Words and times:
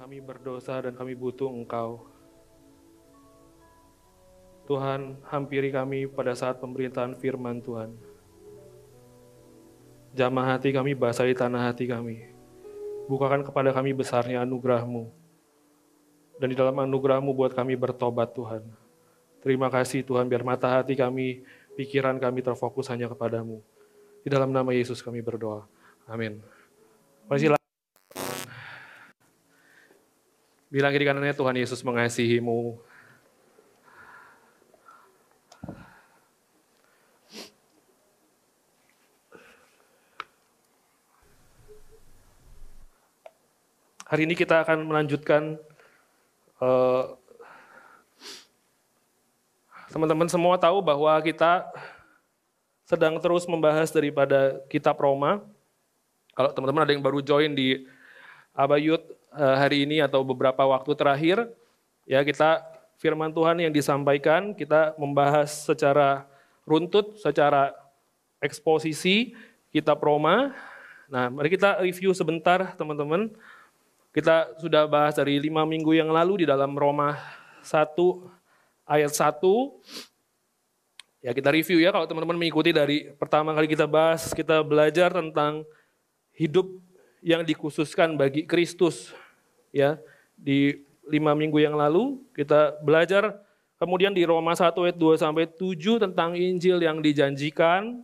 kami 0.00 0.16
berdosa 0.16 0.80
dan 0.80 0.96
kami 0.96 1.12
butuh 1.12 1.52
Engkau. 1.52 2.08
Tuhan, 4.64 5.20
hampiri 5.28 5.68
kami 5.68 6.08
pada 6.08 6.32
saat 6.32 6.56
pemberitaan 6.56 7.12
firman 7.20 7.60
Tuhan. 7.60 7.92
Jamah 10.16 10.56
hati 10.56 10.72
kami, 10.72 10.96
basahi 10.96 11.36
tanah 11.36 11.68
hati 11.68 11.84
kami. 11.84 12.32
Bukakan 13.12 13.44
kepada 13.44 13.76
kami 13.76 13.92
besarnya 13.92 14.40
anugerah-Mu. 14.40 15.04
Dan 16.40 16.48
di 16.48 16.56
dalam 16.56 16.80
anugerah-Mu 16.80 17.36
buat 17.36 17.52
kami 17.52 17.76
bertobat 17.76 18.32
Tuhan. 18.32 18.64
Terima 19.44 19.68
kasih 19.68 20.00
Tuhan, 20.00 20.32
biar 20.32 20.40
mata 20.40 20.80
hati 20.80 20.96
kami, 20.96 21.44
pikiran 21.76 22.16
kami 22.16 22.40
terfokus 22.40 22.88
hanya 22.88 23.04
kepadamu. 23.12 23.60
Di 24.24 24.32
dalam 24.32 24.48
nama 24.48 24.72
Yesus 24.72 25.04
kami 25.04 25.20
berdoa. 25.20 25.68
Amin. 26.08 26.40
Mari 27.28 27.59
Bilang 30.70 30.94
kiri 30.94 31.02
kanannya 31.02 31.34
Tuhan 31.34 31.58
Yesus 31.58 31.82
mengasihimu. 31.82 32.78
Hari 44.06 44.30
ini 44.30 44.38
kita 44.38 44.62
akan 44.62 44.86
melanjutkan 44.86 45.58
uh, 46.62 47.18
teman-teman 49.90 50.30
semua 50.30 50.54
tahu 50.54 50.78
bahwa 50.86 51.18
kita 51.18 51.66
sedang 52.86 53.18
terus 53.18 53.42
membahas 53.50 53.90
daripada 53.90 54.62
kitab 54.70 54.94
Roma. 55.02 55.42
Kalau 56.38 56.54
teman-teman 56.54 56.86
ada 56.86 56.94
yang 56.94 57.02
baru 57.02 57.18
join 57.18 57.58
di 57.58 57.90
Abayut 58.54 59.18
hari 59.34 59.86
ini 59.86 60.02
atau 60.02 60.26
beberapa 60.26 60.66
waktu 60.66 60.92
terakhir, 60.98 61.46
ya 62.04 62.22
kita 62.26 62.62
firman 63.00 63.32
Tuhan 63.32 63.62
yang 63.62 63.72
disampaikan, 63.72 64.52
kita 64.52 64.92
membahas 65.00 65.64
secara 65.64 66.28
runtut, 66.68 67.16
secara 67.16 67.72
eksposisi 68.42 69.32
kitab 69.72 70.02
Roma. 70.02 70.52
Nah, 71.10 71.30
mari 71.30 71.50
kita 71.50 71.80
review 71.82 72.14
sebentar 72.14 72.74
teman-teman. 72.76 73.30
Kita 74.10 74.58
sudah 74.58 74.90
bahas 74.90 75.14
dari 75.14 75.38
lima 75.38 75.62
minggu 75.62 75.94
yang 75.94 76.10
lalu 76.10 76.42
di 76.42 76.46
dalam 76.46 76.74
Roma 76.74 77.14
1 77.62 77.94
ayat 78.86 79.12
1. 79.14 79.38
Ya 81.20 81.30
kita 81.36 81.52
review 81.52 81.78
ya 81.78 81.94
kalau 81.94 82.08
teman-teman 82.08 82.34
mengikuti 82.34 82.74
dari 82.74 83.12
pertama 83.14 83.54
kali 83.54 83.70
kita 83.70 83.86
bahas, 83.86 84.34
kita 84.34 84.64
belajar 84.66 85.14
tentang 85.14 85.62
hidup 86.34 86.66
yang 87.20 87.44
dikhususkan 87.44 88.16
bagi 88.16 88.44
Kristus. 88.44 89.12
Ya, 89.70 90.00
di 90.34 90.82
lima 91.06 91.36
minggu 91.36 91.58
yang 91.60 91.74
lalu 91.74 92.22
kita 92.34 92.78
belajar 92.82 93.38
kemudian 93.78 94.14
di 94.14 94.22
Roma 94.22 94.54
1 94.54 94.70
ayat 94.86 94.96
2 94.98 95.18
sampai 95.18 95.44
7 95.46 96.02
tentang 96.02 96.34
Injil 96.34 96.82
yang 96.82 96.98
dijanjikan. 96.98 98.02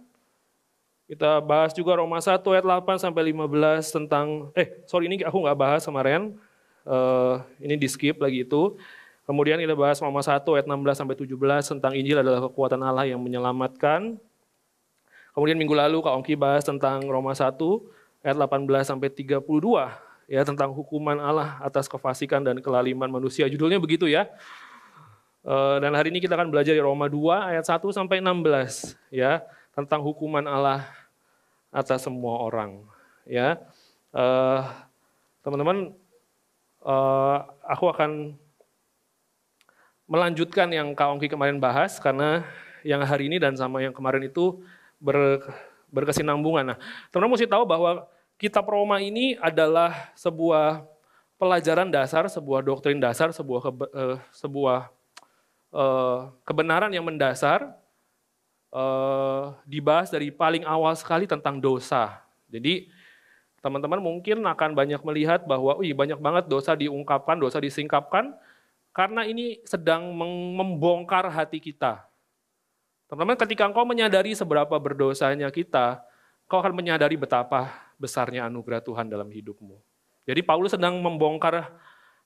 Kita 1.07 1.39
bahas 1.39 1.71
juga 1.71 1.99
Roma 1.99 2.19
1 2.19 2.43
ayat 2.51 2.67
8 2.67 2.99
sampai 2.99 3.31
15 3.31 3.95
tentang 3.95 4.51
eh 4.59 4.83
sorry 4.91 5.07
ini 5.07 5.23
aku 5.23 5.39
nggak 5.39 5.59
bahas 5.59 5.83
kemarin. 5.87 6.35
Uh, 6.87 7.43
ini 7.59 7.75
di 7.75 7.91
skip 7.91 8.23
lagi 8.23 8.47
itu. 8.47 8.79
Kemudian 9.27 9.59
kita 9.59 9.75
bahas 9.75 9.99
Roma 9.99 10.23
1 10.23 10.47
ayat 10.55 10.67
16 10.71 11.03
sampai 11.03 11.17
17 11.19 11.35
tentang 11.75 11.93
Injil 11.99 12.23
adalah 12.23 12.47
kekuatan 12.47 12.79
Allah 12.79 13.11
yang 13.11 13.19
menyelamatkan. 13.19 14.23
Kemudian 15.35 15.59
minggu 15.59 15.75
lalu 15.75 15.99
Kak 15.99 16.15
Ongki 16.15 16.39
bahas 16.39 16.63
tentang 16.63 17.03
Roma 17.11 17.35
1 17.35 17.59
ayat 18.25 18.37
18 18.39 18.69
sampai 18.85 19.09
32 19.13 19.43
ya 20.27 20.43
tentang 20.43 20.75
hukuman 20.75 21.19
Allah 21.23 21.59
atas 21.63 21.87
kefasikan 21.87 22.43
dan 22.43 22.59
kelaliman 22.59 23.11
manusia. 23.11 23.47
Judulnya 23.47 23.79
begitu 23.79 24.11
ya. 24.11 24.27
Eh, 25.47 25.77
dan 25.79 25.95
hari 25.95 26.11
ini 26.11 26.19
kita 26.19 26.35
akan 26.35 26.51
belajar 26.51 26.75
di 26.75 26.83
Roma 26.83 27.07
2 27.07 27.55
ayat 27.55 27.63
1 27.63 27.95
sampai 27.95 28.19
16 28.19 28.99
ya 29.15 29.47
tentang 29.79 30.03
hukuman 30.03 30.43
Allah 30.43 30.91
atas 31.71 32.03
semua 32.03 32.43
orang 32.43 32.83
ya. 33.23 33.55
Eh, 34.11 34.63
teman-teman 35.47 35.95
eh, 36.83 37.39
aku 37.63 37.87
akan 37.95 38.35
melanjutkan 40.11 40.71
yang 40.75 40.95
Kak 40.99 41.15
Ongki 41.15 41.31
kemarin 41.31 41.63
bahas 41.63 41.99
karena 42.03 42.43
yang 42.83 43.03
hari 43.03 43.31
ini 43.31 43.39
dan 43.39 43.55
sama 43.55 43.83
yang 43.83 43.95
kemarin 43.95 44.27
itu 44.27 44.63
ber, 45.03 45.43
berkesinambungan. 45.97 46.77
Nah, 46.77 46.79
teman-teman 47.09 47.41
mesti 47.41 47.49
tahu 47.49 47.65
bahwa 47.65 48.05
kitab 48.37 48.69
Roma 48.69 49.01
ini 49.01 49.41
adalah 49.41 50.13
sebuah 50.13 50.85
pelajaran 51.41 51.89
dasar, 51.89 52.29
sebuah 52.29 52.61
doktrin 52.61 53.01
dasar, 53.01 53.33
sebuah 53.33 53.61
kebe, 53.65 53.85
uh, 53.97 54.17
sebuah 54.37 54.93
uh, 55.73 56.29
kebenaran 56.45 56.93
yang 56.93 57.09
mendasar 57.09 57.73
uh, 58.73 59.57
dibahas 59.65 60.13
dari 60.13 60.29
paling 60.29 60.69
awal 60.69 60.93
sekali 60.93 61.25
tentang 61.25 61.57
dosa. 61.57 62.21
Jadi 62.53 62.93
teman-teman 63.65 63.99
mungkin 63.99 64.45
akan 64.47 64.79
banyak 64.79 65.01
melihat 65.03 65.43
bahwa, 65.43 65.75
wih 65.81 65.91
banyak 65.97 66.21
banget 66.21 66.45
dosa 66.47 66.77
diungkapkan, 66.79 67.35
dosa 67.41 67.59
disingkapkan, 67.59 68.31
karena 68.95 69.27
ini 69.29 69.61
sedang 69.67 70.15
membongkar 70.57 71.29
hati 71.29 71.61
kita. 71.61 72.07
Teman-teman 73.07 73.39
ketika 73.39 73.71
engkau 73.71 73.87
menyadari 73.87 74.35
seberapa 74.35 74.75
berdosanya 74.83 75.47
kita, 75.55 76.03
kau 76.51 76.59
akan 76.59 76.75
menyadari 76.75 77.15
betapa 77.15 77.71
besarnya 77.95 78.51
anugerah 78.51 78.83
Tuhan 78.83 79.07
dalam 79.07 79.31
hidupmu. 79.31 79.79
Jadi 80.27 80.41
Paulus 80.43 80.75
sedang 80.75 80.99
membongkar 80.99 81.71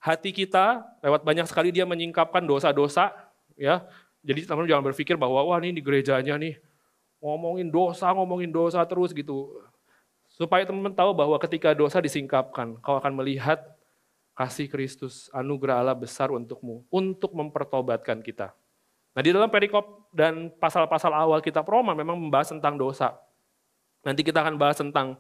hati 0.01 0.33
kita 0.33 0.81
lewat 1.05 1.21
banyak 1.21 1.45
sekali 1.45 1.69
dia 1.69 1.85
menyingkapkan 1.85 2.41
dosa-dosa 2.41 3.13
ya. 3.61 3.85
Jadi 4.25 4.49
teman-teman 4.49 4.73
jangan 4.73 4.85
berpikir 4.89 5.21
bahwa 5.21 5.45
wah 5.45 5.61
ini 5.61 5.77
di 5.77 5.85
gerejanya 5.85 6.41
nih 6.41 6.57
ngomongin 7.21 7.69
dosa, 7.69 8.09
ngomongin 8.17 8.49
dosa 8.49 8.81
terus 8.89 9.13
gitu. 9.13 9.61
Supaya 10.33 10.65
teman-teman 10.65 10.97
tahu 10.97 11.13
bahwa 11.13 11.37
ketika 11.37 11.77
dosa 11.77 12.01
disingkapkan, 12.01 12.81
kau 12.81 12.97
akan 12.97 13.13
melihat 13.21 13.61
kasih 14.33 14.73
Kristus, 14.73 15.29
anugerah 15.37 15.85
Allah 15.85 15.93
besar 15.93 16.33
untukmu, 16.33 16.89
untuk 16.89 17.37
mempertobatkan 17.37 18.25
kita. 18.25 18.57
Nah 19.11 19.21
di 19.21 19.31
dalam 19.35 19.51
perikop 19.51 20.11
dan 20.15 20.51
pasal-pasal 20.59 21.11
awal 21.11 21.43
kitab 21.43 21.67
Roma 21.67 21.95
memang 21.95 22.19
membahas 22.19 22.55
tentang 22.55 22.79
dosa. 22.79 23.19
Nanti 24.07 24.23
kita 24.25 24.41
akan 24.41 24.57
bahas 24.57 24.79
tentang 24.79 25.19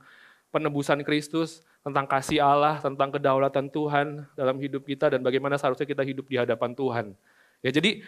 penebusan 0.50 1.02
Kristus, 1.06 1.62
tentang 1.82 2.06
kasih 2.06 2.42
Allah, 2.42 2.78
tentang 2.78 3.10
kedaulatan 3.14 3.70
Tuhan 3.70 4.26
dalam 4.34 4.56
hidup 4.58 4.86
kita 4.86 5.10
dan 5.10 5.20
bagaimana 5.22 5.58
seharusnya 5.58 5.86
kita 5.86 6.02
hidup 6.02 6.26
di 6.26 6.36
hadapan 6.38 6.74
Tuhan. 6.74 7.06
Ya, 7.60 7.70
jadi 7.70 8.00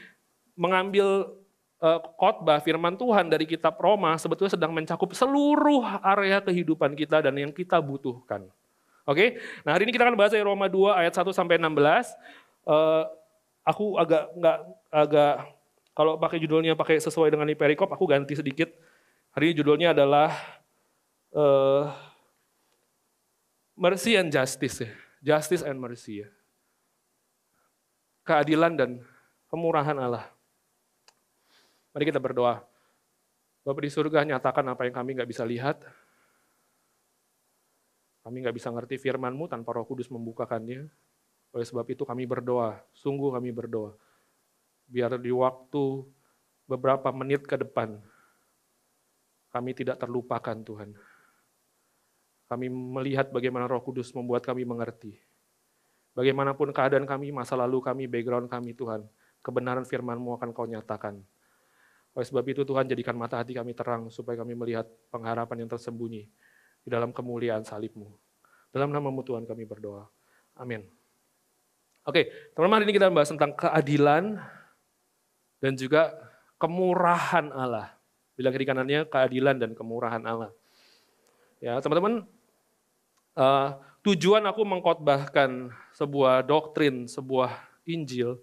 mengambil 0.56 1.38
uh, 1.82 2.00
khotbah 2.16 2.62
firman 2.62 2.94
Tuhan 2.96 3.28
dari 3.28 3.44
kitab 3.44 3.76
Roma 3.82 4.14
sebetulnya 4.16 4.54
sedang 4.54 4.72
mencakup 4.72 5.12
seluruh 5.12 5.82
area 6.02 6.38
kehidupan 6.40 6.94
kita 6.94 7.20
dan 7.20 7.34
yang 7.36 7.52
kita 7.52 7.82
butuhkan. 7.82 8.46
Oke, 9.02 9.42
nah 9.66 9.74
hari 9.74 9.82
ini 9.82 9.92
kita 9.92 10.06
akan 10.06 10.14
bahas 10.14 10.30
dari 10.30 10.46
Roma 10.46 10.70
2 10.70 10.94
ayat 10.94 11.10
1 11.10 11.26
sampai 11.34 11.58
16. 11.58 12.14
Uh, 12.62 13.02
aku 13.66 13.98
agak 13.98 14.30
nggak 14.38 14.58
agak 14.94 15.34
kalau 15.92 16.16
pakai 16.16 16.40
judulnya 16.40 16.72
pakai 16.72 16.96
sesuai 17.00 17.28
dengan 17.28 17.48
perikop, 17.52 17.92
aku 17.92 18.08
ganti 18.08 18.32
sedikit. 18.32 18.72
Hari 19.36 19.52
ini 19.52 19.54
judulnya 19.60 19.88
adalah 19.92 20.32
uh, 21.36 21.92
mercy 23.76 24.16
and 24.16 24.32
justice 24.32 24.88
ya. 24.88 24.90
Justice 25.22 25.60
and 25.60 25.76
mercy 25.76 26.24
ya. 26.24 26.28
Keadilan 28.24 28.72
dan 28.76 28.90
kemurahan 29.52 29.96
Allah. 30.00 30.24
Mari 31.92 32.08
kita 32.08 32.20
berdoa. 32.20 32.64
Bapak 33.62 33.82
di 33.84 33.92
surga 33.92 34.24
nyatakan 34.24 34.64
apa 34.72 34.88
yang 34.88 34.96
kami 34.96 35.12
nggak 35.12 35.28
bisa 35.28 35.44
lihat. 35.44 35.84
Kami 38.24 38.36
nggak 38.42 38.56
bisa 38.56 38.72
ngerti 38.72 38.96
firman-Mu 38.96 39.44
tanpa 39.44 39.76
roh 39.76 39.84
kudus 39.84 40.08
membukakannya. 40.08 40.88
Oleh 41.52 41.66
sebab 41.68 41.84
itu 41.92 42.08
kami 42.08 42.24
berdoa, 42.24 42.80
sungguh 42.96 43.28
kami 43.28 43.52
berdoa. 43.52 43.92
Biar 44.92 45.16
di 45.16 45.32
waktu 45.32 46.04
beberapa 46.68 47.08
menit 47.16 47.48
ke 47.48 47.56
depan, 47.56 47.96
kami 49.48 49.72
tidak 49.72 49.96
terlupakan 49.96 50.60
Tuhan 50.60 50.92
kami 52.52 52.68
melihat 52.68 53.32
bagaimana 53.32 53.64
Roh 53.64 53.80
Kudus 53.80 54.12
membuat 54.12 54.44
kami 54.44 54.68
mengerti. 54.68 55.16
Bagaimanapun 56.12 56.68
keadaan 56.76 57.08
kami, 57.08 57.32
masa 57.32 57.56
lalu 57.56 57.80
kami, 57.80 58.04
background 58.04 58.52
kami 58.52 58.76
Tuhan, 58.76 59.08
kebenaran 59.40 59.88
firman-Mu 59.88 60.36
akan 60.36 60.52
Kau 60.52 60.68
nyatakan. 60.68 61.16
Oleh 62.12 62.26
sebab 62.28 62.44
itu 62.44 62.68
Tuhan 62.68 62.84
jadikan 62.84 63.16
mata 63.16 63.40
hati 63.40 63.56
kami 63.56 63.72
terang 63.72 64.12
supaya 64.12 64.36
kami 64.36 64.52
melihat 64.52 64.84
pengharapan 65.08 65.64
yang 65.64 65.70
tersembunyi 65.72 66.28
di 66.84 66.88
dalam 66.92 67.08
kemuliaan 67.08 67.64
salib-Mu. 67.64 68.12
Dalam 68.68 68.92
nama-Mu 68.92 69.24
Tuhan 69.24 69.48
kami 69.48 69.64
berdoa. 69.64 70.04
Amin. 70.60 70.84
Oke, 72.04 72.52
teman-teman 72.52 72.84
hari 72.84 72.92
ini 72.92 72.94
kita 73.00 73.08
membahas 73.08 73.32
tentang 73.32 73.56
keadilan 73.56 74.36
dan 75.62 75.78
juga 75.78 76.10
kemurahan 76.58 77.54
Allah. 77.54 77.94
Bilang 78.34 78.50
kiri 78.50 78.66
kanannya 78.66 79.06
keadilan 79.06 79.56
dan 79.62 79.70
kemurahan 79.78 80.20
Allah. 80.26 80.50
Ya, 81.62 81.78
teman-teman, 81.78 82.26
Uh, 83.32 83.80
tujuan 84.04 84.44
aku 84.44 84.60
mengkhotbahkan 84.60 85.72
sebuah 85.96 86.44
doktrin, 86.44 87.08
sebuah 87.08 87.64
Injil, 87.88 88.36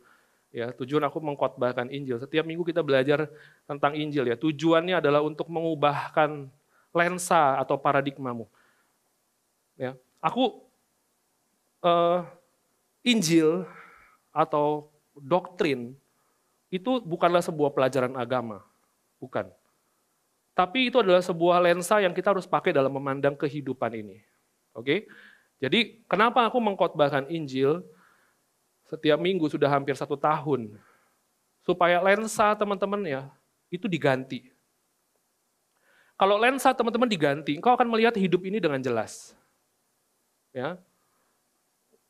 ya 0.50 0.74
tujuan 0.74 1.06
aku 1.06 1.22
mengkhotbahkan 1.22 1.94
Injil. 1.94 2.18
Setiap 2.18 2.42
minggu 2.42 2.66
kita 2.66 2.82
belajar 2.82 3.30
tentang 3.70 3.94
Injil 3.94 4.26
ya. 4.26 4.34
Tujuannya 4.34 4.98
adalah 4.98 5.22
untuk 5.22 5.46
mengubahkan 5.46 6.50
lensa 6.90 7.62
atau 7.62 7.78
paradigmamu. 7.78 8.50
Ya, 9.78 9.94
aku 10.18 10.58
uh, 11.86 12.26
Injil 13.06 13.62
atau 14.34 14.90
doktrin 15.14 15.94
itu 16.70 17.02
bukanlah 17.02 17.42
sebuah 17.42 17.74
pelajaran 17.74 18.14
agama, 18.14 18.62
bukan. 19.18 19.50
Tapi 20.54 20.94
itu 20.94 21.02
adalah 21.02 21.24
sebuah 21.24 21.58
lensa 21.64 21.98
yang 22.02 22.14
kita 22.14 22.36
harus 22.36 22.46
pakai 22.46 22.70
dalam 22.70 22.94
memandang 22.94 23.34
kehidupan 23.34 23.96
ini. 23.98 24.22
Oke? 24.74 25.10
Jadi 25.60 26.06
kenapa 26.06 26.46
aku 26.46 26.62
mengkhotbahkan 26.62 27.28
Injil 27.28 27.84
setiap 28.88 29.20
minggu 29.20 29.48
sudah 29.50 29.68
hampir 29.72 29.96
satu 29.98 30.16
tahun? 30.16 30.78
Supaya 31.64 32.00
lensa 32.00 32.56
teman-teman 32.56 33.02
ya 33.08 33.22
itu 33.72 33.86
diganti. 33.90 34.52
Kalau 36.20 36.36
lensa 36.36 36.76
teman-teman 36.76 37.08
diganti, 37.08 37.56
engkau 37.56 37.72
akan 37.72 37.88
melihat 37.88 38.12
hidup 38.20 38.44
ini 38.44 38.60
dengan 38.60 38.84
jelas. 38.84 39.32
Ya. 40.52 40.76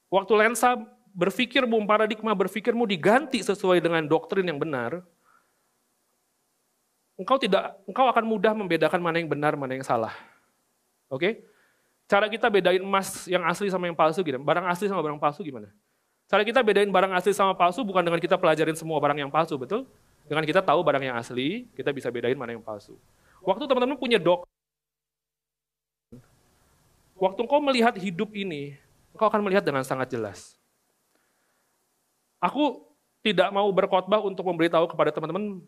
Waktu 0.09 0.33
lensa 0.33 0.73
berpikirmu, 1.13 1.75
paradigma 1.85 2.31
berpikirmu 2.33 2.85
diganti 2.85 3.41
sesuai 3.41 3.81
dengan 3.81 4.05
doktrin 4.05 4.45
yang 4.45 4.59
benar, 4.59 5.01
engkau 7.19 7.35
tidak 7.35 7.75
engkau 7.83 8.07
akan 8.07 8.23
mudah 8.23 8.55
membedakan 8.55 9.03
mana 9.03 9.19
yang 9.19 9.27
benar, 9.27 9.53
mana 9.59 9.75
yang 9.75 9.83
salah. 9.83 10.15
Oke? 11.11 11.19
Okay? 11.19 11.33
Cara 12.09 12.25
kita 12.25 12.49
bedain 12.49 12.81
emas 12.81 13.29
yang 13.29 13.45
asli 13.45 13.69
sama 13.69 13.85
yang 13.85 13.93
palsu 13.93 14.25
gimana? 14.25 14.41
Barang 14.41 14.65
asli 14.65 14.89
sama 14.89 14.97
barang 15.05 15.21
palsu 15.21 15.45
gimana? 15.45 15.69
Cara 16.25 16.41
kita 16.41 16.65
bedain 16.65 16.89
barang 16.89 17.13
asli 17.13 17.33
sama 17.37 17.53
palsu 17.53 17.85
bukan 17.85 18.01
dengan 18.01 18.17
kita 18.17 18.33
pelajarin 18.33 18.73
semua 18.73 18.97
barang 18.97 19.17
yang 19.17 19.29
palsu, 19.29 19.57
betul? 19.61 19.85
Dengan 20.25 20.45
kita 20.45 20.61
tahu 20.61 20.81
barang 20.81 21.05
yang 21.05 21.17
asli, 21.17 21.69
kita 21.73 21.89
bisa 21.89 22.09
bedain 22.09 22.37
mana 22.37 22.53
yang 22.53 22.65
palsu. 22.65 22.97
Waktu 23.41 23.65
teman-teman 23.65 23.97
punya 23.97 24.17
dok, 24.17 24.45
waktu 27.17 27.39
engkau 27.41 27.61
melihat 27.61 27.93
hidup 27.97 28.29
ini, 28.33 28.77
engkau 29.13 29.25
akan 29.25 29.41
melihat 29.41 29.65
dengan 29.65 29.81
sangat 29.81 30.09
jelas. 30.13 30.58
Aku 32.39 32.87
tidak 33.19 33.51
mau 33.51 33.67
berkhotbah 33.67 34.23
untuk 34.23 34.47
memberitahu 34.47 34.87
kepada 34.87 35.11
teman-teman 35.11 35.59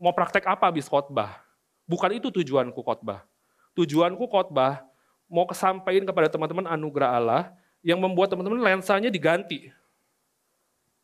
mau 0.00 0.12
praktek 0.16 0.48
apa 0.48 0.68
habis 0.68 0.88
khotbah. 0.88 1.44
Bukan 1.84 2.16
itu 2.16 2.32
tujuanku 2.32 2.80
khotbah. 2.80 3.28
Tujuanku 3.76 4.24
khotbah 4.24 4.80
mau 5.28 5.44
kesampaikan 5.44 6.04
kepada 6.08 6.32
teman-teman 6.32 6.64
anugerah 6.68 7.10
Allah 7.20 7.42
yang 7.84 8.00
membuat 8.00 8.32
teman-teman 8.32 8.64
lensanya 8.64 9.12
diganti. 9.12 9.68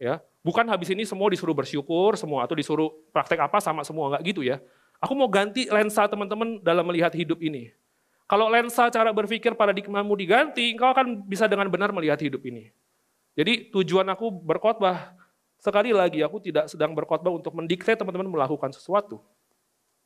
Ya, 0.00 0.24
bukan 0.40 0.64
habis 0.64 0.88
ini 0.88 1.04
semua 1.04 1.28
disuruh 1.28 1.52
bersyukur 1.52 2.16
semua 2.16 2.48
atau 2.48 2.56
disuruh 2.56 2.88
praktek 3.12 3.36
apa 3.36 3.60
sama 3.60 3.84
semua 3.84 4.08
enggak 4.08 4.32
gitu 4.32 4.40
ya. 4.40 4.56
Aku 4.96 5.12
mau 5.12 5.28
ganti 5.28 5.68
lensa 5.68 6.08
teman-teman 6.08 6.60
dalam 6.64 6.88
melihat 6.88 7.12
hidup 7.12 7.36
ini. 7.44 7.72
Kalau 8.24 8.48
lensa 8.48 8.88
cara 8.88 9.12
berpikir 9.12 9.52
paradigmamu 9.52 10.12
diganti, 10.16 10.72
engkau 10.72 10.88
akan 10.92 11.20
bisa 11.28 11.44
dengan 11.50 11.68
benar 11.68 11.92
melihat 11.92 12.16
hidup 12.20 12.40
ini. 12.48 12.72
Jadi 13.40 13.72
tujuan 13.72 14.04
aku 14.12 14.28
berkhotbah 14.28 15.16
sekali 15.56 15.96
lagi 15.96 16.20
aku 16.20 16.44
tidak 16.44 16.68
sedang 16.68 16.92
berkhotbah 16.92 17.32
untuk 17.32 17.56
mendikte 17.56 17.96
teman-teman 17.96 18.28
melakukan 18.28 18.68
sesuatu, 18.68 19.24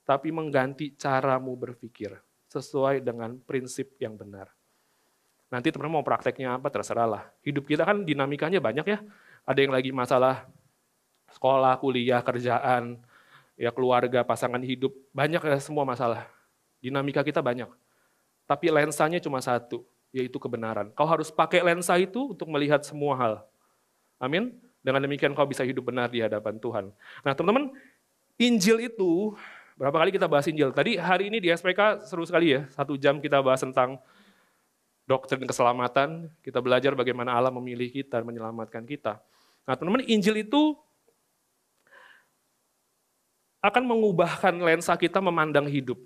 tapi 0.06 0.30
mengganti 0.30 0.94
caramu 0.94 1.58
berpikir 1.58 2.14
sesuai 2.46 3.02
dengan 3.02 3.34
prinsip 3.42 3.98
yang 3.98 4.14
benar. 4.14 4.54
Nanti 5.50 5.74
teman-teman 5.74 5.98
mau 5.98 6.06
prakteknya 6.06 6.62
apa 6.62 6.70
terserah 6.70 7.10
lah. 7.10 7.22
Hidup 7.42 7.66
kita 7.66 7.82
kan 7.82 8.06
dinamikanya 8.06 8.62
banyak 8.62 8.86
ya. 8.86 9.02
Ada 9.42 9.66
yang 9.66 9.74
lagi 9.74 9.90
masalah 9.90 10.46
sekolah, 11.34 11.74
kuliah, 11.82 12.22
kerjaan, 12.22 13.02
ya 13.58 13.74
keluarga, 13.74 14.22
pasangan 14.22 14.62
hidup, 14.62 14.94
banyak 15.10 15.42
ya 15.42 15.58
semua 15.58 15.82
masalah. 15.82 16.30
Dinamika 16.78 17.26
kita 17.26 17.42
banyak. 17.42 17.66
Tapi 18.46 18.70
lensanya 18.70 19.18
cuma 19.18 19.42
satu, 19.42 19.82
yaitu 20.14 20.38
kebenaran. 20.38 20.94
Kau 20.94 21.10
harus 21.10 21.34
pakai 21.34 21.58
lensa 21.66 21.98
itu 21.98 22.30
untuk 22.30 22.46
melihat 22.46 22.86
semua 22.86 23.18
hal. 23.18 23.34
Amin. 24.22 24.54
Dengan 24.78 25.02
demikian 25.02 25.34
kau 25.34 25.42
bisa 25.42 25.66
hidup 25.66 25.90
benar 25.90 26.06
di 26.06 26.22
hadapan 26.22 26.54
Tuhan. 26.62 26.94
Nah 27.26 27.32
teman-teman, 27.34 27.74
Injil 28.38 28.86
itu 28.86 29.34
Berapa 29.74 30.06
kali 30.06 30.14
kita 30.14 30.30
bahas 30.30 30.46
Injil? 30.46 30.70
Tadi 30.70 30.94
hari 30.94 31.26
ini 31.34 31.42
di 31.42 31.50
SPK 31.50 32.06
seru 32.06 32.22
sekali 32.22 32.54
ya, 32.54 32.62
satu 32.70 32.94
jam 32.94 33.18
kita 33.18 33.42
bahas 33.42 33.58
tentang 33.58 33.98
doktrin 35.02 35.42
keselamatan, 35.42 36.30
kita 36.46 36.62
belajar 36.62 36.94
bagaimana 36.94 37.34
Allah 37.34 37.50
memilih 37.50 37.90
kita, 37.90 38.22
menyelamatkan 38.22 38.86
kita. 38.86 39.18
Nah 39.66 39.74
teman-teman, 39.74 40.06
Injil 40.06 40.46
itu 40.46 40.78
akan 43.58 43.82
mengubahkan 43.82 44.54
lensa 44.62 44.94
kita 44.94 45.18
memandang 45.18 45.66
hidup. 45.66 45.98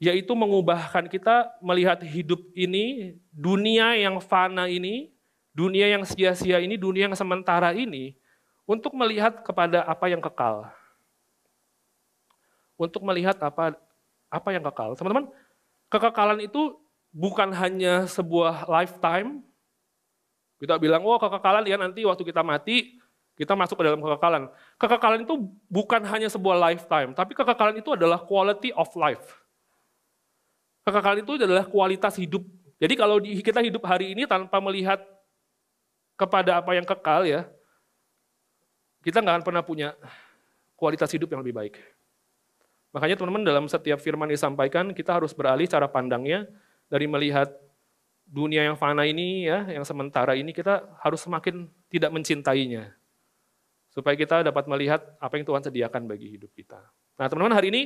Yaitu 0.00 0.32
mengubahkan 0.32 1.06
kita 1.12 1.52
melihat 1.60 2.00
hidup 2.00 2.40
ini, 2.56 3.14
dunia 3.28 3.92
yang 4.00 4.16
fana 4.18 4.64
ini, 4.64 5.12
dunia 5.52 5.92
yang 5.92 6.08
sia-sia 6.08 6.56
ini, 6.56 6.80
dunia 6.80 7.04
yang 7.04 7.16
sementara 7.16 7.76
ini, 7.76 8.16
untuk 8.64 8.96
melihat 8.96 9.44
kepada 9.44 9.84
apa 9.84 10.08
yang 10.08 10.24
kekal 10.24 10.72
untuk 12.80 13.04
melihat 13.04 13.36
apa 13.44 13.76
apa 14.32 14.48
yang 14.56 14.64
kekal. 14.64 14.96
Teman-teman, 14.96 15.28
kekekalan 15.92 16.40
itu 16.40 16.80
bukan 17.12 17.52
hanya 17.52 18.08
sebuah 18.08 18.64
lifetime. 18.64 19.44
Kita 20.56 20.80
bilang, 20.80 21.04
oh 21.04 21.20
kekekalan 21.20 21.68
ya 21.68 21.76
nanti 21.76 22.00
waktu 22.08 22.24
kita 22.24 22.40
mati, 22.40 22.96
kita 23.36 23.52
masuk 23.52 23.76
ke 23.76 23.84
dalam 23.84 24.00
kekekalan. 24.00 24.48
Kekekalan 24.80 25.28
itu 25.28 25.36
bukan 25.68 26.00
hanya 26.08 26.32
sebuah 26.32 26.56
lifetime, 26.56 27.12
tapi 27.12 27.36
kekekalan 27.36 27.76
itu 27.76 27.92
adalah 27.92 28.24
quality 28.24 28.72
of 28.72 28.88
life. 28.96 29.39
Kekekalan 30.84 31.20
itu 31.22 31.32
adalah 31.36 31.64
kualitas 31.68 32.16
hidup. 32.16 32.42
Jadi 32.80 32.94
kalau 32.96 33.20
kita 33.20 33.60
hidup 33.60 33.84
hari 33.84 34.16
ini 34.16 34.24
tanpa 34.24 34.56
melihat 34.58 35.04
kepada 36.16 36.60
apa 36.60 36.72
yang 36.72 36.84
kekal 36.88 37.28
ya, 37.28 37.44
kita 39.04 39.20
nggak 39.20 39.40
akan 39.40 39.44
pernah 39.44 39.62
punya 39.64 39.88
kualitas 40.76 41.12
hidup 41.12 41.28
yang 41.32 41.40
lebih 41.44 41.56
baik. 41.56 41.74
Makanya 42.90 43.16
teman-teman 43.20 43.44
dalam 43.46 43.64
setiap 43.70 44.00
firman 44.02 44.28
disampaikan, 44.28 44.90
kita 44.96 45.14
harus 45.14 45.30
beralih 45.30 45.68
cara 45.68 45.86
pandangnya 45.86 46.48
dari 46.90 47.06
melihat 47.06 47.52
dunia 48.26 48.66
yang 48.66 48.74
fana 48.74 49.06
ini 49.06 49.46
ya, 49.46 49.68
yang 49.70 49.86
sementara 49.86 50.34
ini 50.34 50.50
kita 50.50 50.88
harus 51.04 51.22
semakin 51.22 51.70
tidak 51.92 52.10
mencintainya. 52.10 52.90
Supaya 53.90 54.14
kita 54.14 54.46
dapat 54.46 54.70
melihat 54.70 55.02
apa 55.18 55.34
yang 55.38 55.46
Tuhan 55.46 55.62
sediakan 55.66 56.02
bagi 56.06 56.34
hidup 56.38 56.50
kita. 56.54 56.78
Nah, 57.18 57.26
teman-teman 57.26 57.58
hari 57.58 57.68
ini 57.74 57.82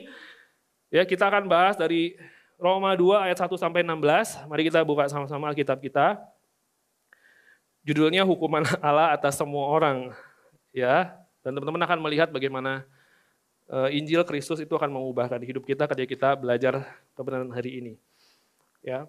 ya 0.92 1.02
kita 1.08 1.28
akan 1.28 1.48
bahas 1.48 1.74
dari 1.80 2.16
Roma 2.56 2.94
2 2.94 3.26
ayat 3.30 3.38
1 3.38 3.50
sampai 3.58 3.82
16. 3.82 4.46
Mari 4.46 4.62
kita 4.68 4.80
buka 4.87 5.11
sama-sama 5.11 5.50
Alkitab 5.50 5.80
kita. 5.82 6.20
Judulnya 7.84 8.25
hukuman 8.25 8.64
Allah 8.84 9.12
atas 9.12 9.37
semua 9.37 9.68
orang. 9.68 10.11
Ya, 10.75 11.14
dan 11.46 11.54
teman-teman 11.54 11.82
akan 11.87 11.99
melihat 12.02 12.28
bagaimana 12.34 12.82
Eh, 13.64 13.96
Injil 13.96 14.20
Kristus 14.28 14.61
itu 14.61 14.76
akan 14.76 14.92
mengubahkan 14.92 15.40
hidup 15.40 15.64
kita 15.64 15.88
ketika 15.88 16.08
kita 16.08 16.28
belajar 16.37 16.84
kebenaran 17.16 17.49
hari 17.49 17.80
ini. 17.80 17.94
Ya. 18.84 19.08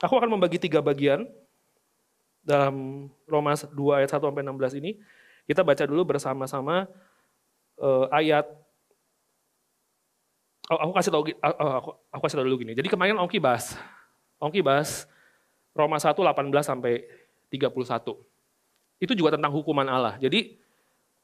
Aku 0.00 0.16
akan 0.16 0.32
membagi 0.32 0.56
tiga 0.56 0.80
bagian 0.80 1.28
dalam 2.40 3.06
Roma 3.28 3.52
2 3.52 4.00
ayat 4.00 4.08
1 4.08 4.24
sampai 4.24 4.40
16 4.40 4.80
ini. 4.80 4.96
Kita 5.44 5.60
baca 5.60 5.84
dulu 5.84 6.08
bersama-sama 6.08 6.88
uh, 7.76 8.08
ayat 8.08 8.48
aku 10.78 10.92
kasih 10.94 11.10
tahu 11.10 11.22
oh, 11.26 11.72
aku, 11.82 11.90
aku 12.14 12.22
kasih 12.26 12.36
tahu 12.38 12.46
dulu 12.46 12.62
gini. 12.62 12.72
Jadi 12.78 12.86
kemarin 12.86 13.18
Ongki 13.18 13.42
bahas 13.42 13.74
Ongki 14.38 14.62
bahas 14.62 15.10
Roma 15.74 15.98
1 15.98 16.14
18 16.14 16.50
sampai 16.62 17.02
31. 17.50 17.74
Itu 19.02 19.12
juga 19.18 19.34
tentang 19.34 19.50
hukuman 19.50 19.86
Allah. 19.90 20.14
Jadi 20.22 20.54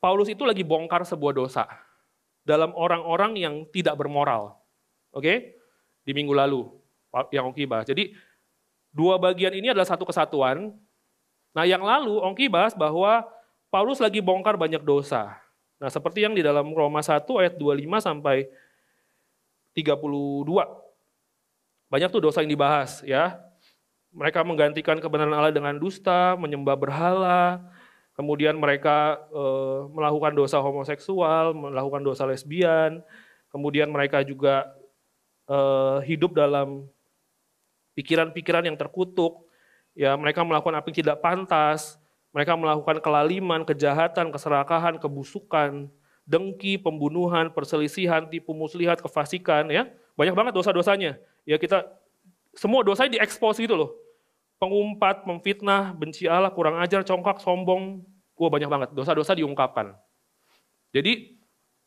Paulus 0.03 0.26
itu 0.26 0.43
lagi 0.43 0.67
bongkar 0.67 1.07
sebuah 1.07 1.33
dosa 1.33 1.65
dalam 2.47 2.75
orang-orang 2.75 3.38
yang 3.38 3.55
tidak 3.71 3.95
bermoral. 3.99 4.59
Oke? 5.15 5.57
Di 6.07 6.12
minggu 6.15 6.35
lalu 6.35 6.67
yang 7.33 7.50
Ongki 7.50 7.65
bahas. 7.65 7.87
Jadi 7.88 8.12
dua 8.93 9.17
bagian 9.17 9.55
ini 9.55 9.71
adalah 9.73 9.88
satu 9.88 10.05
kesatuan. 10.05 10.75
Nah, 11.57 11.65
yang 11.65 11.81
lalu 11.81 12.21
Ongki 12.21 12.53
bahas 12.53 12.76
bahwa 12.76 13.25
Paulus 13.73 13.99
lagi 13.99 14.21
bongkar 14.21 14.55
banyak 14.61 14.85
dosa. 14.85 15.41
Nah, 15.76 15.88
seperti 15.93 16.25
yang 16.25 16.33
di 16.33 16.41
dalam 16.41 16.73
Roma 16.73 17.00
1 17.05 17.25
ayat 17.41 17.55
25 17.57 18.00
sampai 18.00 18.49
32. 19.76 20.49
Banyak 21.92 22.09
tuh 22.09 22.23
dosa 22.25 22.40
yang 22.40 22.50
dibahas 22.50 23.04
ya. 23.04 23.37
Mereka 24.16 24.40
menggantikan 24.49 24.97
kebenaran 24.97 25.37
Allah 25.37 25.52
dengan 25.52 25.76
dusta, 25.76 26.40
menyembah 26.40 26.73
berhala, 26.73 27.61
kemudian 28.16 28.56
mereka 28.56 29.21
e, 29.28 29.45
melakukan 29.92 30.33
dosa 30.33 30.56
homoseksual, 30.56 31.52
melakukan 31.52 32.00
dosa 32.00 32.25
lesbian, 32.25 33.04
kemudian 33.52 33.92
mereka 33.92 34.25
juga 34.25 34.73
uh, 35.50 35.99
hidup 36.04 36.37
dalam 36.37 36.87
pikiran-pikiran 37.97 38.68
yang 38.68 38.76
terkutuk, 38.76 39.49
ya 39.97 40.12
mereka 40.18 40.45
melakukan 40.45 40.76
apa 40.76 40.87
yang 40.92 40.99
tidak 41.00 41.18
pantas, 41.25 41.97
mereka 42.37 42.52
melakukan 42.52 43.00
kelaliman, 43.00 43.64
kejahatan, 43.64 44.28
keserakahan, 44.28 45.00
kebusukan, 45.00 45.88
dengki, 46.26 46.76
pembunuhan, 46.76 47.54
perselisihan, 47.54 48.26
tipu 48.26 48.50
muslihat, 48.52 48.99
kefasikan, 48.99 49.71
ya 49.71 49.87
banyak 50.18 50.35
banget 50.35 50.52
dosa-dosanya. 50.59 51.16
Ya 51.47 51.56
kita 51.56 51.87
semua 52.59 52.83
dosanya 52.83 53.23
diekspos 53.23 53.62
gitu 53.62 53.78
loh. 53.78 53.95
Pengumpat, 54.59 55.23
memfitnah, 55.28 55.95
benci 55.95 56.26
Allah, 56.26 56.50
kurang 56.50 56.83
ajar, 56.83 57.06
congkak, 57.06 57.38
sombong, 57.38 58.02
gua 58.35 58.49
banyak 58.50 58.66
banget. 58.66 58.88
Dosa-dosa 58.92 59.38
diungkapkan. 59.38 59.95
Jadi 60.90 61.38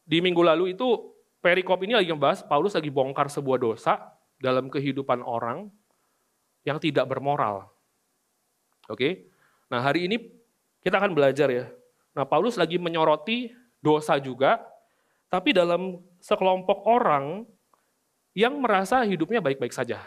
di 0.05 0.17
minggu 0.23 0.39
lalu 0.39 0.73
itu 0.77 1.13
perikop 1.43 1.83
ini 1.83 1.99
lagi 1.99 2.07
ngebahas, 2.09 2.45
Paulus 2.47 2.77
lagi 2.77 2.89
bongkar 2.93 3.27
sebuah 3.27 3.59
dosa 3.59 4.15
dalam 4.39 4.71
kehidupan 4.71 5.19
orang 5.19 5.67
yang 6.63 6.79
tidak 6.79 7.09
bermoral. 7.09 7.73
Oke? 8.87 9.29
Nah 9.67 9.83
hari 9.83 10.07
ini 10.07 10.17
kita 10.81 11.01
akan 11.01 11.11
belajar 11.17 11.49
ya. 11.49 11.65
Nah 12.13 12.25
Paulus 12.25 12.55
lagi 12.55 12.77
menyoroti 12.77 13.53
dosa 13.79 14.19
juga, 14.19 14.59
tapi 15.31 15.55
dalam 15.55 15.99
sekelompok 16.19 16.83
orang 16.87 17.47
yang 18.35 18.59
merasa 18.59 19.01
hidupnya 19.03 19.39
baik-baik 19.39 19.73
saja. 19.73 20.03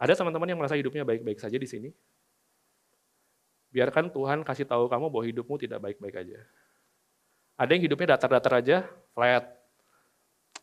Ada 0.00 0.16
teman-teman 0.16 0.48
yang 0.48 0.58
merasa 0.58 0.76
hidupnya 0.78 1.04
baik-baik 1.04 1.36
saja 1.36 1.60
di 1.60 1.68
sini? 1.68 1.90
Biarkan 3.70 4.10
Tuhan 4.10 4.42
kasih 4.42 4.66
tahu 4.66 4.90
kamu 4.90 5.12
bahwa 5.12 5.24
hidupmu 5.28 5.54
tidak 5.60 5.78
baik-baik 5.78 6.16
aja. 6.26 6.40
Ada 7.60 7.76
yang 7.76 7.84
hidupnya 7.84 8.16
datar-datar 8.16 8.64
aja, 8.64 8.88
flat. 9.12 9.44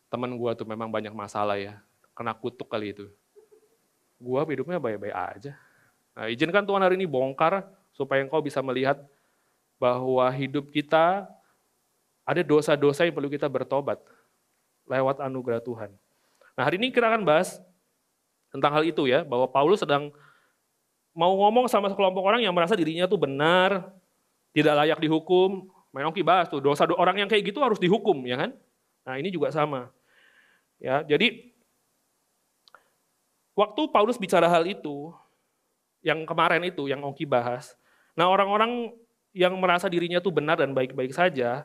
Temen 0.10 0.34
gue 0.34 0.52
tuh 0.58 0.66
memang 0.66 0.90
banyak 0.90 1.14
masalah 1.14 1.62
ya, 1.62 1.78
kena 2.18 2.34
kutuk 2.34 2.66
kali 2.68 2.98
itu. 2.98 3.06
Gue 4.18 4.42
hidupnya 4.50 4.82
baik-baik 4.82 5.14
aja. 5.14 5.54
Nah, 6.18 6.26
izinkan 6.34 6.66
Tuhan 6.66 6.82
hari 6.82 6.98
ini 6.98 7.06
bongkar 7.06 7.70
supaya 7.94 8.26
engkau 8.26 8.42
bisa 8.42 8.66
melihat 8.66 8.98
bahwa 9.78 10.26
hidup 10.34 10.70
kita 10.74 11.26
ada 12.28 12.42
dosa-dosa 12.44 13.08
yang 13.08 13.16
perlu 13.16 13.32
kita 13.32 13.48
bertobat 13.48 14.02
lewat 14.90 15.24
anugerah 15.24 15.64
Tuhan. 15.64 15.94
Nah 16.58 16.64
hari 16.66 16.82
ini 16.82 16.90
kita 16.90 17.08
akan 17.08 17.24
bahas 17.24 17.62
tentang 18.52 18.74
hal 18.74 18.84
itu 18.84 19.06
ya, 19.06 19.22
bahwa 19.24 19.46
Paulus 19.48 19.84
sedang 19.86 20.10
mau 21.14 21.34
ngomong 21.34 21.70
sama 21.70 21.90
sekelompok 21.90 22.22
orang 22.22 22.42
yang 22.42 22.54
merasa 22.54 22.74
dirinya 22.74 23.06
tuh 23.06 23.22
benar, 23.22 23.90
tidak 24.54 24.74
layak 24.86 25.00
dihukum. 25.02 25.70
Main 25.96 26.10
Oki 26.10 26.22
bahas 26.22 26.46
tuh, 26.52 26.62
dosa 26.62 26.86
orang 26.94 27.26
yang 27.26 27.30
kayak 27.32 27.48
gitu 27.48 27.64
harus 27.64 27.82
dihukum, 27.82 28.22
ya 28.28 28.38
kan? 28.38 28.52
Nah 29.08 29.16
ini 29.18 29.34
juga 29.34 29.50
sama. 29.50 29.90
Ya, 30.78 31.02
jadi 31.02 31.50
waktu 33.58 33.82
Paulus 33.90 34.22
bicara 34.22 34.46
hal 34.46 34.62
itu, 34.70 35.10
yang 36.06 36.22
kemarin 36.28 36.62
itu, 36.70 36.86
yang 36.86 37.02
Oki 37.02 37.26
bahas, 37.26 37.74
nah 38.14 38.30
orang-orang 38.30 38.94
yang 39.36 39.56
merasa 39.60 39.88
dirinya 39.92 40.22
tuh 40.22 40.32
benar 40.32 40.60
dan 40.60 40.72
baik-baik 40.76 41.12
saja, 41.12 41.64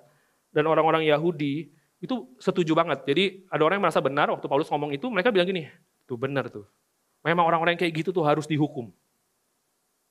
dan 0.52 0.64
orang-orang 0.68 1.06
Yahudi, 1.08 1.72
itu 2.02 2.14
setuju 2.36 2.74
banget. 2.74 3.06
Jadi 3.06 3.24
ada 3.48 3.62
orang 3.62 3.78
yang 3.78 3.84
merasa 3.86 4.02
benar 4.02 4.28
waktu 4.28 4.46
Paulus 4.50 4.68
ngomong 4.68 4.92
itu, 4.94 5.06
mereka 5.08 5.30
bilang 5.30 5.48
gini, 5.48 5.70
tuh 6.04 6.18
benar 6.18 6.50
tuh. 6.50 6.66
Memang 7.22 7.46
orang-orang 7.46 7.78
kayak 7.78 8.02
gitu 8.02 8.10
tuh 8.10 8.26
harus 8.26 8.44
dihukum. 8.50 8.90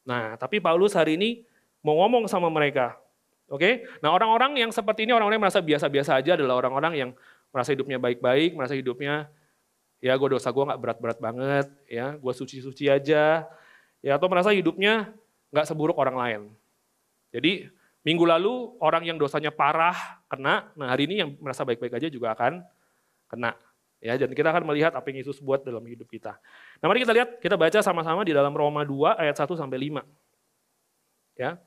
Nah, 0.07 0.39
tapi 0.39 0.63
Paulus 0.63 0.95
hari 0.95 1.19
ini 1.19 1.43
mau 1.83 1.99
ngomong 2.01 2.25
sama 2.25 2.47
mereka. 2.47 2.95
Oke? 3.51 3.83
Nah, 3.99 4.15
orang-orang 4.15 4.55
yang 4.63 4.71
seperti 4.71 5.03
ini, 5.03 5.11
orang-orang 5.11 5.37
yang 5.37 5.45
merasa 5.45 5.59
biasa-biasa 5.59 6.15
aja 6.15 6.39
adalah 6.39 6.55
orang-orang 6.63 6.93
yang 6.95 7.09
merasa 7.51 7.75
hidupnya 7.75 7.99
baik-baik, 7.99 8.55
merasa 8.55 8.73
hidupnya 8.73 9.27
ya 10.01 10.17
gue 10.17 10.29
dosa 10.33 10.49
gue 10.49 10.63
nggak 10.65 10.81
berat-berat 10.81 11.19
banget, 11.21 11.67
ya 11.85 12.17
gue 12.17 12.33
suci-suci 12.33 12.89
aja, 12.89 13.45
ya 14.01 14.11
atau 14.17 14.27
merasa 14.31 14.49
hidupnya 14.49 15.13
nggak 15.53 15.67
seburuk 15.67 15.99
orang 15.99 16.17
lain. 16.17 16.41
Jadi 17.31 17.71
Minggu 18.01 18.25
lalu 18.25 18.73
orang 18.81 19.05
yang 19.05 19.17
dosanya 19.21 19.53
parah 19.53 19.93
kena, 20.25 20.73
nah 20.73 20.89
hari 20.89 21.05
ini 21.05 21.21
yang 21.21 21.37
merasa 21.37 21.61
baik-baik 21.61 22.01
aja 22.01 22.09
juga 22.09 22.33
akan 22.33 22.65
kena. 23.29 23.53
Ya, 24.01 24.17
dan 24.17 24.33
kita 24.33 24.49
akan 24.49 24.65
melihat 24.65 24.97
apa 24.97 25.05
yang 25.13 25.21
Yesus 25.21 25.37
buat 25.37 25.61
dalam 25.61 25.85
hidup 25.85 26.09
kita. 26.09 26.33
Nah, 26.81 26.89
mari 26.89 27.05
kita 27.05 27.13
lihat, 27.13 27.37
kita 27.37 27.53
baca 27.53 27.77
sama-sama 27.85 28.25
di 28.25 28.33
dalam 28.33 28.49
Roma 28.49 28.81
2 28.81 29.21
ayat 29.21 29.37
1 29.37 29.53
sampai 29.53 29.77
5. 29.77 30.01
Ya. 31.37 31.61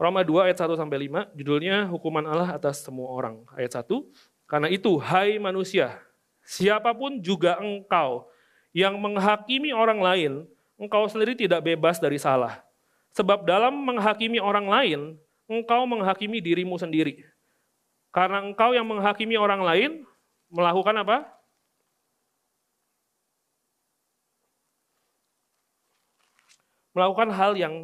Roma 0.00 0.24
2 0.24 0.48
ayat 0.48 0.56
1 0.56 0.80
sampai 0.80 1.12
5, 1.12 1.28
judulnya 1.36 1.84
hukuman 1.92 2.24
Allah 2.24 2.56
atas 2.56 2.80
semua 2.80 3.12
orang. 3.12 3.44
Ayat 3.52 3.76
1, 3.76 4.08
karena 4.48 4.72
itu 4.72 4.96
hai 4.96 5.36
manusia, 5.36 6.00
siapa 6.40 6.96
pun 6.96 7.20
juga 7.20 7.60
engkau 7.60 8.32
yang 8.72 8.96
menghakimi 8.96 9.76
orang 9.76 10.00
lain, 10.00 10.32
engkau 10.80 11.04
sendiri 11.12 11.36
tidak 11.36 11.60
bebas 11.60 12.00
dari 12.00 12.16
salah. 12.16 12.64
Sebab 13.10 13.42
dalam 13.42 13.74
menghakimi 13.74 14.38
orang 14.38 14.66
lain, 14.70 15.00
engkau 15.50 15.82
menghakimi 15.86 16.38
dirimu 16.38 16.78
sendiri. 16.78 17.26
Karena 18.14 18.42
engkau 18.42 18.70
yang 18.70 18.86
menghakimi 18.86 19.34
orang 19.34 19.62
lain, 19.62 19.90
melakukan 20.50 20.94
apa? 21.02 21.26
Melakukan 26.94 27.30
hal 27.30 27.54
yang 27.54 27.74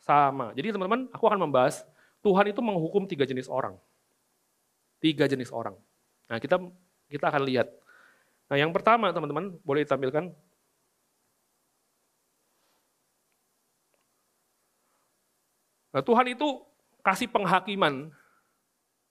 sama. 0.00 0.52
Jadi 0.52 0.76
teman-teman, 0.76 1.08
aku 1.12 1.24
akan 1.24 1.48
membahas, 1.48 1.84
Tuhan 2.20 2.52
itu 2.52 2.60
menghukum 2.60 3.08
tiga 3.08 3.24
jenis 3.24 3.48
orang. 3.48 3.76
Tiga 5.00 5.24
jenis 5.24 5.48
orang. 5.50 5.76
Nah 6.28 6.38
kita 6.38 6.60
kita 7.08 7.28
akan 7.28 7.42
lihat. 7.44 7.68
Nah 8.48 8.56
yang 8.60 8.70
pertama 8.70 9.10
teman-teman, 9.10 9.56
boleh 9.64 9.84
ditampilkan 9.84 10.32
Nah, 15.92 16.00
Tuhan 16.00 16.26
itu 16.32 16.64
kasih 17.04 17.28
penghakiman 17.28 18.08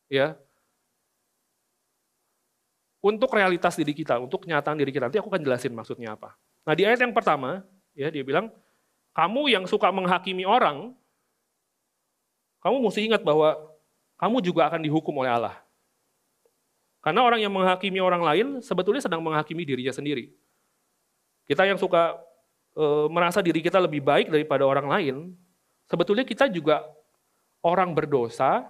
ya 0.10 0.36
untuk 3.02 3.34
realitas 3.34 3.74
diri 3.78 3.94
kita, 3.94 4.22
untuk 4.22 4.46
kenyataan 4.46 4.78
diri 4.78 4.94
kita. 4.94 5.10
Nanti 5.10 5.18
aku 5.22 5.30
akan 5.30 5.42
jelasin 5.42 5.74
maksudnya 5.74 6.14
apa. 6.14 6.38
Nah, 6.66 6.74
di 6.78 6.86
ayat 6.86 7.02
yang 7.02 7.14
pertama, 7.14 7.66
ya 7.98 8.14
dia 8.14 8.22
bilang, 8.22 8.54
kamu 9.18 9.50
yang 9.50 9.66
suka 9.66 9.90
menghakimi 9.90 10.46
orang, 10.46 10.94
kamu 12.62 12.78
mesti 12.78 13.02
ingat 13.10 13.26
bahwa 13.26 13.58
kamu 14.22 14.38
juga 14.46 14.70
akan 14.70 14.86
dihukum 14.86 15.18
oleh 15.18 15.34
Allah. 15.34 15.58
Karena 17.02 17.26
orang 17.26 17.42
yang 17.42 17.50
menghakimi 17.50 17.98
orang 17.98 18.22
lain 18.22 18.48
sebetulnya 18.62 19.02
sedang 19.02 19.26
menghakimi 19.26 19.66
dirinya 19.66 19.90
sendiri. 19.90 20.30
Kita 21.50 21.66
yang 21.66 21.82
suka 21.82 22.22
e, 22.78 23.10
merasa 23.10 23.42
diri 23.42 23.66
kita 23.66 23.82
lebih 23.82 24.06
baik 24.06 24.30
daripada 24.30 24.62
orang 24.62 24.86
lain, 24.86 25.16
sebetulnya 25.92 26.24
kita 26.24 26.48
juga 26.48 26.88
orang 27.60 27.92
berdosa 27.92 28.64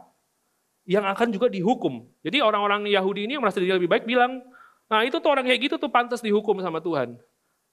yang 0.90 1.06
akan 1.06 1.30
juga 1.30 1.46
dihukum. 1.48 2.10
Jadi 2.26 2.42
orang-orang 2.42 2.90
Yahudi 2.90 3.30
ini 3.30 3.38
yang 3.38 3.46
merasa 3.46 3.62
diri 3.62 3.78
lebih 3.78 3.86
baik 3.86 4.10
bilang, 4.10 4.42
nah 4.90 5.06
itu 5.06 5.22
tuh 5.22 5.30
orang 5.30 5.46
kayak 5.46 5.70
gitu 5.70 5.76
tuh 5.78 5.94
pantas 5.94 6.26
dihukum 6.26 6.58
sama 6.66 6.82
Tuhan. 6.82 7.22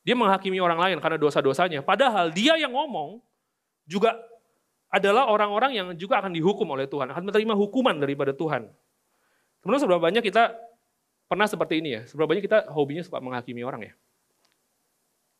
Dia 0.04 0.12
menghakimi 0.12 0.60
orang 0.60 0.76
lain 0.76 0.96
karena 1.00 1.16
dosa-dosanya. 1.16 1.80
Padahal 1.80 2.28
dia 2.30 2.60
yang 2.60 2.76
ngomong 2.76 3.24
juga 3.88 4.14
adalah 4.88 5.28
orang-orang 5.28 5.72
yang 5.76 5.88
juga 5.96 6.20
akan 6.20 6.32
dihukum 6.32 6.68
oleh 6.68 6.88
Tuhan, 6.88 7.12
akan 7.12 7.24
menerima 7.28 7.54
hukuman 7.56 7.96
daripada 7.96 8.32
Tuhan. 8.36 8.68
Sebenarnya 9.60 9.82
seberapa 9.84 10.02
banyak 10.04 10.22
kita 10.24 10.52
pernah 11.28 11.44
seperti 11.44 11.80
ini 11.80 11.88
ya, 11.96 12.02
seberapa 12.08 12.28
banyak 12.32 12.44
kita 12.44 12.72
hobinya 12.72 13.04
suka 13.04 13.20
menghakimi 13.20 13.60
orang 13.64 13.88
ya. 13.88 13.92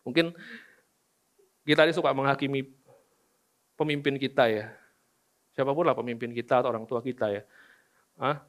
Mungkin 0.04 0.36
kita 1.64 1.84
ini 1.84 1.92
suka 1.96 2.12
menghakimi 2.12 2.64
pemimpin 3.78 4.18
kita 4.18 4.50
ya. 4.50 4.66
Siapa 5.54 5.70
pun 5.70 5.86
lah 5.86 5.94
pemimpin 5.94 6.34
kita 6.34 6.60
atau 6.60 6.74
orang 6.74 6.84
tua 6.84 6.98
kita 6.98 7.30
ya. 7.30 7.42
Hah? 8.18 8.42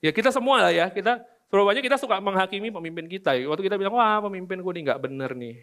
Ya 0.00 0.10
kita 0.10 0.32
semua 0.32 0.64
lah 0.64 0.72
ya, 0.72 0.88
kita 0.88 1.20
banyak 1.52 1.84
kita 1.84 1.96
suka 1.96 2.20
menghakimi 2.20 2.68
pemimpin 2.68 3.08
kita. 3.08 3.32
Waktu 3.48 3.62
kita 3.64 3.76
bilang, 3.80 3.96
wah 3.96 4.20
pemimpinku 4.24 4.68
ini 4.76 4.88
nggak 4.88 5.00
bener 5.00 5.30
nih. 5.32 5.56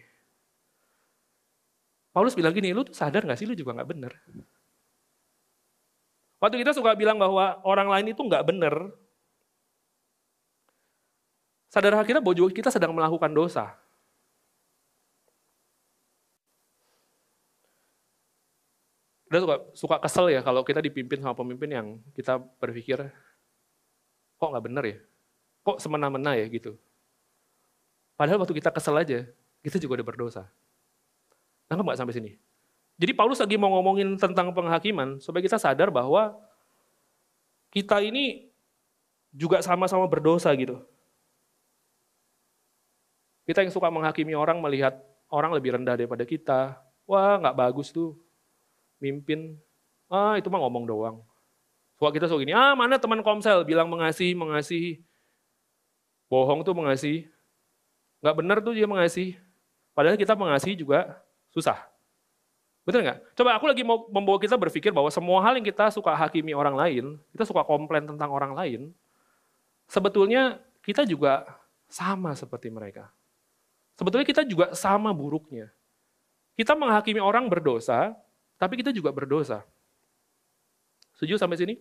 Paulus 2.14 2.34
bilang 2.34 2.54
gini, 2.54 2.70
lu 2.70 2.86
tuh 2.86 2.94
sadar 2.94 3.26
gak 3.26 3.38
sih 3.38 3.46
lu 3.46 3.58
juga 3.58 3.74
nggak 3.74 3.90
bener? 3.90 4.14
Waktu 6.38 6.62
kita 6.62 6.74
suka 6.74 6.94
bilang 6.94 7.18
bahwa 7.18 7.58
orang 7.66 7.90
lain 7.90 8.14
itu 8.14 8.22
nggak 8.22 8.44
bener, 8.46 8.74
sadarkah 11.72 12.06
kita 12.06 12.22
bahwa 12.22 12.50
kita 12.52 12.70
sedang 12.70 12.94
melakukan 12.94 13.32
dosa? 13.34 13.74
Kita 19.24 19.38
suka, 19.40 19.56
suka 19.72 19.96
kesel 20.04 20.26
ya 20.36 20.40
kalau 20.44 20.60
kita 20.62 20.84
dipimpin 20.84 21.24
sama 21.24 21.32
pemimpin 21.32 21.70
yang 21.72 21.86
kita 22.12 22.38
berpikir, 22.60 23.00
kok 24.36 24.48
nggak 24.52 24.64
bener 24.64 24.84
ya? 24.84 24.98
Kok 25.64 25.80
semena-mena 25.80 26.36
ya 26.36 26.44
gitu? 26.52 26.76
Padahal 28.14 28.38
waktu 28.44 28.54
kita 28.60 28.70
kesel 28.70 28.94
aja, 29.00 29.26
kita 29.64 29.80
juga 29.80 29.98
udah 30.00 30.06
berdosa. 30.06 30.42
Nangkep 31.72 31.84
nggak 31.88 31.98
sampai 31.98 32.14
sini? 32.14 32.30
Jadi 32.94 33.12
Paulus 33.16 33.42
lagi 33.42 33.58
mau 33.58 33.74
ngomongin 33.74 34.14
tentang 34.14 34.54
penghakiman, 34.54 35.18
supaya 35.18 35.42
kita 35.42 35.58
sadar 35.58 35.90
bahwa 35.90 36.38
kita 37.74 37.98
ini 38.06 38.54
juga 39.34 39.58
sama-sama 39.66 40.06
berdosa 40.06 40.54
gitu. 40.54 40.78
Kita 43.44 43.66
yang 43.66 43.74
suka 43.74 43.90
menghakimi 43.90 44.32
orang 44.38 44.62
melihat 44.62 44.94
orang 45.26 45.50
lebih 45.52 45.74
rendah 45.74 45.98
daripada 45.98 46.22
kita. 46.22 46.78
Wah 47.04 47.36
nggak 47.42 47.58
bagus 47.58 47.90
tuh, 47.90 48.16
mimpin. 49.02 49.58
Ah 50.10 50.38
itu 50.38 50.46
mah 50.52 50.60
ngomong 50.62 50.84
doang. 50.86 51.16
Suka 51.98 52.10
kita 52.10 52.26
suka 52.26 52.42
gini, 52.42 52.54
ah 52.54 52.74
mana 52.74 52.98
teman 52.98 53.22
komsel 53.22 53.62
bilang 53.62 53.86
mengasihi, 53.86 54.34
mengasihi. 54.34 55.02
Bohong 56.26 56.66
tuh 56.66 56.74
mengasihi. 56.74 57.30
Nggak 58.24 58.34
benar 58.34 58.56
tuh 58.64 58.74
dia 58.74 58.88
mengasihi. 58.88 59.38
Padahal 59.94 60.18
kita 60.18 60.34
mengasihi 60.34 60.74
juga 60.74 61.22
susah. 61.54 61.78
Betul 62.84 63.06
nggak? 63.06 63.32
Coba 63.32 63.56
aku 63.56 63.64
lagi 63.70 63.80
mau 63.80 64.04
membawa 64.12 64.36
kita 64.36 64.60
berpikir 64.60 64.92
bahwa 64.92 65.08
semua 65.08 65.40
hal 65.40 65.56
yang 65.56 65.64
kita 65.64 65.88
suka 65.88 66.12
hakimi 66.12 66.52
orang 66.52 66.76
lain, 66.76 67.04
kita 67.32 67.48
suka 67.48 67.64
komplain 67.64 68.04
tentang 68.04 68.28
orang 68.28 68.52
lain, 68.52 68.92
sebetulnya 69.88 70.60
kita 70.84 71.08
juga 71.08 71.48
sama 71.88 72.36
seperti 72.36 72.68
mereka. 72.68 73.08
Sebetulnya 73.96 74.26
kita 74.26 74.42
juga 74.44 74.74
sama 74.76 75.14
buruknya. 75.16 75.72
Kita 76.58 76.76
menghakimi 76.76 77.22
orang 77.22 77.48
berdosa, 77.48 78.12
tapi 78.58 78.78
kita 78.80 78.94
juga 78.94 79.10
berdosa. 79.10 79.66
Setuju 81.14 81.38
sampai 81.38 81.58
sini? 81.58 81.74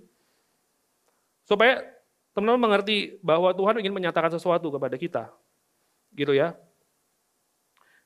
Supaya 1.45 1.81
teman-teman 2.33 2.69
mengerti 2.69 3.17
bahwa 3.21 3.53
Tuhan 3.53 3.77
ingin 3.81 3.93
menyatakan 3.93 4.33
sesuatu 4.33 4.69
kepada 4.73 4.97
kita. 4.97 5.23
Gitu 6.13 6.33
ya. 6.33 6.57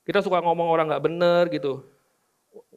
Kita 0.04 0.24
suka 0.24 0.40
ngomong 0.40 0.68
orang 0.68 0.88
nggak 0.88 1.04
bener 1.04 1.42
gitu. 1.52 1.84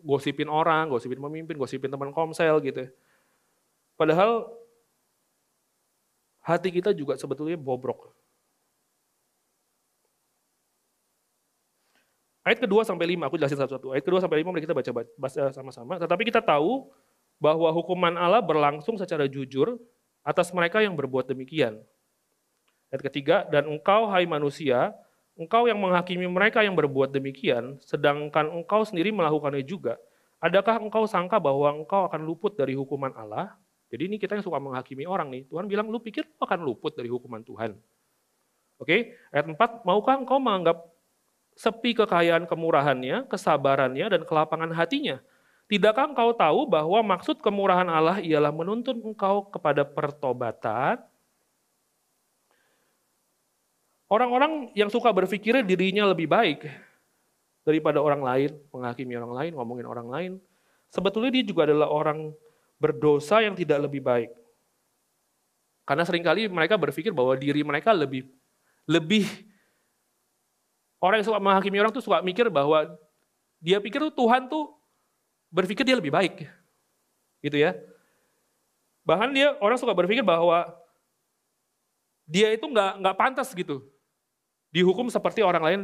Gosipin 0.03 0.51
orang, 0.51 0.91
gosipin 0.91 1.19
pemimpin, 1.19 1.55
gosipin 1.55 1.91
teman 1.91 2.12
komsel 2.12 2.60
gitu. 2.60 2.91
Padahal 3.95 4.51
hati 6.43 6.74
kita 6.74 6.91
juga 6.91 7.15
sebetulnya 7.15 7.55
bobrok. 7.55 8.12
Ayat 12.41 12.57
kedua 12.57 12.81
sampai 12.81 13.05
lima, 13.05 13.29
aku 13.29 13.38
jelasin 13.38 13.57
satu-satu. 13.57 13.93
Ayat 13.93 14.01
kedua 14.01 14.17
sampai 14.17 14.41
lima 14.41 14.50
mari 14.50 14.65
kita 14.65 14.74
baca, 14.74 14.89
baca 14.89 15.41
sama-sama. 15.53 16.01
Tetapi 16.01 16.25
kita 16.25 16.41
tahu 16.41 16.89
bahwa 17.38 17.69
hukuman 17.69 18.17
Allah 18.17 18.41
berlangsung 18.41 18.98
secara 18.98 19.29
jujur 19.29 19.77
atas 20.25 20.50
mereka 20.50 20.81
yang 20.81 20.98
berbuat 20.98 21.29
demikian. 21.29 21.77
Ayat 22.89 23.01
ketiga, 23.13 23.45
dan 23.50 23.69
engkau 23.69 24.10
hai 24.10 24.25
manusia, 24.25 24.93
engkau 25.38 25.69
yang 25.69 25.77
menghakimi 25.77 26.25
mereka 26.25 26.65
yang 26.65 26.74
berbuat 26.74 27.13
demikian, 27.13 27.77
sedangkan 27.81 28.50
engkau 28.50 28.86
sendiri 28.86 29.13
melakukannya 29.13 29.62
juga. 29.62 30.01
Adakah 30.41 30.81
engkau 30.81 31.05
sangka 31.05 31.38
bahwa 31.38 31.69
engkau 31.77 32.10
akan 32.10 32.25
luput 32.25 32.57
dari 32.57 32.74
hukuman 32.74 33.13
Allah? 33.13 33.53
Jadi 33.93 34.10
ini 34.10 34.17
kita 34.17 34.33
yang 34.33 34.41
suka 34.41 34.57
menghakimi 34.57 35.05
orang 35.05 35.29
nih. 35.29 35.45
Tuhan 35.45 35.69
bilang, 35.69 35.93
lu 35.93 36.01
pikir 36.01 36.25
lu 36.25 36.41
akan 36.41 36.65
luput 36.65 36.98
dari 36.98 37.05
hukuman 37.05 37.45
Tuhan. 37.45 37.77
Oke, 38.81 39.13
ayat 39.29 39.45
4, 39.45 39.86
maukah 39.86 40.17
engkau 40.17 40.41
menganggap 40.41 40.89
sepi 41.62 41.94
kekayaan 41.94 42.50
kemurahannya, 42.50 43.29
kesabarannya, 43.29 44.09
dan 44.09 44.22
kelapangan 44.25 44.74
hatinya. 44.74 45.22
Tidakkah 45.70 46.09
engkau 46.09 46.33
tahu 46.33 46.66
bahwa 46.66 47.00
maksud 47.16 47.38
kemurahan 47.38 47.85
Allah 47.85 48.18
ialah 48.18 48.50
menuntun 48.50 48.98
engkau 48.98 49.46
kepada 49.53 49.85
pertobatan? 49.85 50.98
Orang-orang 54.09 54.74
yang 54.75 54.90
suka 54.92 55.14
berpikir 55.14 55.55
dirinya 55.64 56.09
lebih 56.09 56.27
baik 56.27 56.68
daripada 57.64 58.01
orang 58.01 58.20
lain, 58.25 58.51
menghakimi 58.74 59.16
orang 59.16 59.31
lain, 59.31 59.51
ngomongin 59.55 59.88
orang 59.88 60.07
lain, 60.12 60.31
sebetulnya 60.92 61.31
dia 61.31 61.46
juga 61.46 61.70
adalah 61.70 61.88
orang 61.88 62.33
berdosa 62.81 63.40
yang 63.40 63.55
tidak 63.55 63.88
lebih 63.88 64.03
baik. 64.03 64.33
Karena 65.88 66.03
sering 66.03 66.25
kali 66.25 66.50
mereka 66.51 66.75
berpikir 66.75 67.14
bahwa 67.16 67.38
diri 67.38 67.62
mereka 67.64 67.96
lebih 67.96 68.27
lebih 68.90 69.50
Orang 71.01 71.20
yang 71.20 71.27
suka 71.27 71.42
menghakimi 71.42 71.81
orang 71.81 71.90
tuh 71.90 72.05
suka 72.05 72.22
mikir 72.22 72.48
bahwa 72.53 72.85
dia 73.57 73.81
pikir 73.81 74.00
tuh 74.07 74.14
Tuhan 74.14 74.46
tuh 74.46 74.70
berpikir 75.50 75.81
dia 75.81 75.98
lebih 75.98 76.14
baik. 76.14 76.46
Gitu 77.42 77.57
ya. 77.57 77.74
Bahkan 79.01 79.33
dia 79.33 79.57
orang 79.57 79.81
suka 79.81 79.98
berpikir 79.98 80.22
bahwa 80.22 80.70
dia 82.29 82.53
itu 82.53 82.64
nggak 82.64 83.01
nggak 83.01 83.18
pantas 83.18 83.50
gitu 83.51 83.81
dihukum 84.72 85.11
seperti 85.11 85.44
orang 85.44 85.64
lain 85.64 85.81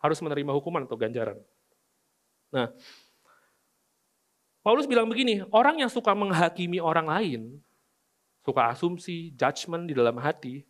harus 0.00 0.18
menerima 0.20 0.52
hukuman 0.56 0.84
atau 0.88 0.96
ganjaran. 0.96 1.36
Nah, 2.48 2.72
Paulus 4.64 4.88
bilang 4.88 5.08
begini, 5.08 5.44
orang 5.52 5.84
yang 5.84 5.92
suka 5.92 6.16
menghakimi 6.16 6.80
orang 6.80 7.04
lain, 7.04 7.40
suka 8.40 8.72
asumsi, 8.72 9.32
judgement 9.36 9.84
di 9.84 9.92
dalam 9.92 10.16
hati, 10.16 10.64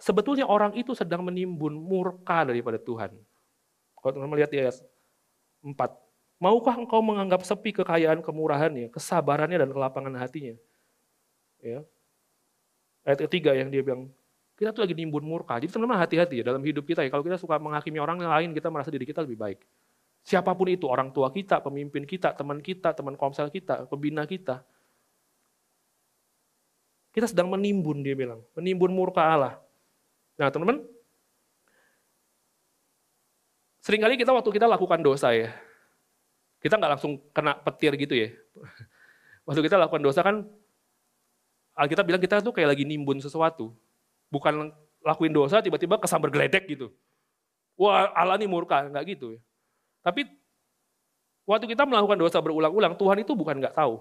Sebetulnya 0.00 0.48
orang 0.48 0.72
itu 0.80 0.96
sedang 0.96 1.20
menimbun 1.28 1.76
murka 1.76 2.48
daripada 2.48 2.80
Tuhan. 2.80 3.12
Kalau 4.00 4.12
teman 4.16 4.32
melihat 4.32 4.48
di 4.48 4.64
ayat 4.64 4.80
4. 5.60 5.76
Maukah 6.40 6.72
engkau 6.72 7.04
menganggap 7.04 7.44
sepi 7.44 7.76
kekayaan 7.76 8.24
kemurahannya, 8.24 8.88
kesabarannya, 8.88 9.60
dan 9.60 9.68
kelapangan 9.68 10.16
hatinya? 10.16 10.56
Ya. 11.60 11.84
Ayat 13.04 13.28
ketiga 13.28 13.52
yang 13.52 13.68
dia 13.68 13.84
bilang, 13.84 14.08
kita 14.56 14.72
tuh 14.72 14.88
lagi 14.88 14.96
nimbun 14.96 15.20
murka. 15.20 15.60
Jadi 15.60 15.68
teman-teman 15.76 16.00
hati-hati 16.00 16.40
ya 16.40 16.44
dalam 16.48 16.64
hidup 16.64 16.88
kita 16.88 17.04
ya. 17.04 17.12
Kalau 17.12 17.20
kita 17.20 17.36
suka 17.36 17.60
menghakimi 17.60 18.00
orang 18.00 18.24
lain, 18.24 18.56
kita 18.56 18.72
merasa 18.72 18.88
diri 18.88 19.04
kita 19.04 19.20
lebih 19.20 19.36
baik. 19.36 19.60
Siapa 20.24 20.52
pun 20.56 20.68
itu, 20.68 20.88
orang 20.88 21.12
tua 21.12 21.28
kita, 21.28 21.60
pemimpin 21.60 22.08
kita, 22.08 22.32
teman 22.32 22.64
kita, 22.64 22.96
teman 22.96 23.20
komsel 23.20 23.52
kita, 23.52 23.84
pembina 23.84 24.24
kita. 24.24 24.64
Kita 27.12 27.28
sedang 27.28 27.52
menimbun, 27.52 28.00
dia 28.00 28.16
bilang. 28.16 28.40
Menimbun 28.56 28.92
murka 28.96 29.24
Allah. 29.24 29.60
Nah 30.40 30.48
teman-teman, 30.48 30.80
sering 33.84 34.00
kali 34.00 34.16
kita 34.16 34.32
waktu 34.32 34.48
kita 34.56 34.64
lakukan 34.64 35.04
dosa 35.04 35.36
ya, 35.36 35.52
kita 36.64 36.80
nggak 36.80 36.96
langsung 36.96 37.20
kena 37.36 37.60
petir 37.60 37.92
gitu 38.00 38.16
ya. 38.16 38.32
Waktu 39.48 39.66
kita 39.66 39.76
lakukan 39.76 40.04
dosa 40.04 40.20
kan, 40.22 40.46
Alkitab 41.74 42.06
bilang 42.06 42.22
kita 42.22 42.38
tuh 42.38 42.54
kayak 42.54 42.76
lagi 42.76 42.84
nimbun 42.86 43.18
sesuatu. 43.18 43.74
Bukan 44.30 44.70
lakuin 45.02 45.32
dosa 45.32 45.58
tiba-tiba 45.58 45.98
kesambar 45.98 46.30
geledek 46.30 46.70
gitu. 46.70 46.92
Wah 47.74 48.08
Allah 48.14 48.38
ini 48.38 48.46
murka, 48.46 48.84
nggak 48.86 49.04
gitu 49.16 49.34
ya. 49.34 49.40
Tapi 50.04 50.28
waktu 51.48 51.66
kita 51.66 51.82
melakukan 51.82 52.20
dosa 52.20 52.38
berulang-ulang, 52.38 52.94
Tuhan 52.94 53.18
itu 53.20 53.32
bukan 53.34 53.58
nggak 53.58 53.74
tahu. 53.74 54.00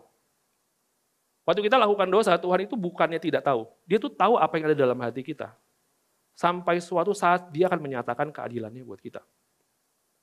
Waktu 1.49 1.65
kita 1.65 1.81
lakukan 1.81 2.07
dosa, 2.13 2.37
Tuhan 2.37 2.69
itu 2.69 2.77
bukannya 2.77 3.17
tidak 3.17 3.41
tahu. 3.41 3.65
Dia 3.89 3.97
tuh 3.97 4.11
tahu 4.13 4.37
apa 4.37 4.53
yang 4.59 4.69
ada 4.69 4.77
dalam 4.77 4.99
hati 5.01 5.25
kita 5.25 5.49
sampai 6.39 6.79
suatu 6.79 7.11
saat 7.11 7.51
dia 7.51 7.67
akan 7.67 7.83
menyatakan 7.83 8.31
keadilannya 8.31 8.87
buat 8.87 9.03
kita. 9.03 9.19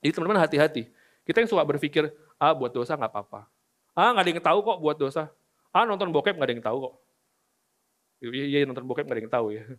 Jadi 0.00 0.16
teman-teman 0.16 0.40
hati-hati. 0.40 0.88
Kita 1.28 1.44
yang 1.44 1.50
suka 1.52 1.60
berpikir, 1.68 2.08
ah 2.40 2.56
buat 2.56 2.72
dosa 2.72 2.96
nggak 2.96 3.12
apa-apa. 3.12 3.44
Ah 3.92 4.16
nggak 4.16 4.24
ada 4.24 4.30
yang 4.32 4.40
tahu 4.40 4.58
kok 4.64 4.78
buat 4.80 4.96
dosa. 4.96 5.28
Ah 5.76 5.84
nonton 5.84 6.08
bokep 6.08 6.32
nggak 6.40 6.48
ada 6.48 6.54
yang 6.56 6.64
tahu 6.64 6.78
kok. 6.88 6.94
Iya, 8.24 8.44
iya 8.48 8.58
nonton 8.64 8.88
bokep 8.88 9.04
nggak 9.04 9.16
ada 9.20 9.24
yang 9.28 9.34
tahu 9.34 9.46
ya. 9.52 9.64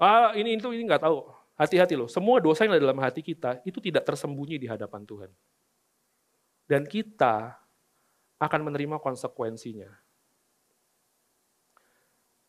Ah 0.00 0.32
ini 0.32 0.56
itu 0.56 0.64
ini 0.72 0.88
nggak 0.88 1.04
tahu. 1.04 1.28
Hati-hati 1.60 1.92
loh. 1.92 2.08
Semua 2.08 2.40
dosa 2.40 2.64
yang 2.64 2.72
ada 2.72 2.88
dalam 2.88 2.96
hati 3.04 3.20
kita 3.20 3.60
itu 3.68 3.84
tidak 3.84 4.08
tersembunyi 4.08 4.56
di 4.56 4.64
hadapan 4.64 5.04
Tuhan. 5.04 5.28
Dan 6.64 6.88
kita 6.88 7.52
akan 8.40 8.60
menerima 8.64 8.96
konsekuensinya. 8.96 9.92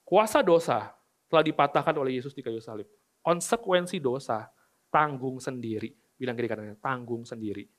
Kuasa 0.08 0.40
dosa 0.40 0.96
telah 1.32 1.48
dipatahkan 1.48 1.96
oleh 1.96 2.20
Yesus 2.20 2.36
di 2.36 2.44
kayu 2.44 2.60
salib. 2.60 2.92
Konsekuensi 3.24 4.04
dosa, 4.04 4.52
tanggung 4.92 5.40
sendiri. 5.40 5.96
Bilang 6.20 6.36
kiri 6.36 6.52
kanannya, 6.52 6.76
tanggung 6.84 7.24
sendiri. 7.24 7.72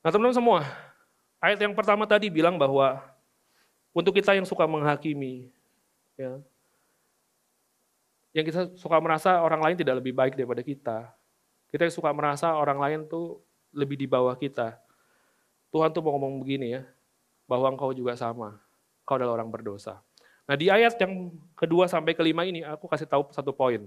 Nah 0.00 0.08
teman-teman 0.08 0.40
semua, 0.40 0.58
ayat 1.36 1.60
yang 1.60 1.76
pertama 1.76 2.08
tadi 2.08 2.32
bilang 2.32 2.56
bahwa 2.56 2.96
untuk 3.92 4.16
kita 4.16 4.32
yang 4.32 4.48
suka 4.48 4.64
menghakimi, 4.64 5.52
ya, 6.16 6.40
yang 8.32 8.44
kita 8.48 8.72
suka 8.78 8.96
merasa 9.04 9.36
orang 9.44 9.60
lain 9.60 9.76
tidak 9.76 10.00
lebih 10.00 10.16
baik 10.16 10.32
daripada 10.32 10.64
kita, 10.64 11.12
kita 11.68 11.90
yang 11.90 11.92
suka 11.92 12.08
merasa 12.16 12.56
orang 12.56 12.78
lain 12.80 13.00
tuh 13.04 13.42
lebih 13.74 14.00
di 14.00 14.08
bawah 14.08 14.32
kita, 14.32 14.80
Tuhan 15.68 15.92
tuh 15.92 16.00
mau 16.00 16.16
ngomong 16.16 16.40
begini 16.40 16.80
ya, 16.80 16.82
bahwa 17.44 17.72
engkau 17.72 17.92
juga 17.92 18.16
sama, 18.16 18.60
kau 19.04 19.16
adalah 19.16 19.40
orang 19.40 19.52
berdosa. 19.52 20.00
Nah 20.48 20.56
di 20.56 20.72
ayat 20.72 20.96
yang 20.96 21.28
kedua 21.52 21.84
sampai 21.84 22.16
kelima 22.16 22.48
ini 22.48 22.64
aku 22.64 22.88
kasih 22.88 23.04
tahu 23.04 23.28
satu 23.32 23.52
poin. 23.52 23.84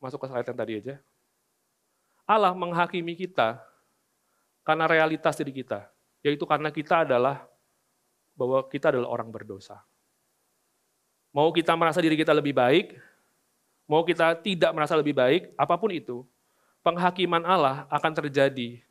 Masuk 0.00 0.24
ke 0.24 0.32
ayat 0.32 0.48
yang 0.48 0.60
tadi 0.60 0.72
aja. 0.80 0.94
Allah 2.24 2.56
menghakimi 2.56 3.12
kita 3.12 3.60
karena 4.64 4.88
realitas 4.88 5.36
diri 5.36 5.52
kita, 5.52 5.88
yaitu 6.24 6.48
karena 6.48 6.72
kita 6.72 7.04
adalah 7.04 7.44
bahwa 8.32 8.64
kita 8.68 8.92
adalah 8.92 9.08
orang 9.12 9.28
berdosa. 9.28 9.84
Mau 11.32 11.52
kita 11.52 11.76
merasa 11.76 12.00
diri 12.00 12.16
kita 12.16 12.32
lebih 12.32 12.56
baik, 12.56 12.96
mau 13.84 14.00
kita 14.00 14.32
tidak 14.40 14.72
merasa 14.72 14.96
lebih 14.96 15.12
baik, 15.12 15.52
apa 15.60 15.76
pun 15.76 15.92
itu, 15.92 16.24
penghakiman 16.80 17.44
Allah 17.44 17.84
akan 17.92 18.12
terjadi 18.24 18.85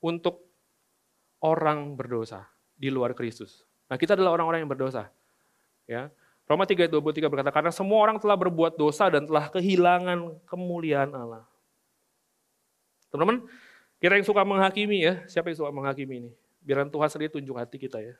untuk 0.00 0.44
orang 1.40 1.96
berdosa 1.96 2.48
di 2.76 2.88
luar 2.88 3.12
Kristus. 3.16 3.64
Nah, 3.88 3.96
kita 4.00 4.16
adalah 4.16 4.36
orang-orang 4.36 4.64
yang 4.64 4.70
berdosa. 4.70 5.12
Ya. 5.84 6.08
Roma 6.48 6.66
3 6.66 6.88
ayat 6.88 6.92
23 6.92 7.30
berkata, 7.30 7.50
karena 7.54 7.70
semua 7.70 8.02
orang 8.02 8.18
telah 8.18 8.34
berbuat 8.34 8.74
dosa 8.74 9.06
dan 9.06 9.22
telah 9.28 9.46
kehilangan 9.52 10.40
kemuliaan 10.50 11.14
Allah. 11.14 11.46
Teman-teman, 13.12 13.46
kita 14.02 14.18
yang 14.18 14.26
suka 14.26 14.42
menghakimi 14.42 14.98
ya, 15.04 15.22
siapa 15.30 15.52
yang 15.52 15.58
suka 15.62 15.70
menghakimi 15.70 16.26
ini? 16.26 16.30
Biarkan 16.64 16.90
Tuhan 16.90 17.08
sendiri 17.10 17.30
tunjuk 17.30 17.54
hati 17.54 17.76
kita 17.78 18.02
ya. 18.02 18.18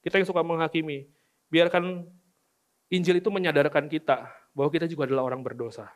Kita 0.00 0.16
yang 0.16 0.28
suka 0.28 0.40
menghakimi, 0.40 1.10
biarkan 1.52 2.08
Injil 2.88 3.20
itu 3.20 3.28
menyadarkan 3.28 3.84
kita 3.84 4.32
bahwa 4.56 4.70
kita 4.72 4.88
juga 4.88 5.04
adalah 5.04 5.28
orang 5.28 5.44
berdosa. 5.44 5.92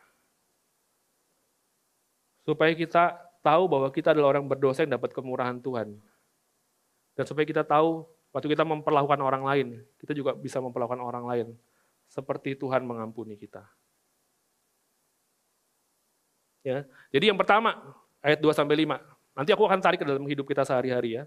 Supaya 2.45 2.75
kita 2.77 3.17
tahu 3.43 3.67
bahwa 3.67 3.91
kita 3.91 4.15
adalah 4.15 4.39
orang 4.39 4.47
berdosa 4.47 4.87
yang 4.87 4.95
dapat 4.95 5.11
kemurahan 5.11 5.59
Tuhan. 5.59 5.99
Dan 7.13 7.23
supaya 7.27 7.45
kita 7.45 7.61
tahu 7.61 8.07
Waktu 8.33 8.49
kita 8.49 8.65
memperlakukan 8.65 9.21
orang 9.21 9.45
lain, 9.45 9.67
kita 10.01 10.17
juga 10.17 10.33
bisa 10.33 10.57
memperlakukan 10.57 10.97
orang 10.97 11.25
lain 11.29 11.47
seperti 12.09 12.57
Tuhan 12.57 12.81
mengampuni 12.81 13.37
kita. 13.37 13.61
Ya. 16.65 16.89
Jadi 17.13 17.29
yang 17.29 17.37
pertama, 17.37 17.77
ayat 18.25 18.41
2 18.41 18.49
sampai 18.57 18.89
5. 18.89 18.97
Nanti 19.37 19.53
aku 19.53 19.69
akan 19.69 19.79
tarik 19.85 20.01
ke 20.01 20.07
dalam 20.09 20.25
hidup 20.25 20.49
kita 20.49 20.65
sehari-hari 20.65 21.21
ya. 21.21 21.23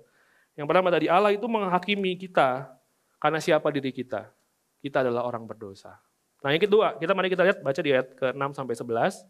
Yang 0.58 0.66
pertama 0.66 0.90
tadi 0.90 1.06
Allah 1.06 1.30
itu 1.30 1.46
menghakimi 1.46 2.18
kita 2.18 2.74
karena 3.22 3.38
siapa 3.38 3.70
diri 3.70 3.94
kita. 3.94 4.26
Kita 4.82 5.06
adalah 5.06 5.30
orang 5.30 5.46
berdosa. 5.46 5.94
Nah, 6.42 6.50
yang 6.50 6.62
kedua, 6.62 6.98
kita 6.98 7.14
mari 7.14 7.30
kita 7.30 7.46
lihat 7.46 7.58
baca 7.62 7.80
di 7.80 7.90
ayat 7.94 8.18
ke-6 8.18 8.50
sampai 8.50 8.74
11. 8.74 9.22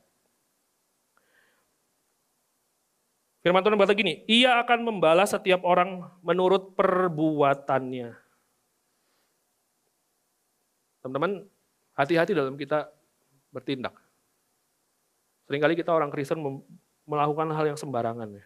Firman 3.47 3.63
Tuhan 3.63 3.79
berkata 3.79 3.95
gini, 3.95 4.27
ia 4.27 4.59
akan 4.59 4.83
membalas 4.83 5.31
setiap 5.31 5.63
orang 5.63 6.03
menurut 6.19 6.75
perbuatannya. 6.75 8.11
Teman-teman, 10.99 11.47
hati-hati 11.95 12.35
dalam 12.35 12.59
kita 12.59 12.91
bertindak. 13.55 13.95
Seringkali 15.47 15.79
kita 15.79 15.95
orang 15.95 16.11
Kristen 16.11 16.43
melakukan 17.07 17.47
hal 17.55 17.71
yang 17.71 17.79
sembarangan. 17.79 18.35
Ya. 18.35 18.43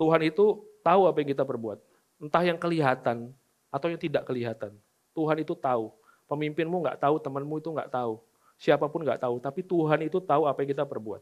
Tuhan 0.00 0.24
itu 0.24 0.64
tahu 0.80 1.04
apa 1.04 1.20
yang 1.20 1.36
kita 1.36 1.44
perbuat. 1.44 1.76
Entah 2.16 2.40
yang 2.40 2.56
kelihatan 2.56 3.36
atau 3.68 3.92
yang 3.92 4.00
tidak 4.00 4.24
kelihatan. 4.24 4.72
Tuhan 5.12 5.44
itu 5.44 5.52
tahu. 5.52 5.92
Pemimpinmu 6.24 6.88
nggak 6.88 7.04
tahu, 7.04 7.20
temanmu 7.20 7.60
itu 7.60 7.68
nggak 7.68 7.92
tahu. 7.92 8.16
Siapa 8.56 8.88
pun 8.88 9.04
nggak 9.04 9.20
tahu, 9.20 9.36
tapi 9.44 9.60
Tuhan 9.60 10.08
itu 10.08 10.24
tahu 10.24 10.48
apa 10.48 10.64
yang 10.64 10.72
kita 10.72 10.88
perbuat. 10.88 11.20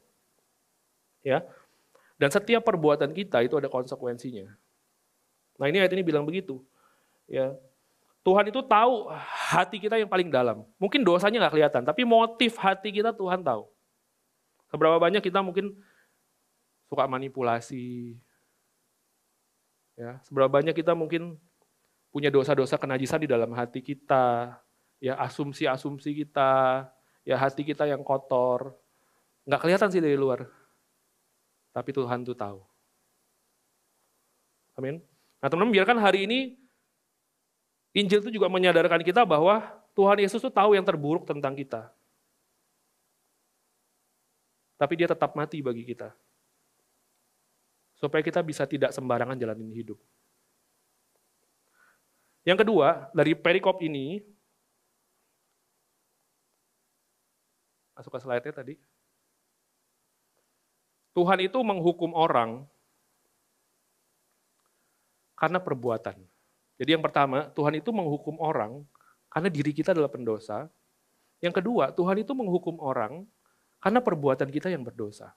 Ya, 1.26 1.42
dan 2.14 2.30
setiap 2.30 2.62
perbuatan 2.62 3.10
kita 3.10 3.42
itu 3.42 3.58
ada 3.58 3.66
konsekuensinya. 3.66 4.50
Nah 5.58 5.66
ini 5.70 5.82
ayat 5.82 5.92
ini 5.94 6.02
bilang 6.06 6.26
begitu. 6.26 6.62
Ya, 7.26 7.54
Tuhan 8.24 8.48
itu 8.48 8.64
tahu 8.64 9.12
hati 9.52 9.76
kita 9.76 10.00
yang 10.00 10.08
paling 10.08 10.32
dalam. 10.32 10.64
Mungkin 10.80 11.04
dosanya 11.04 11.44
nggak 11.44 11.54
kelihatan, 11.54 11.82
tapi 11.84 12.08
motif 12.08 12.56
hati 12.56 12.88
kita 12.88 13.12
Tuhan 13.12 13.44
tahu. 13.44 13.68
Seberapa 14.72 14.96
banyak 14.96 15.20
kita 15.20 15.44
mungkin 15.44 15.76
suka 16.88 17.04
manipulasi. 17.04 18.16
Ya, 19.94 20.18
seberapa 20.26 20.50
banyak 20.50 20.74
kita 20.74 20.96
mungkin 20.96 21.38
punya 22.10 22.32
dosa-dosa 22.32 22.80
kenajisan 22.80 23.22
di 23.22 23.28
dalam 23.30 23.52
hati 23.52 23.84
kita, 23.84 24.56
ya 24.98 25.14
asumsi-asumsi 25.20 26.24
kita, 26.24 26.86
ya 27.28 27.36
hati 27.36 27.62
kita 27.62 27.84
yang 27.84 28.00
kotor. 28.00 28.72
Nggak 29.44 29.60
kelihatan 29.60 29.88
sih 29.92 30.00
dari 30.00 30.16
luar. 30.16 30.48
Tapi 31.74 31.90
Tuhan 31.90 32.22
itu 32.22 32.38
tahu. 32.38 32.62
Amin. 34.78 35.02
Nah 35.42 35.50
teman-teman 35.50 35.74
biarkan 35.74 35.98
hari 35.98 36.30
ini 36.30 36.38
Injil 37.94 38.22
itu 38.26 38.38
juga 38.38 38.50
menyadarkan 38.50 39.02
kita 39.06 39.22
bahwa 39.22 39.62
Tuhan 39.94 40.18
Yesus 40.18 40.42
itu 40.42 40.50
tahu 40.50 40.74
yang 40.74 40.82
terburuk 40.82 41.22
tentang 41.26 41.54
kita. 41.54 41.94
Tapi 44.74 44.94
dia 44.98 45.06
tetap 45.06 45.38
mati 45.38 45.62
bagi 45.62 45.86
kita. 45.86 46.10
Supaya 47.94 48.18
kita 48.26 48.42
bisa 48.42 48.66
tidak 48.66 48.90
sembarangan 48.90 49.38
jalanin 49.38 49.70
hidup. 49.70 49.98
Yang 52.42 52.66
kedua, 52.66 53.08
dari 53.14 53.32
perikop 53.38 53.78
ini, 53.80 54.20
masuk 57.94 58.10
ke 58.10 58.18
slide-nya 58.20 58.52
tadi. 58.52 58.74
Tuhan 61.14 61.38
itu 61.46 61.58
menghukum 61.62 62.10
orang 62.10 62.66
karena 65.38 65.62
perbuatan. 65.62 66.18
Jadi 66.74 66.90
yang 66.90 67.02
pertama, 67.06 67.46
Tuhan 67.54 67.78
itu 67.78 67.94
menghukum 67.94 68.34
orang 68.42 68.82
karena 69.30 69.46
diri 69.46 69.70
kita 69.70 69.94
adalah 69.94 70.10
pendosa. 70.10 70.66
Yang 71.38 71.62
kedua, 71.62 71.94
Tuhan 71.94 72.18
itu 72.18 72.34
menghukum 72.34 72.82
orang 72.82 73.22
karena 73.78 74.02
perbuatan 74.02 74.50
kita 74.50 74.74
yang 74.74 74.82
berdosa. 74.82 75.30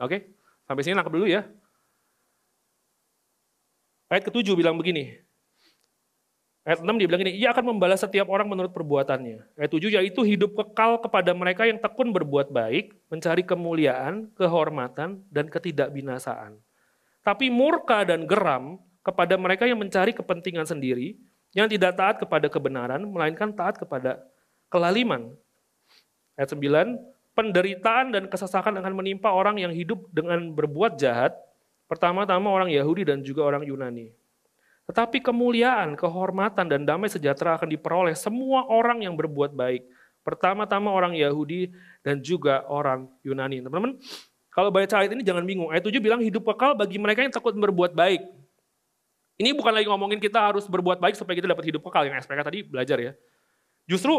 Oke, 0.00 0.32
sampai 0.64 0.82
sini 0.84 0.96
nangkep 0.96 1.12
dulu 1.12 1.28
ya. 1.28 1.44
Ayat 4.06 4.22
ketujuh 4.22 4.54
bilang 4.54 4.78
begini, 4.78 5.18
Ayat 6.66 6.82
6 6.82 6.98
dia 6.98 7.06
bilang 7.06 7.22
ini, 7.22 7.38
ia 7.38 7.54
akan 7.54 7.78
membalas 7.78 8.02
setiap 8.02 8.26
orang 8.26 8.50
menurut 8.50 8.74
perbuatannya. 8.74 9.54
Ayat 9.54 9.70
7 9.70 9.86
yaitu 9.86 10.26
hidup 10.26 10.50
kekal 10.58 10.98
kepada 10.98 11.30
mereka 11.30 11.62
yang 11.62 11.78
tekun 11.78 12.10
berbuat 12.10 12.50
baik, 12.50 12.90
mencari 13.06 13.46
kemuliaan, 13.46 14.34
kehormatan, 14.34 15.22
dan 15.30 15.46
ketidakbinasaan. 15.46 16.58
Tapi 17.22 17.54
murka 17.54 18.02
dan 18.02 18.26
geram 18.26 18.82
kepada 19.06 19.38
mereka 19.38 19.62
yang 19.70 19.78
mencari 19.78 20.10
kepentingan 20.10 20.66
sendiri, 20.66 21.14
yang 21.54 21.70
tidak 21.70 21.94
taat 21.94 22.18
kepada 22.18 22.50
kebenaran, 22.50 22.98
melainkan 23.06 23.54
taat 23.54 23.78
kepada 23.78 24.26
kelaliman. 24.66 25.38
Ayat 26.34 26.50
9, 26.50 26.98
penderitaan 27.38 28.10
dan 28.10 28.26
kesesakan 28.26 28.74
akan 28.82 28.90
menimpa 28.90 29.30
orang 29.30 29.62
yang 29.62 29.70
hidup 29.70 30.02
dengan 30.10 30.50
berbuat 30.50 30.98
jahat, 30.98 31.30
pertama-tama 31.86 32.50
orang 32.50 32.74
Yahudi 32.74 33.06
dan 33.06 33.22
juga 33.22 33.46
orang 33.46 33.62
Yunani. 33.62 34.25
Tetapi 34.86 35.18
kemuliaan, 35.18 35.98
kehormatan, 35.98 36.70
dan 36.70 36.86
damai 36.86 37.10
sejahtera 37.10 37.58
akan 37.58 37.66
diperoleh 37.74 38.14
semua 38.14 38.70
orang 38.70 39.02
yang 39.02 39.18
berbuat 39.18 39.50
baik. 39.52 39.82
Pertama-tama 40.22 40.90
orang 40.94 41.14
Yahudi 41.14 41.70
dan 42.02 42.22
juga 42.22 42.62
orang 42.70 43.10
Yunani. 43.26 43.62
Teman-teman, 43.62 43.98
kalau 44.50 44.70
baca 44.70 44.94
ayat 45.02 45.12
ini 45.14 45.26
jangan 45.26 45.42
bingung. 45.42 45.70
Ayat 45.74 45.86
7 45.86 45.98
bilang 45.98 46.22
hidup 46.22 46.46
kekal 46.46 46.78
bagi 46.78 46.96
mereka 46.98 47.22
yang 47.22 47.34
takut 47.34 47.54
berbuat 47.54 47.94
baik. 47.94 48.22
Ini 49.36 49.52
bukan 49.52 49.68
lagi 49.68 49.84
ngomongin 49.84 50.16
kita 50.16 50.40
harus 50.40 50.64
berbuat 50.64 50.96
baik 50.96 51.12
supaya 51.12 51.36
kita 51.36 51.50
dapat 51.50 51.68
hidup 51.68 51.84
kekal. 51.84 52.08
Yang 52.08 52.24
SPK 52.24 52.40
tadi 52.40 52.58
belajar 52.64 52.98
ya. 52.98 53.12
Justru 53.84 54.16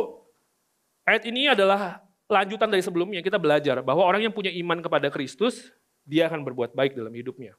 ayat 1.03 1.25
ini 1.25 1.49
adalah 1.49 2.05
lanjutan 2.29 2.69
dari 2.69 2.83
sebelumnya 2.83 3.23
kita 3.23 3.39
belajar 3.39 3.79
bahwa 3.81 4.03
orang 4.03 4.29
yang 4.29 4.35
punya 4.35 4.51
iman 4.61 4.83
kepada 4.83 5.07
Kristus, 5.09 5.71
dia 6.03 6.27
akan 6.27 6.43
berbuat 6.43 6.75
baik 6.75 6.93
dalam 6.93 7.11
hidupnya. 7.11 7.57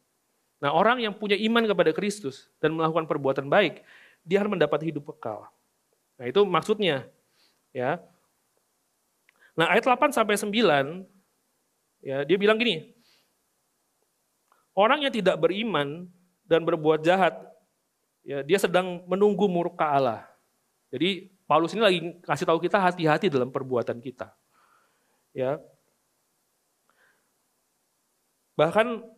Nah 0.58 0.74
orang 0.74 0.98
yang 0.98 1.14
punya 1.14 1.38
iman 1.38 1.64
kepada 1.66 1.90
Kristus 1.94 2.50
dan 2.58 2.74
melakukan 2.74 3.06
perbuatan 3.06 3.46
baik, 3.46 3.82
dia 4.26 4.42
akan 4.42 4.58
mendapat 4.58 4.90
hidup 4.90 5.06
kekal. 5.14 5.46
Nah 6.18 6.26
itu 6.26 6.42
maksudnya. 6.42 7.06
ya. 7.70 8.02
Nah 9.54 9.70
ayat 9.70 9.86
8 9.86 10.10
sampai 10.14 10.34
9, 10.38 10.50
ya, 12.02 12.22
dia 12.26 12.36
bilang 12.38 12.58
gini, 12.58 12.94
orang 14.74 15.02
yang 15.02 15.14
tidak 15.14 15.38
beriman 15.38 16.06
dan 16.46 16.62
berbuat 16.62 17.02
jahat, 17.02 17.34
ya, 18.22 18.42
dia 18.46 18.58
sedang 18.58 19.02
menunggu 19.06 19.50
murka 19.50 19.86
Allah. 19.90 20.22
Jadi 20.94 21.34
Paulus 21.48 21.74
ini 21.74 21.82
lagi 21.82 21.98
kasih 22.22 22.46
tahu 22.46 22.62
kita 22.62 22.78
hati-hati 22.78 23.26
dalam 23.26 23.50
perbuatan 23.50 23.98
kita. 23.98 24.30
Ya. 25.34 25.58
Bahkan 28.54 29.17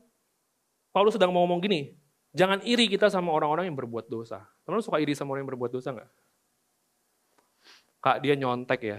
Paulus 0.91 1.15
sedang 1.15 1.31
mau 1.31 1.47
ngomong 1.47 1.63
gini, 1.63 1.95
jangan 2.35 2.59
iri 2.67 2.91
kita 2.91 3.07
sama 3.07 3.31
orang-orang 3.31 3.71
yang 3.71 3.79
berbuat 3.79 4.11
dosa. 4.11 4.43
Teman 4.67 4.83
suka 4.83 4.99
iri 4.99 5.15
sama 5.15 5.35
orang 5.35 5.47
yang 5.47 5.53
berbuat 5.55 5.71
dosa 5.71 5.95
nggak? 5.95 6.11
Kak 8.01 8.19
dia 8.25 8.35
nyontek 8.35 8.81
ya, 8.83 8.99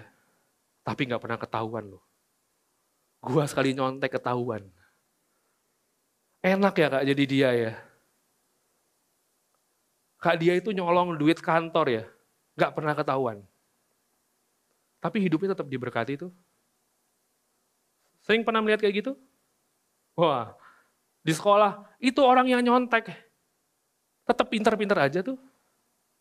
tapi 0.87 1.09
nggak 1.09 1.19
pernah 1.19 1.35
ketahuan 1.35 1.91
loh. 1.91 2.03
Gua 3.19 3.43
sekali 3.45 3.75
nyontek 3.75 4.17
ketahuan. 4.17 4.65
Enak 6.41 6.73
ya 6.73 6.87
kak 6.89 7.05
jadi 7.05 7.23
dia 7.29 7.49
ya. 7.53 7.73
Kak 10.21 10.37
dia 10.41 10.57
itu 10.57 10.71
nyolong 10.71 11.17
duit 11.17 11.41
kantor 11.41 11.87
ya, 11.91 12.03
nggak 12.55 12.73
pernah 12.77 12.93
ketahuan. 12.93 13.41
Tapi 15.01 15.17
hidupnya 15.17 15.57
tetap 15.57 15.65
diberkati 15.65 16.13
itu. 16.13 16.29
Sering 18.21 18.45
pernah 18.45 18.61
melihat 18.61 18.85
kayak 18.85 19.01
gitu? 19.01 19.17
Wah, 20.13 20.53
di 21.21 21.33
sekolah, 21.33 21.85
itu 22.01 22.17
orang 22.25 22.49
yang 22.49 22.61
nyontek. 22.65 23.13
Tetap 24.25 24.47
pintar-pintar 24.49 24.97
aja 25.05 25.21
tuh. 25.21 25.37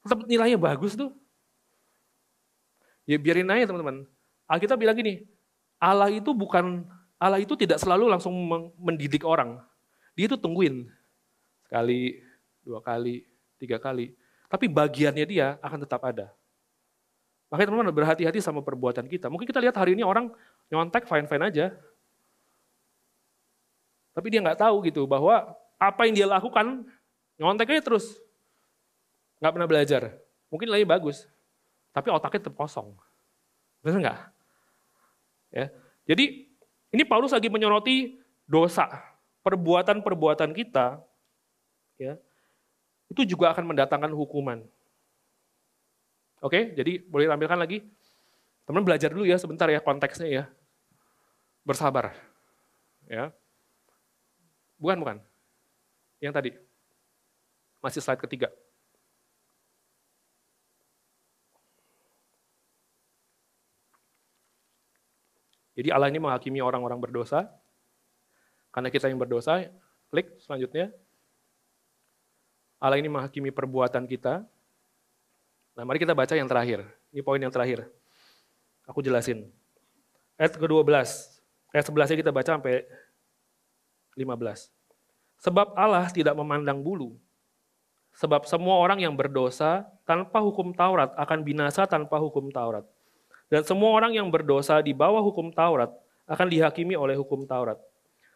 Tetap 0.04 0.24
nilainya 0.28 0.60
bagus 0.60 0.96
tuh. 0.96 1.12
Ya 3.08 3.16
biarin 3.16 3.48
aja 3.48 3.68
teman-teman. 3.68 4.04
Alkitab 4.44 4.76
bilang 4.76 4.96
gini, 4.96 5.24
Allah 5.80 6.12
itu 6.12 6.36
bukan, 6.36 6.84
Allah 7.16 7.40
itu 7.40 7.56
tidak 7.56 7.80
selalu 7.80 8.12
langsung 8.12 8.32
mendidik 8.76 9.24
orang. 9.24 9.60
Dia 10.12 10.28
itu 10.28 10.36
tungguin. 10.36 10.88
Sekali, 11.64 12.20
dua 12.60 12.84
kali, 12.84 13.24
tiga 13.56 13.80
kali. 13.80 14.12
Tapi 14.50 14.66
bagiannya 14.66 15.24
dia 15.24 15.56
akan 15.62 15.86
tetap 15.86 16.02
ada. 16.04 16.34
Makanya 17.50 17.66
teman-teman 17.72 17.94
berhati-hati 17.94 18.38
sama 18.38 18.62
perbuatan 18.62 19.10
kita. 19.10 19.26
Mungkin 19.26 19.46
kita 19.48 19.58
lihat 19.58 19.74
hari 19.74 19.98
ini 19.98 20.06
orang 20.06 20.30
nyontek 20.70 21.06
fine-fine 21.08 21.44
aja. 21.50 21.74
Tapi 24.10 24.26
dia 24.28 24.40
nggak 24.42 24.58
tahu 24.58 24.84
gitu 24.86 25.06
bahwa 25.06 25.54
apa 25.80 26.00
yang 26.04 26.14
dia 26.14 26.26
lakukan 26.28 26.84
nyontek 27.40 27.72
aja 27.72 27.82
terus. 27.82 28.18
Nggak 29.40 29.52
pernah 29.56 29.68
belajar. 29.70 30.02
Mungkin 30.50 30.68
lagi 30.68 30.84
bagus, 30.84 31.30
tapi 31.94 32.10
otaknya 32.10 32.50
tetap 32.50 32.58
kosong. 32.58 32.92
Benar 33.80 33.98
nggak? 34.02 34.18
Ya. 35.54 35.66
Jadi 36.10 36.50
ini 36.90 37.02
Paulus 37.06 37.30
lagi 37.30 37.46
menyoroti 37.46 38.18
dosa, 38.50 38.90
perbuatan-perbuatan 39.46 40.50
kita, 40.50 40.98
ya, 42.02 42.18
itu 43.06 43.22
juga 43.22 43.54
akan 43.54 43.74
mendatangkan 43.74 44.10
hukuman. 44.10 44.66
Oke, 46.42 46.72
jadi 46.74 46.98
boleh 47.04 47.30
tampilkan 47.30 47.58
lagi. 47.60 47.84
Teman 48.64 48.82
belajar 48.82 49.12
dulu 49.12 49.26
ya 49.26 49.36
sebentar 49.36 49.68
ya 49.68 49.82
konteksnya 49.82 50.28
ya. 50.30 50.44
Bersabar. 51.62 52.16
Ya. 53.06 53.34
Bukan, 54.80 54.96
bukan. 55.04 55.16
Yang 56.24 56.32
tadi. 56.32 56.50
Masih 57.84 58.00
slide 58.00 58.20
ketiga. 58.24 58.48
Jadi 65.76 65.88
Allah 65.92 66.12
ini 66.12 66.20
menghakimi 66.20 66.60
orang-orang 66.60 67.00
berdosa. 67.00 67.48
Karena 68.68 68.92
kita 68.92 69.08
yang 69.08 69.20
berdosa, 69.20 69.68
klik 70.12 70.28
selanjutnya. 70.44 70.92
Allah 72.80 72.96
ini 72.96 73.08
menghakimi 73.08 73.52
perbuatan 73.52 74.08
kita. 74.08 74.44
Nah, 75.76 75.82
mari 75.84 76.00
kita 76.00 76.16
baca 76.16 76.32
yang 76.36 76.48
terakhir. 76.48 76.84
Ini 77.12 77.20
poin 77.24 77.40
yang 77.40 77.52
terakhir. 77.52 77.88
Aku 78.88 79.00
jelasin. 79.04 79.48
Ayat 80.40 80.56
ke-12. 80.56 80.88
Ayat 81.72 81.84
11 81.86 82.20
kita 82.24 82.32
baca 82.32 82.60
sampai 82.60 82.84
15. 84.18 84.70
Sebab 85.40 85.72
Allah 85.78 86.06
tidak 86.12 86.36
memandang 86.36 86.80
bulu. 86.84 87.16
Sebab 88.18 88.44
semua 88.44 88.76
orang 88.82 89.00
yang 89.00 89.14
berdosa 89.14 89.86
tanpa 90.04 90.42
hukum 90.42 90.74
Taurat 90.74 91.14
akan 91.14 91.46
binasa 91.46 91.86
tanpa 91.86 92.18
hukum 92.18 92.50
Taurat. 92.50 92.84
Dan 93.50 93.66
semua 93.66 93.90
orang 93.94 94.14
yang 94.14 94.30
berdosa 94.30 94.78
di 94.82 94.94
bawah 94.94 95.22
hukum 95.22 95.50
Taurat 95.50 95.90
akan 96.30 96.46
dihakimi 96.46 96.94
oleh 96.94 97.18
hukum 97.18 97.46
Taurat. 97.46 97.78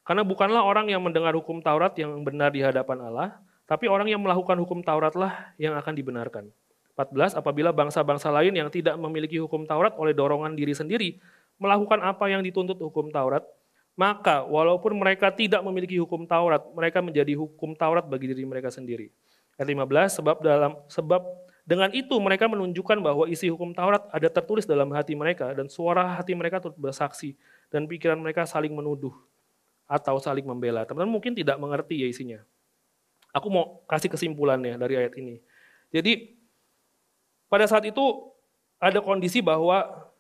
Karena 0.05 0.21
bukanlah 0.21 0.61
orang 0.61 0.91
yang 0.91 1.01
mendengar 1.01 1.33
hukum 1.33 1.65
Taurat 1.65 1.95
yang 1.97 2.21
benar 2.27 2.53
di 2.53 2.61
hadapan 2.61 2.99
Allah, 3.09 3.29
tapi 3.65 3.89
orang 3.89 4.11
yang 4.11 4.21
melakukan 4.21 4.59
hukum 4.61 4.85
Tauratlah 4.85 5.57
yang 5.57 5.73
akan 5.79 5.95
dibenarkan. 5.97 6.45
14. 6.95 7.35
Apabila 7.35 7.75
bangsa-bangsa 7.75 8.31
lain 8.31 8.55
yang 8.55 8.69
tidak 8.71 8.95
memiliki 9.01 9.41
hukum 9.41 9.67
Taurat 9.67 9.97
oleh 9.99 10.15
dorongan 10.15 10.55
diri 10.55 10.77
sendiri 10.77 11.19
melakukan 11.59 12.03
apa 12.03 12.31
yang 12.31 12.43
dituntut 12.43 12.79
hukum 12.79 13.11
Taurat, 13.11 13.43
maka 13.95 14.43
walaupun 14.43 14.95
mereka 14.99 15.31
tidak 15.31 15.63
memiliki 15.63 15.99
hukum 16.03 16.27
Taurat, 16.27 16.63
mereka 16.75 16.99
menjadi 16.99 17.39
hukum 17.39 17.79
Taurat 17.79 18.03
bagi 18.07 18.31
diri 18.31 18.43
mereka 18.43 18.71
sendiri. 18.71 19.11
Ayat 19.55 19.71
15, 19.71 20.19
sebab 20.19 20.37
dalam 20.43 20.73
sebab 20.91 21.23
dengan 21.65 21.89
itu 21.95 22.13
mereka 22.19 22.51
menunjukkan 22.51 22.99
bahwa 23.01 23.25
isi 23.31 23.47
hukum 23.49 23.71
Taurat 23.73 24.05
ada 24.11 24.29
tertulis 24.29 24.67
dalam 24.67 24.91
hati 24.93 25.15
mereka 25.15 25.55
dan 25.55 25.71
suara 25.71 26.19
hati 26.19 26.35
mereka 26.35 26.59
turut 26.59 26.77
bersaksi 26.77 27.39
dan 27.71 27.87
pikiran 27.87 28.19
mereka 28.19 28.45
saling 28.45 28.75
menuduh 28.75 29.15
atau 29.87 30.19
saling 30.19 30.45
membela. 30.45 30.83
Teman-teman 30.85 31.15
mungkin 31.15 31.33
tidak 31.33 31.57
mengerti 31.57 32.03
ya 32.03 32.09
isinya. 32.11 32.41
Aku 33.31 33.47
mau 33.49 33.81
kasih 33.87 34.11
kesimpulannya 34.11 34.75
dari 34.75 34.95
ayat 34.99 35.15
ini. 35.17 35.39
Jadi 35.95 36.35
pada 37.47 37.71
saat 37.71 37.87
itu 37.87 38.35
ada 38.83 38.99
kondisi 38.99 39.39
bahwa 39.39 40.11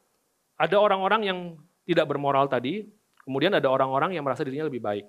ada 0.54 0.76
orang-orang 0.78 1.22
yang 1.26 1.38
tidak 1.84 2.06
bermoral 2.06 2.46
tadi, 2.46 2.88
kemudian 3.24 3.52
ada 3.56 3.66
orang-orang 3.72 4.14
yang 4.14 4.22
merasa 4.22 4.44
dirinya 4.44 4.68
lebih 4.68 4.84
baik. 4.84 5.08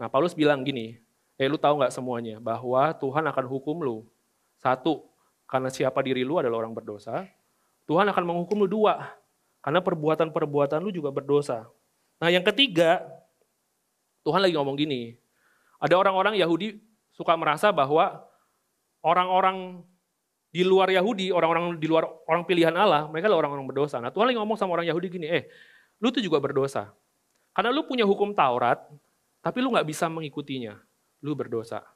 Nah 0.00 0.10
Paulus 0.10 0.34
bilang 0.34 0.64
gini, 0.66 0.98
eh 1.38 1.46
lu 1.46 1.60
tahu 1.60 1.78
nggak 1.78 1.94
semuanya 1.94 2.42
bahwa 2.42 2.90
Tuhan 2.96 3.24
akan 3.30 3.44
hukum 3.46 3.84
lu. 3.84 4.02
Satu, 4.58 5.04
karena 5.44 5.68
siapa 5.68 6.00
diri 6.00 6.24
lu 6.24 6.40
adalah 6.40 6.64
orang 6.64 6.72
berdosa, 6.72 7.28
Tuhan 7.84 8.08
akan 8.08 8.24
menghukum 8.24 8.64
lu 8.64 8.68
dua. 8.68 9.12
Karena 9.64 9.80
perbuatan-perbuatan 9.80 10.80
lu 10.84 10.92
juga 10.92 11.08
berdosa. 11.08 11.64
Nah 12.20 12.28
yang 12.28 12.44
ketiga, 12.44 13.00
Tuhan 14.24 14.40
lagi 14.40 14.56
ngomong 14.56 14.76
gini, 14.76 15.16
ada 15.80 15.96
orang-orang 15.96 16.36
Yahudi 16.36 16.80
suka 17.12 17.36
merasa 17.36 17.72
bahwa 17.72 18.24
orang-orang 19.04 19.84
di 20.54 20.62
luar 20.62 20.88
Yahudi, 20.92 21.34
orang-orang 21.34 21.76
di 21.76 21.86
luar 21.90 22.06
orang 22.30 22.46
pilihan 22.46 22.72
Allah, 22.72 23.10
mereka 23.10 23.26
adalah 23.28 23.44
orang-orang 23.44 23.66
berdosa. 23.68 24.00
Nah 24.00 24.14
Tuhan 24.14 24.32
lagi 24.32 24.38
ngomong 24.38 24.56
sama 24.56 24.78
orang 24.80 24.86
Yahudi 24.88 25.06
gini, 25.12 25.26
eh 25.28 25.50
lu 26.00 26.08
tuh 26.14 26.22
juga 26.22 26.40
berdosa. 26.40 26.94
Karena 27.54 27.70
lu 27.70 27.86
punya 27.86 28.02
hukum 28.02 28.34
Taurat, 28.34 28.82
tapi 29.40 29.62
lu 29.62 29.70
nggak 29.70 29.86
bisa 29.86 30.10
mengikutinya. 30.10 30.74
Lu 31.22 31.38
berdosa. 31.38 31.86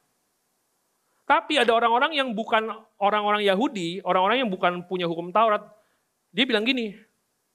Tapi 1.29 1.61
ada 1.61 1.77
orang-orang 1.77 2.17
yang 2.17 2.33
bukan 2.33 2.73
orang-orang 2.97 3.45
Yahudi, 3.45 4.01
orang-orang 4.01 4.41
yang 4.41 4.49
bukan 4.49 4.81
punya 4.89 5.05
hukum 5.05 5.29
Taurat. 5.29 5.61
Dia 6.33 6.49
bilang 6.49 6.65
gini, 6.65 6.97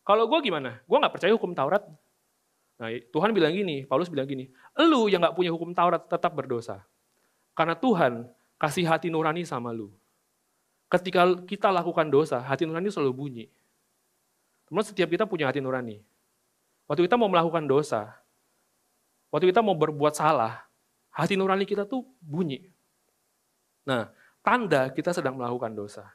kalau 0.05 0.29
gue 0.29 0.39
gimana? 0.45 0.83
Gue 0.85 1.01
gak 1.01 1.09
percaya 1.09 1.33
hukum 1.33 1.57
Taurat. 1.57 1.81
Nah 2.77 2.89
Tuhan 3.09 3.33
bilang 3.33 3.55
gini, 3.55 3.87
Paulus 3.87 4.11
bilang 4.11 4.27
gini, 4.27 4.51
lu 4.77 5.09
yang 5.09 5.25
gak 5.25 5.33
punya 5.33 5.49
hukum 5.49 5.73
Taurat 5.73 6.05
tetap 6.05 6.37
berdosa. 6.37 6.85
Karena 7.57 7.73
Tuhan 7.73 8.29
kasih 8.61 8.85
hati 8.85 9.09
nurani 9.09 9.41
sama 9.41 9.73
lu. 9.73 9.89
Ketika 10.85 11.25
kita 11.49 11.73
lakukan 11.73 12.05
dosa, 12.13 12.45
hati 12.45 12.69
nurani 12.69 12.93
selalu 12.93 13.13
bunyi. 13.15 13.45
Teman 14.69 14.85
setiap 14.85 15.09
kita 15.09 15.25
punya 15.25 15.49
hati 15.49 15.57
nurani. 15.57 15.97
Waktu 16.87 17.07
kita 17.07 17.15
mau 17.15 17.31
melakukan 17.31 17.63
dosa, 17.63 18.11
waktu 19.31 19.49
kita 19.49 19.63
mau 19.63 19.73
berbuat 19.73 20.13
salah, 20.13 20.67
hati 21.13 21.39
nurani 21.39 21.63
kita 21.63 21.87
tuh 21.87 22.03
bunyi. 22.19 22.67
Nah, 23.87 24.11
tanda 24.43 24.91
kita 24.91 25.15
sedang 25.15 25.39
melakukan 25.39 25.71
dosa. 25.71 26.11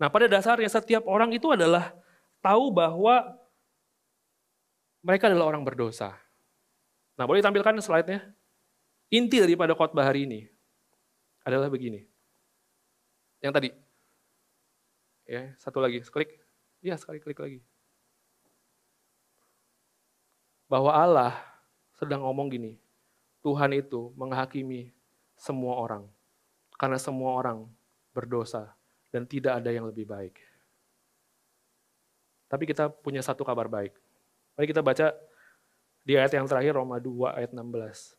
Nah, 0.00 0.08
pada 0.08 0.26
dasarnya 0.26 0.66
setiap 0.66 1.06
orang 1.06 1.30
itu 1.30 1.52
adalah 1.52 1.94
tahu 2.40 2.72
bahwa 2.72 3.36
mereka 5.04 5.28
adalah 5.28 5.48
orang 5.52 5.64
berdosa. 5.64 6.16
Nah, 7.16 7.28
boleh 7.28 7.44
tampilkan 7.44 7.76
slide-nya? 7.80 8.32
Inti 9.12 9.42
daripada 9.42 9.74
khotbah 9.74 10.06
hari 10.06 10.24
ini 10.24 10.40
adalah 11.44 11.68
begini. 11.68 12.06
Yang 13.40 13.52
tadi. 13.52 13.70
Ya, 15.28 15.54
satu 15.60 15.78
lagi, 15.78 16.02
klik. 16.06 16.40
Iya, 16.80 16.96
sekali 16.96 17.20
klik 17.20 17.38
lagi. 17.38 17.60
Bahwa 20.70 20.94
Allah 20.94 21.34
sedang 21.98 22.22
ngomong 22.22 22.46
gini, 22.46 22.78
Tuhan 23.42 23.74
itu 23.74 24.14
menghakimi 24.14 24.94
semua 25.34 25.82
orang. 25.82 26.06
Karena 26.78 26.96
semua 26.96 27.34
orang 27.34 27.66
berdosa 28.14 28.70
dan 29.10 29.26
tidak 29.26 29.58
ada 29.58 29.74
yang 29.74 29.90
lebih 29.90 30.06
baik. 30.06 30.38
Tapi 32.50 32.64
kita 32.66 32.90
punya 32.90 33.22
satu 33.22 33.42
kabar 33.42 33.66
baik. 33.66 33.94
Mari 34.54 34.66
kita 34.70 34.82
baca 34.82 35.14
di 36.02 36.18
ayat 36.18 36.34
yang 36.34 36.48
terakhir 36.48 36.74
Roma 36.74 36.98
2 36.98 37.38
ayat 37.38 37.50
16. 37.52 38.16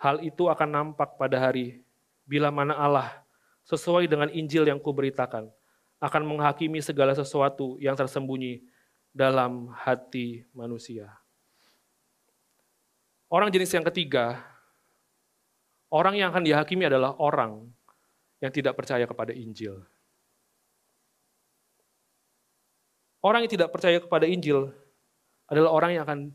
Hal 0.00 0.16
itu 0.24 0.48
akan 0.48 0.68
nampak 0.70 1.20
pada 1.20 1.36
hari 1.36 1.84
bila 2.24 2.48
mana 2.48 2.72
Allah 2.74 3.20
sesuai 3.68 4.08
dengan 4.08 4.32
Injil 4.32 4.64
yang 4.64 4.80
kuberitakan 4.80 5.52
akan 6.00 6.22
menghakimi 6.24 6.80
segala 6.80 7.12
sesuatu 7.12 7.76
yang 7.76 7.92
tersembunyi 7.92 8.64
dalam 9.12 9.68
hati 9.76 10.48
manusia. 10.56 11.19
Orang 13.30 13.54
jenis 13.54 13.70
yang 13.70 13.86
ketiga, 13.86 14.42
orang 15.86 16.18
yang 16.18 16.34
akan 16.34 16.42
dihakimi 16.42 16.90
adalah 16.90 17.14
orang 17.14 17.70
yang 18.42 18.50
tidak 18.50 18.74
percaya 18.74 19.06
kepada 19.06 19.30
Injil. 19.30 19.86
Orang 23.22 23.46
yang 23.46 23.52
tidak 23.54 23.70
percaya 23.70 24.02
kepada 24.02 24.26
Injil 24.26 24.74
adalah 25.46 25.70
orang 25.70 25.94
yang 25.94 26.02
akan 26.02 26.34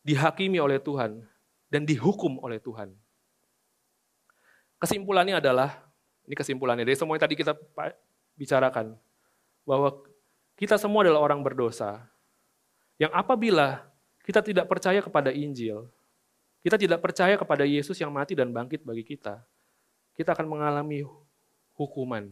dihakimi 0.00 0.56
oleh 0.56 0.80
Tuhan 0.80 1.20
dan 1.68 1.84
dihukum 1.84 2.40
oleh 2.40 2.56
Tuhan. 2.56 2.96
Kesimpulannya 4.80 5.44
adalah, 5.44 5.76
ini 6.24 6.32
kesimpulannya 6.32 6.88
dari 6.88 6.96
semua 6.96 7.20
yang 7.20 7.24
tadi 7.28 7.36
kita 7.36 7.52
bicarakan, 8.32 8.96
bahwa 9.68 9.92
kita 10.56 10.80
semua 10.80 11.04
adalah 11.04 11.20
orang 11.20 11.44
berdosa, 11.44 12.00
yang 12.96 13.12
apabila 13.12 13.84
kita 14.24 14.40
tidak 14.40 14.64
percaya 14.72 15.04
kepada 15.04 15.28
Injil, 15.28 15.84
kita 16.60 16.76
tidak 16.76 17.00
percaya 17.00 17.40
kepada 17.40 17.64
Yesus 17.64 17.96
yang 17.96 18.12
mati 18.12 18.36
dan 18.36 18.52
bangkit 18.52 18.84
bagi 18.84 19.04
kita, 19.04 19.40
kita 20.12 20.36
akan 20.36 20.46
mengalami 20.48 21.00
hukuman 21.72 22.28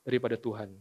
daripada 0.00 0.40
Tuhan. 0.40 0.72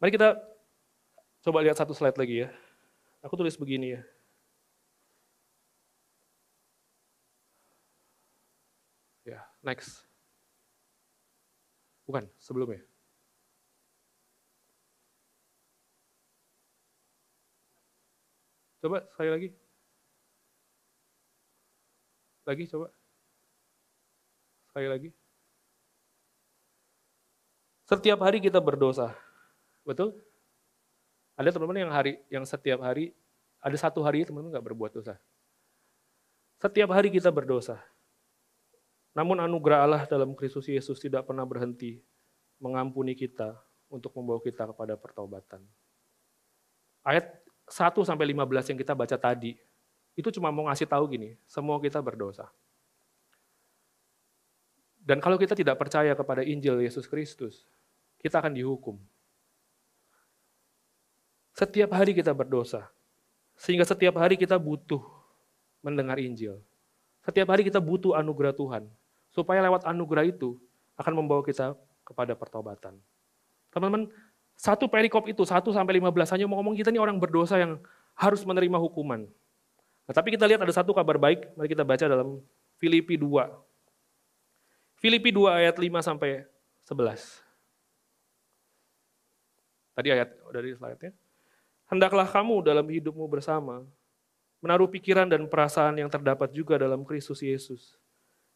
Mari 0.00 0.16
kita 0.16 0.36
coba 1.44 1.60
lihat 1.60 1.76
satu 1.76 1.92
slide 1.92 2.16
lagi 2.16 2.44
ya. 2.44 2.48
Aku 3.20 3.36
tulis 3.36 3.56
begini 3.56 4.00
ya. 4.00 4.02
Ya, 9.28 9.40
next. 9.60 10.08
Bukan, 12.08 12.26
sebelumnya. 12.40 12.89
Coba 18.80 19.04
sekali 19.12 19.28
lagi. 19.28 19.48
Lagi 22.48 22.64
coba. 22.72 22.88
Sekali 24.72 24.88
lagi. 24.88 25.10
Setiap 27.84 28.18
hari 28.24 28.40
kita 28.40 28.56
berdosa. 28.62 29.12
Betul? 29.84 30.16
Ada 31.36 31.52
teman-teman 31.52 31.88
yang 31.88 31.92
hari 31.92 32.20
yang 32.32 32.44
setiap 32.48 32.80
hari 32.80 33.12
ada 33.60 33.76
satu 33.76 34.00
hari 34.00 34.24
teman-teman 34.24 34.56
nggak 34.56 34.66
berbuat 34.72 34.92
dosa. 34.96 35.20
Setiap 36.60 36.92
hari 36.92 37.12
kita 37.12 37.28
berdosa. 37.28 37.80
Namun 39.12 39.40
anugerah 39.42 39.84
Allah 39.84 40.02
dalam 40.08 40.32
Kristus 40.36 40.68
Yesus 40.68 41.00
tidak 41.00 41.28
pernah 41.28 41.44
berhenti 41.44 42.00
mengampuni 42.60 43.16
kita 43.16 43.56
untuk 43.90 44.14
membawa 44.16 44.38
kita 44.40 44.68
kepada 44.70 44.94
pertobatan. 44.94 45.64
Ayat 47.02 47.39
1 47.70 47.94
sampai 48.02 48.34
15 48.34 48.74
yang 48.74 48.78
kita 48.82 48.98
baca 48.98 49.14
tadi, 49.14 49.54
itu 50.18 50.28
cuma 50.34 50.50
mau 50.50 50.66
ngasih 50.66 50.90
tahu 50.90 51.06
gini, 51.06 51.38
semua 51.46 51.78
kita 51.78 52.02
berdosa. 52.02 52.50
Dan 55.00 55.22
kalau 55.22 55.38
kita 55.38 55.54
tidak 55.54 55.78
percaya 55.78 56.12
kepada 56.12 56.42
Injil 56.42 56.82
Yesus 56.82 57.06
Kristus, 57.06 57.64
kita 58.18 58.42
akan 58.42 58.52
dihukum. 58.52 58.98
Setiap 61.54 61.94
hari 61.94 62.12
kita 62.12 62.34
berdosa, 62.34 62.90
sehingga 63.54 63.86
setiap 63.86 64.18
hari 64.18 64.34
kita 64.34 64.58
butuh 64.58 65.00
mendengar 65.80 66.18
Injil. 66.18 66.60
Setiap 67.22 67.54
hari 67.54 67.64
kita 67.64 67.78
butuh 67.78 68.18
anugerah 68.18 68.52
Tuhan, 68.52 68.90
supaya 69.30 69.62
lewat 69.62 69.86
anugerah 69.86 70.26
itu 70.26 70.58
akan 70.98 71.22
membawa 71.22 71.46
kita 71.46 71.78
kepada 72.02 72.34
pertobatan. 72.34 72.98
Teman-teman, 73.70 74.10
satu 74.60 74.92
perikop 74.92 75.24
itu, 75.24 75.40
1 75.40 75.72
sampai 75.72 75.96
15 75.96 76.36
hanya 76.36 76.44
mau 76.44 76.60
ngomong 76.60 76.76
kita 76.76 76.92
ini 76.92 77.00
orang 77.00 77.16
berdosa 77.16 77.56
yang 77.56 77.80
harus 78.12 78.44
menerima 78.44 78.76
hukuman. 78.76 79.24
Nah, 80.04 80.12
tapi 80.12 80.36
kita 80.36 80.44
lihat 80.44 80.60
ada 80.60 80.68
satu 80.68 80.92
kabar 80.92 81.16
baik, 81.16 81.56
mari 81.56 81.72
kita 81.72 81.80
baca 81.80 82.04
dalam 82.04 82.44
Filipi 82.76 83.16
2. 83.16 83.48
Filipi 85.00 85.32
2 85.32 85.64
ayat 85.64 85.80
5 85.80 86.04
sampai 86.04 86.44
11. 86.84 87.40
Tadi 89.96 90.08
ayat 90.12 90.28
dari 90.52 90.76
slide-nya. 90.76 91.16
Hendaklah 91.88 92.28
kamu 92.28 92.60
dalam 92.60 92.84
hidupmu 92.84 93.24
bersama 93.32 93.80
menaruh 94.60 94.92
pikiran 94.92 95.24
dan 95.24 95.48
perasaan 95.48 95.96
yang 95.96 96.12
terdapat 96.12 96.52
juga 96.52 96.76
dalam 96.76 97.00
Kristus 97.08 97.40
Yesus. 97.40 97.96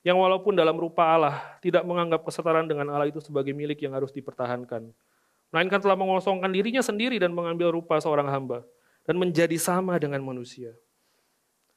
Yang 0.05 0.21
walaupun 0.21 0.53
dalam 0.53 0.77
rupa 0.77 1.17
Allah 1.17 1.41
tidak 1.65 1.81
menganggap 1.89 2.29
kesetaraan 2.29 2.69
dengan 2.69 2.93
Allah 2.93 3.09
itu 3.09 3.25
sebagai 3.25 3.57
milik 3.57 3.81
yang 3.81 3.97
harus 3.97 4.13
dipertahankan. 4.13 4.93
Melainkan 5.55 5.79
telah 5.79 5.95
mengosongkan 5.95 6.51
dirinya 6.51 6.83
sendiri 6.83 7.23
dan 7.23 7.31
mengambil 7.31 7.71
rupa 7.71 8.03
seorang 8.03 8.27
hamba. 8.27 8.67
Dan 9.07 9.23
menjadi 9.23 9.55
sama 9.55 9.95
dengan 10.03 10.19
manusia. 10.27 10.75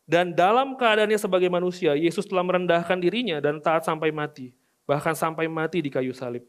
Dan 0.10 0.34
dalam 0.34 0.74
keadaannya 0.74 1.20
sebagai 1.22 1.52
manusia, 1.52 1.94
Yesus 1.94 2.26
telah 2.26 2.42
merendahkan 2.42 2.98
dirinya 2.98 3.38
dan 3.38 3.62
taat 3.62 3.86
sampai 3.86 4.10
mati. 4.10 4.58
Bahkan 4.90 5.14
sampai 5.14 5.46
mati 5.46 5.86
di 5.86 5.94
kayu 5.94 6.16
salib. 6.18 6.42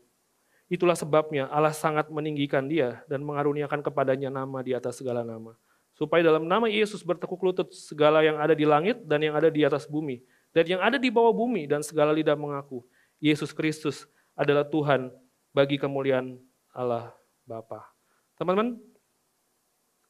Itulah 0.73 0.97
sebabnya 0.97 1.53
Allah 1.53 1.77
sangat 1.77 2.09
meninggikan 2.09 2.65
dia 2.65 3.05
dan 3.13 3.21
mengaruniakan 3.21 3.85
kepadanya 3.85 4.33
nama 4.33 4.65
di 4.65 4.73
atas 4.73 4.97
segala 5.03 5.21
nama 5.21 5.53
supaya 5.99 6.23
dalam 6.23 6.47
nama 6.47 6.71
Yesus 6.71 7.03
bertekuk 7.03 7.43
lutut 7.43 7.75
segala 7.75 8.23
yang 8.23 8.39
ada 8.39 8.55
di 8.55 8.63
langit 8.63 9.03
dan 9.03 9.19
yang 9.19 9.35
ada 9.35 9.51
di 9.51 9.67
atas 9.67 9.83
bumi, 9.91 10.23
dan 10.55 10.63
yang 10.63 10.79
ada 10.79 10.95
di 10.95 11.11
bawah 11.11 11.35
bumi, 11.35 11.67
dan 11.67 11.83
segala 11.83 12.15
lidah 12.15 12.39
mengaku, 12.39 12.87
Yesus 13.19 13.51
Kristus 13.51 14.07
adalah 14.39 14.63
Tuhan 14.63 15.11
bagi 15.51 15.75
kemuliaan 15.75 16.39
Allah 16.71 17.18
Bapa. 17.49 17.89
Teman-teman, 18.37 18.77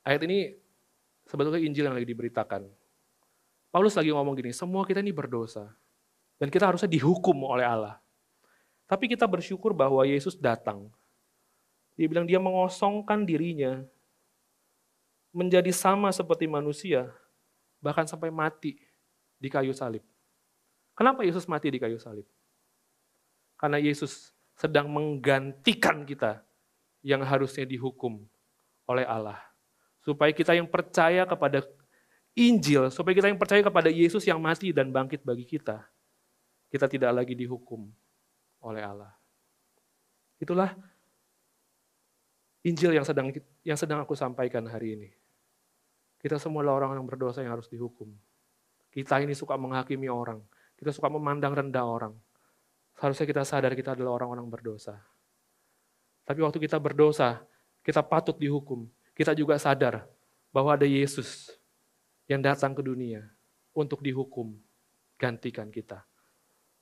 ayat 0.02 0.26
ini 0.26 0.58
sebetulnya 1.22 1.62
Injil 1.62 1.86
yang 1.86 1.94
lagi 1.94 2.10
diberitakan. 2.10 2.66
Paulus 3.70 3.94
lagi 3.94 4.10
ngomong 4.10 4.34
gini, 4.34 4.50
semua 4.50 4.82
kita 4.82 4.98
ini 4.98 5.14
berdosa, 5.14 5.70
dan 6.42 6.50
kita 6.50 6.66
harusnya 6.66 6.90
dihukum 6.90 7.46
oleh 7.46 7.62
Allah. 7.62 8.02
Tapi 8.90 9.06
kita 9.06 9.28
bersyukur 9.28 9.70
bahwa 9.70 10.02
Yesus 10.02 10.34
datang. 10.34 10.90
Dia 11.94 12.08
bilang 12.10 12.24
dia 12.24 12.40
mengosongkan 12.40 13.22
dirinya 13.22 13.84
menjadi 15.30 15.68
sama 15.70 16.08
seperti 16.08 16.48
manusia, 16.48 17.12
bahkan 17.78 18.08
sampai 18.08 18.32
mati 18.32 18.80
di 19.36 19.48
kayu 19.52 19.76
salib. 19.76 20.00
Kenapa 20.96 21.22
Yesus 21.22 21.44
mati 21.44 21.68
di 21.68 21.78
kayu 21.78 22.00
salib? 22.00 22.24
Karena 23.60 23.76
Yesus 23.76 24.32
sedang 24.56 24.88
menggantikan 24.88 26.02
kita 26.08 26.47
yang 27.02 27.22
harusnya 27.22 27.64
dihukum 27.64 28.22
oleh 28.88 29.04
Allah. 29.04 29.38
Supaya 30.02 30.32
kita 30.32 30.56
yang 30.56 30.66
percaya 30.66 31.28
kepada 31.28 31.62
Injil, 32.38 32.88
supaya 32.94 33.12
kita 33.18 33.28
yang 33.28 33.40
percaya 33.40 33.60
kepada 33.60 33.90
Yesus 33.90 34.22
yang 34.24 34.38
mati 34.38 34.70
dan 34.70 34.94
bangkit 34.94 35.26
bagi 35.26 35.42
kita, 35.42 35.82
kita 36.70 36.86
tidak 36.86 37.10
lagi 37.12 37.34
dihukum 37.34 37.90
oleh 38.62 38.82
Allah. 38.82 39.12
Itulah 40.38 40.70
Injil 42.62 42.94
yang 42.94 43.06
sedang 43.06 43.34
yang 43.66 43.78
sedang 43.78 43.98
aku 44.02 44.14
sampaikan 44.14 44.66
hari 44.70 44.94
ini. 44.94 45.10
Kita 46.18 46.38
semua 46.38 46.62
adalah 46.66 46.86
orang 46.86 46.98
yang 46.98 47.06
berdosa 47.06 47.42
yang 47.42 47.54
harus 47.54 47.70
dihukum. 47.70 48.10
Kita 48.90 49.22
ini 49.22 49.34
suka 49.34 49.54
menghakimi 49.54 50.10
orang. 50.10 50.42
Kita 50.74 50.90
suka 50.90 51.06
memandang 51.10 51.54
rendah 51.54 51.86
orang. 51.86 52.14
Seharusnya 52.98 53.26
kita 53.30 53.42
sadar 53.46 53.74
kita 53.78 53.94
adalah 53.94 54.18
orang-orang 54.18 54.46
berdosa. 54.50 54.98
Tapi 56.28 56.44
waktu 56.44 56.60
kita 56.60 56.76
berdosa, 56.76 57.40
kita 57.80 58.04
patut 58.04 58.36
dihukum. 58.36 58.84
Kita 59.16 59.32
juga 59.32 59.56
sadar 59.56 60.04
bahwa 60.52 60.76
ada 60.76 60.84
Yesus 60.84 61.56
yang 62.28 62.44
datang 62.44 62.76
ke 62.76 62.84
dunia 62.84 63.24
untuk 63.72 64.04
dihukum, 64.04 64.52
gantikan 65.16 65.72
kita. 65.72 66.04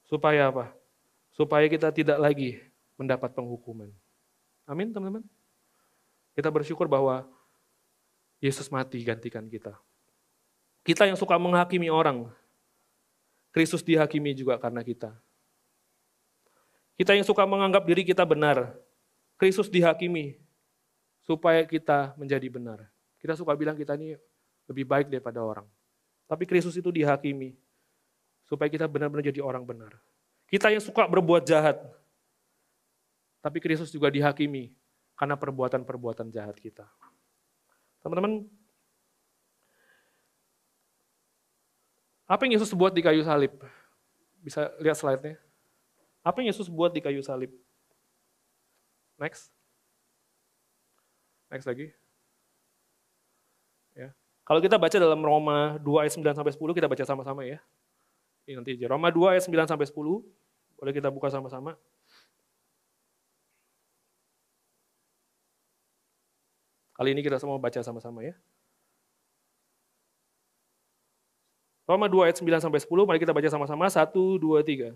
Supaya 0.02 0.50
apa? 0.50 0.74
Supaya 1.30 1.70
kita 1.70 1.94
tidak 1.94 2.18
lagi 2.18 2.59
mendapat 2.98 3.30
penghukuman. 3.38 3.94
Amin 4.66 4.90
teman-teman. 4.90 5.22
Kita 6.35 6.50
bersyukur 6.50 6.90
bahwa 6.90 7.22
Yesus 8.42 8.66
mati 8.66 8.98
gantikan 9.06 9.46
kita. 9.46 9.78
Kita 10.82 11.06
yang 11.06 11.14
suka 11.14 11.38
menghakimi 11.38 11.87
orang, 11.87 12.26
Kristus 13.54 13.87
dihakimi 13.87 14.35
juga 14.35 14.59
karena 14.59 14.82
kita. 14.82 15.14
Kita 16.98 17.14
yang 17.14 17.22
suka 17.22 17.46
menganggap 17.46 17.87
diri 17.87 18.02
kita 18.02 18.26
benar, 18.26 18.74
Kristus 19.37 19.68
dihakimi 19.68 20.40
supaya 21.25 21.64
kita 21.69 22.17
menjadi 22.17 22.48
benar. 22.48 22.88
Kita 23.21 23.37
suka 23.37 23.52
bilang 23.52 23.77
kita 23.77 23.96
ini 23.96 24.17
lebih 24.69 24.85
baik 24.88 25.13
daripada 25.13 25.44
orang. 25.44 25.69
Tapi 26.27 26.48
Kristus 26.48 26.75
itu 26.75 26.90
dihakimi 26.90 27.54
supaya 28.48 28.67
kita 28.71 28.88
benar-benar 28.90 29.27
jadi 29.27 29.44
orang 29.44 29.63
benar. 29.63 29.94
Kita 30.46 30.71
yang 30.71 30.83
suka 30.83 31.06
berbuat 31.10 31.42
jahat, 31.42 31.83
tapi 33.42 33.58
Kristus 33.58 33.90
juga 33.90 34.10
dihakimi 34.10 34.71
karena 35.19 35.35
perbuatan-perbuatan 35.35 36.31
jahat 36.31 36.54
kita. 36.58 36.87
Teman-teman, 38.02 38.46
apa 42.27 42.40
yang 42.46 42.54
Yesus 42.58 42.71
buat 42.75 42.94
di 42.94 43.02
kayu 43.02 43.27
salib? 43.27 43.54
Bisa 44.38 44.71
lihat 44.79 44.98
slide-nya. 44.98 45.38
Apa 46.23 46.42
yang 46.42 46.54
Yesus 46.54 46.71
buat 46.71 46.94
di 46.94 47.02
kayu 47.02 47.23
salib? 47.23 47.50
Next. 49.17 49.48
Next 51.48 51.67
lagi. 51.67 51.92
Ya. 53.96 54.12
Kalau 54.44 54.60
kita 54.60 54.77
baca 54.77 54.96
dalam 54.96 55.21
Roma 55.25 55.81
2 55.81 56.02
ayat 56.04 56.12
9 56.12 56.37
sampai 56.37 56.52
10 56.52 56.77
kita 56.77 56.87
baca 56.87 57.04
sama-sama 57.04 57.42
ya. 57.48 57.58
Ini 58.46 58.60
nanti 58.60 58.77
aja. 58.77 58.87
Roma 58.92 59.08
2 59.08 59.33
ayat 59.35 59.48
9 59.48 59.67
sampai 59.67 59.87
10. 59.88 60.23
Boleh 60.77 60.92
kita 60.92 61.08
buka 61.08 61.33
sama-sama. 61.33 61.75
Kali 66.96 67.12
ini 67.12 67.21
kita 67.21 67.37
semua 67.37 67.60
baca 67.60 67.81
sama-sama 67.85 68.25
ya. 68.25 68.33
Roma 71.87 72.10
2 72.10 72.27
ayat 72.27 72.37
9 72.42 72.58
sampai 72.58 72.81
10, 72.83 73.06
mari 73.06 73.23
kita 73.23 73.31
baca 73.31 73.46
sama-sama. 73.46 73.87
1, 73.87 74.42
2, 74.42 74.58
3. 74.64 74.90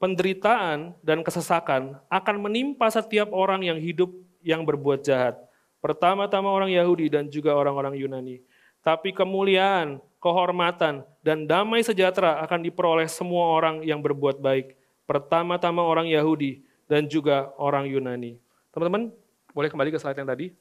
Penderitaan 0.00 0.96
dan 1.04 1.20
kesesakan 1.20 2.00
akan 2.08 2.36
menimpa 2.40 2.88
setiap 2.88 3.28
orang 3.36 3.60
yang 3.68 3.76
hidup 3.76 4.08
yang 4.40 4.64
berbuat 4.64 5.04
jahat. 5.04 5.36
Pertama-tama 5.84 6.48
orang 6.48 6.72
Yahudi 6.72 7.12
dan 7.12 7.28
juga 7.28 7.52
orang-orang 7.52 8.00
Yunani. 8.00 8.40
Tapi 8.80 9.12
kemuliaan, 9.12 10.00
kehormatan, 10.16 11.04
dan 11.20 11.44
damai 11.44 11.84
sejahtera 11.84 12.40
akan 12.40 12.64
diperoleh 12.64 13.04
semua 13.12 13.52
orang 13.52 13.84
yang 13.84 14.00
berbuat 14.00 14.40
baik. 14.40 14.72
Pertama-tama 15.04 15.84
orang 15.84 16.08
Yahudi 16.08 16.64
dan 16.88 17.04
juga 17.04 17.52
orang 17.60 17.84
Yunani. 17.84 18.40
Teman-teman, 18.72 19.12
boleh 19.52 19.68
kembali 19.68 19.92
ke 19.92 20.00
slide 20.00 20.16
yang 20.16 20.30
tadi? 20.32 20.56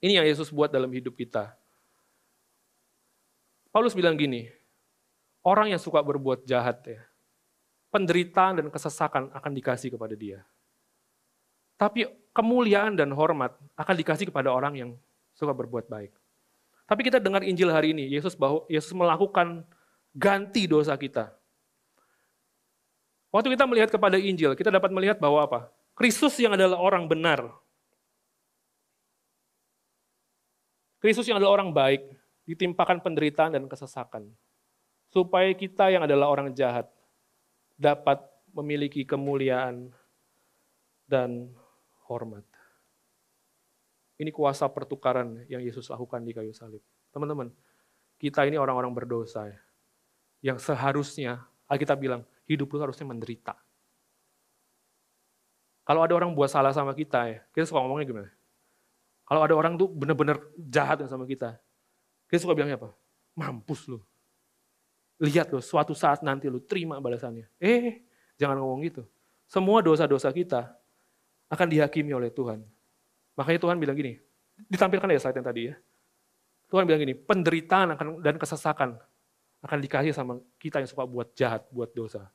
Ini 0.00 0.20
yang 0.20 0.26
Yesus 0.28 0.48
buat 0.48 0.72
dalam 0.72 0.88
hidup 0.88 1.12
kita. 1.12 1.52
Paulus 3.68 3.92
bilang 3.92 4.16
gini, 4.16 4.48
orang 5.44 5.76
yang 5.76 5.80
suka 5.82 6.00
berbuat 6.00 6.48
jahat 6.48 6.80
ya. 6.88 7.04
Penderitaan 7.94 8.58
dan 8.58 8.66
kesesakan 8.74 9.30
akan 9.30 9.52
dikasih 9.54 9.94
kepada 9.94 10.18
dia. 10.18 10.42
Tapi 11.78 12.10
kemuliaan 12.34 12.98
dan 12.98 13.14
hormat 13.14 13.54
akan 13.78 13.94
dikasih 13.94 14.34
kepada 14.34 14.50
orang 14.50 14.74
yang 14.74 14.90
suka 15.38 15.54
berbuat 15.54 15.86
baik. 15.86 16.10
Tapi 16.90 17.00
kita 17.06 17.22
dengar 17.22 17.46
Injil 17.46 17.70
hari 17.70 17.94
ini, 17.94 18.10
Yesus 18.10 18.34
bahwa 18.34 18.66
Yesus 18.66 18.90
melakukan 18.90 19.62
ganti 20.10 20.66
dosa 20.66 20.98
kita. 20.98 21.30
Waktu 23.34 23.54
kita 23.54 23.66
melihat 23.66 23.90
kepada 23.90 24.14
Injil, 24.18 24.54
kita 24.54 24.70
dapat 24.70 24.94
melihat 24.94 25.18
bahwa 25.18 25.42
apa? 25.42 25.60
Kristus 25.94 26.38
yang 26.38 26.54
adalah 26.54 26.78
orang 26.78 27.06
benar. 27.10 27.50
Kristus 31.02 31.26
yang 31.26 31.42
adalah 31.42 31.62
orang 31.62 31.74
baik, 31.74 32.02
ditimpakan 32.46 33.02
penderitaan 33.02 33.54
dan 33.58 33.66
kesesakan. 33.66 34.30
Supaya 35.10 35.50
kita 35.54 35.90
yang 35.90 36.06
adalah 36.06 36.30
orang 36.30 36.54
jahat, 36.54 36.90
dapat 37.74 38.22
memiliki 38.54 39.02
kemuliaan 39.02 39.90
dan 41.10 41.50
hormat. 42.06 42.46
Ini 44.14 44.30
kuasa 44.30 44.70
pertukaran 44.70 45.42
yang 45.50 45.58
Yesus 45.58 45.90
lakukan 45.90 46.22
di 46.22 46.30
kayu 46.30 46.54
salib. 46.54 46.80
Teman-teman, 47.10 47.50
kita 48.18 48.46
ini 48.46 48.54
orang-orang 48.54 48.94
berdosa 48.94 49.50
ya. 49.50 49.58
Yang 50.54 50.70
seharusnya, 50.70 51.42
Alkitab 51.66 51.98
bilang, 51.98 52.22
hidup 52.46 52.70
lu 52.70 52.78
harusnya 52.78 53.10
menderita. 53.10 53.58
Kalau 55.84 56.00
ada 56.00 56.14
orang 56.16 56.32
buat 56.32 56.48
salah 56.48 56.72
sama 56.72 56.94
kita 56.94 57.20
ya, 57.28 57.38
kita 57.52 57.68
suka 57.68 57.82
ngomongnya 57.82 58.06
gimana? 58.08 58.30
Kalau 59.24 59.40
ada 59.44 59.54
orang 59.56 59.76
tuh 59.76 59.88
bener-bener 59.88 60.40
jahat 60.56 61.04
sama 61.10 61.28
kita, 61.28 61.58
kita 62.28 62.38
suka 62.44 62.56
bilangnya 62.56 62.80
apa? 62.80 62.92
Mampus 63.36 63.88
lu. 63.90 64.00
Lihat 65.22 65.54
loh, 65.54 65.62
suatu 65.62 65.94
saat 65.94 66.26
nanti 66.26 66.50
lu 66.50 66.58
terima 66.58 66.98
balasannya. 66.98 67.46
Eh, 67.62 68.02
jangan 68.34 68.58
ngomong 68.58 68.82
gitu. 68.82 69.02
Semua 69.46 69.78
dosa-dosa 69.84 70.32
kita 70.34 70.74
akan 71.46 71.66
dihakimi 71.70 72.10
oleh 72.10 72.32
Tuhan. 72.34 72.64
Makanya 73.38 73.58
Tuhan 73.62 73.76
bilang 73.78 73.94
gini, 73.94 74.18
ditampilkan 74.66 75.06
ya 75.10 75.20
slide 75.22 75.38
yang 75.38 75.46
tadi 75.46 75.62
ya. 75.70 75.74
Tuhan 76.70 76.82
bilang 76.88 77.00
gini, 77.02 77.14
penderitaan 77.14 77.94
akan, 77.94 78.06
dan 78.18 78.34
kesesakan 78.34 78.98
akan 79.62 79.78
dikasih 79.78 80.10
sama 80.10 80.42
kita 80.58 80.82
yang 80.82 80.90
suka 80.90 81.06
buat 81.06 81.30
jahat, 81.38 81.62
buat 81.70 81.94
dosa. 81.94 82.26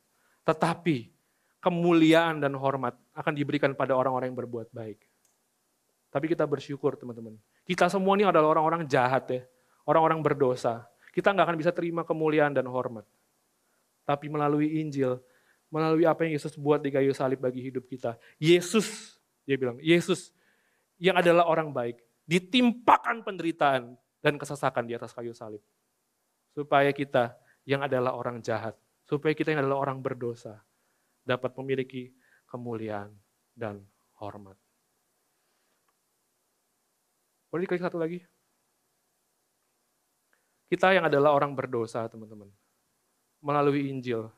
Tetapi 0.47 1.11
kemuliaan 1.59 2.39
dan 2.39 2.55
hormat 2.55 2.95
akan 3.11 3.33
diberikan 3.35 3.75
pada 3.75 3.93
orang-orang 3.93 4.31
yang 4.31 4.39
berbuat 4.39 4.71
baik. 4.71 5.03
Tapi 6.09 6.25
kita 6.25 6.47
bersyukur 6.47 6.97
teman-teman. 6.97 7.37
Kita 7.67 7.85
semua 7.91 8.17
ini 8.17 8.25
adalah 8.25 8.57
orang-orang 8.57 8.87
jahat 8.89 9.29
ya. 9.29 9.41
Orang-orang 9.85 10.23
berdosa 10.25 10.89
kita 11.19 11.35
nggak 11.35 11.51
akan 11.51 11.59
bisa 11.59 11.75
terima 11.75 12.07
kemuliaan 12.07 12.55
dan 12.55 12.63
hormat. 12.71 13.03
Tapi 14.07 14.31
melalui 14.31 14.79
Injil, 14.79 15.19
melalui 15.67 16.07
apa 16.07 16.23
yang 16.23 16.39
Yesus 16.39 16.55
buat 16.55 16.79
di 16.79 16.95
kayu 16.95 17.11
salib 17.11 17.43
bagi 17.43 17.59
hidup 17.59 17.83
kita. 17.91 18.15
Yesus, 18.39 19.19
dia 19.43 19.59
bilang, 19.59 19.75
Yesus 19.83 20.31
yang 20.95 21.19
adalah 21.19 21.43
orang 21.43 21.75
baik, 21.75 21.99
ditimpakan 22.23 23.19
penderitaan 23.27 23.99
dan 24.23 24.39
kesesakan 24.39 24.87
di 24.87 24.95
atas 24.95 25.11
kayu 25.11 25.35
salib. 25.35 25.59
Supaya 26.55 26.95
kita 26.95 27.35
yang 27.67 27.83
adalah 27.83 28.15
orang 28.15 28.39
jahat, 28.39 28.79
supaya 29.03 29.35
kita 29.35 29.51
yang 29.51 29.67
adalah 29.67 29.83
orang 29.83 29.99
berdosa, 29.99 30.63
dapat 31.27 31.51
memiliki 31.59 32.15
kemuliaan 32.47 33.11
dan 33.51 33.83
hormat. 34.23 34.55
Boleh 37.51 37.67
diklik 37.67 37.83
satu 37.83 37.99
lagi? 37.99 38.23
Kita 40.69 40.93
yang 40.93 41.09
adalah 41.09 41.33
orang 41.33 41.57
berdosa, 41.57 42.05
teman-teman. 42.05 42.45
Melalui 43.41 43.89
Injil, 43.89 44.29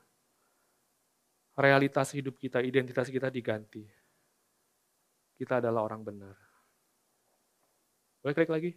realitas 1.52 2.08
hidup 2.16 2.40
kita, 2.40 2.64
identitas 2.64 3.12
kita 3.12 3.28
diganti. 3.28 3.84
Kita 5.36 5.60
adalah 5.60 5.84
orang 5.84 6.00
benar. 6.00 6.36
Boleh 8.24 8.32
klik 8.32 8.48
lagi? 8.48 8.72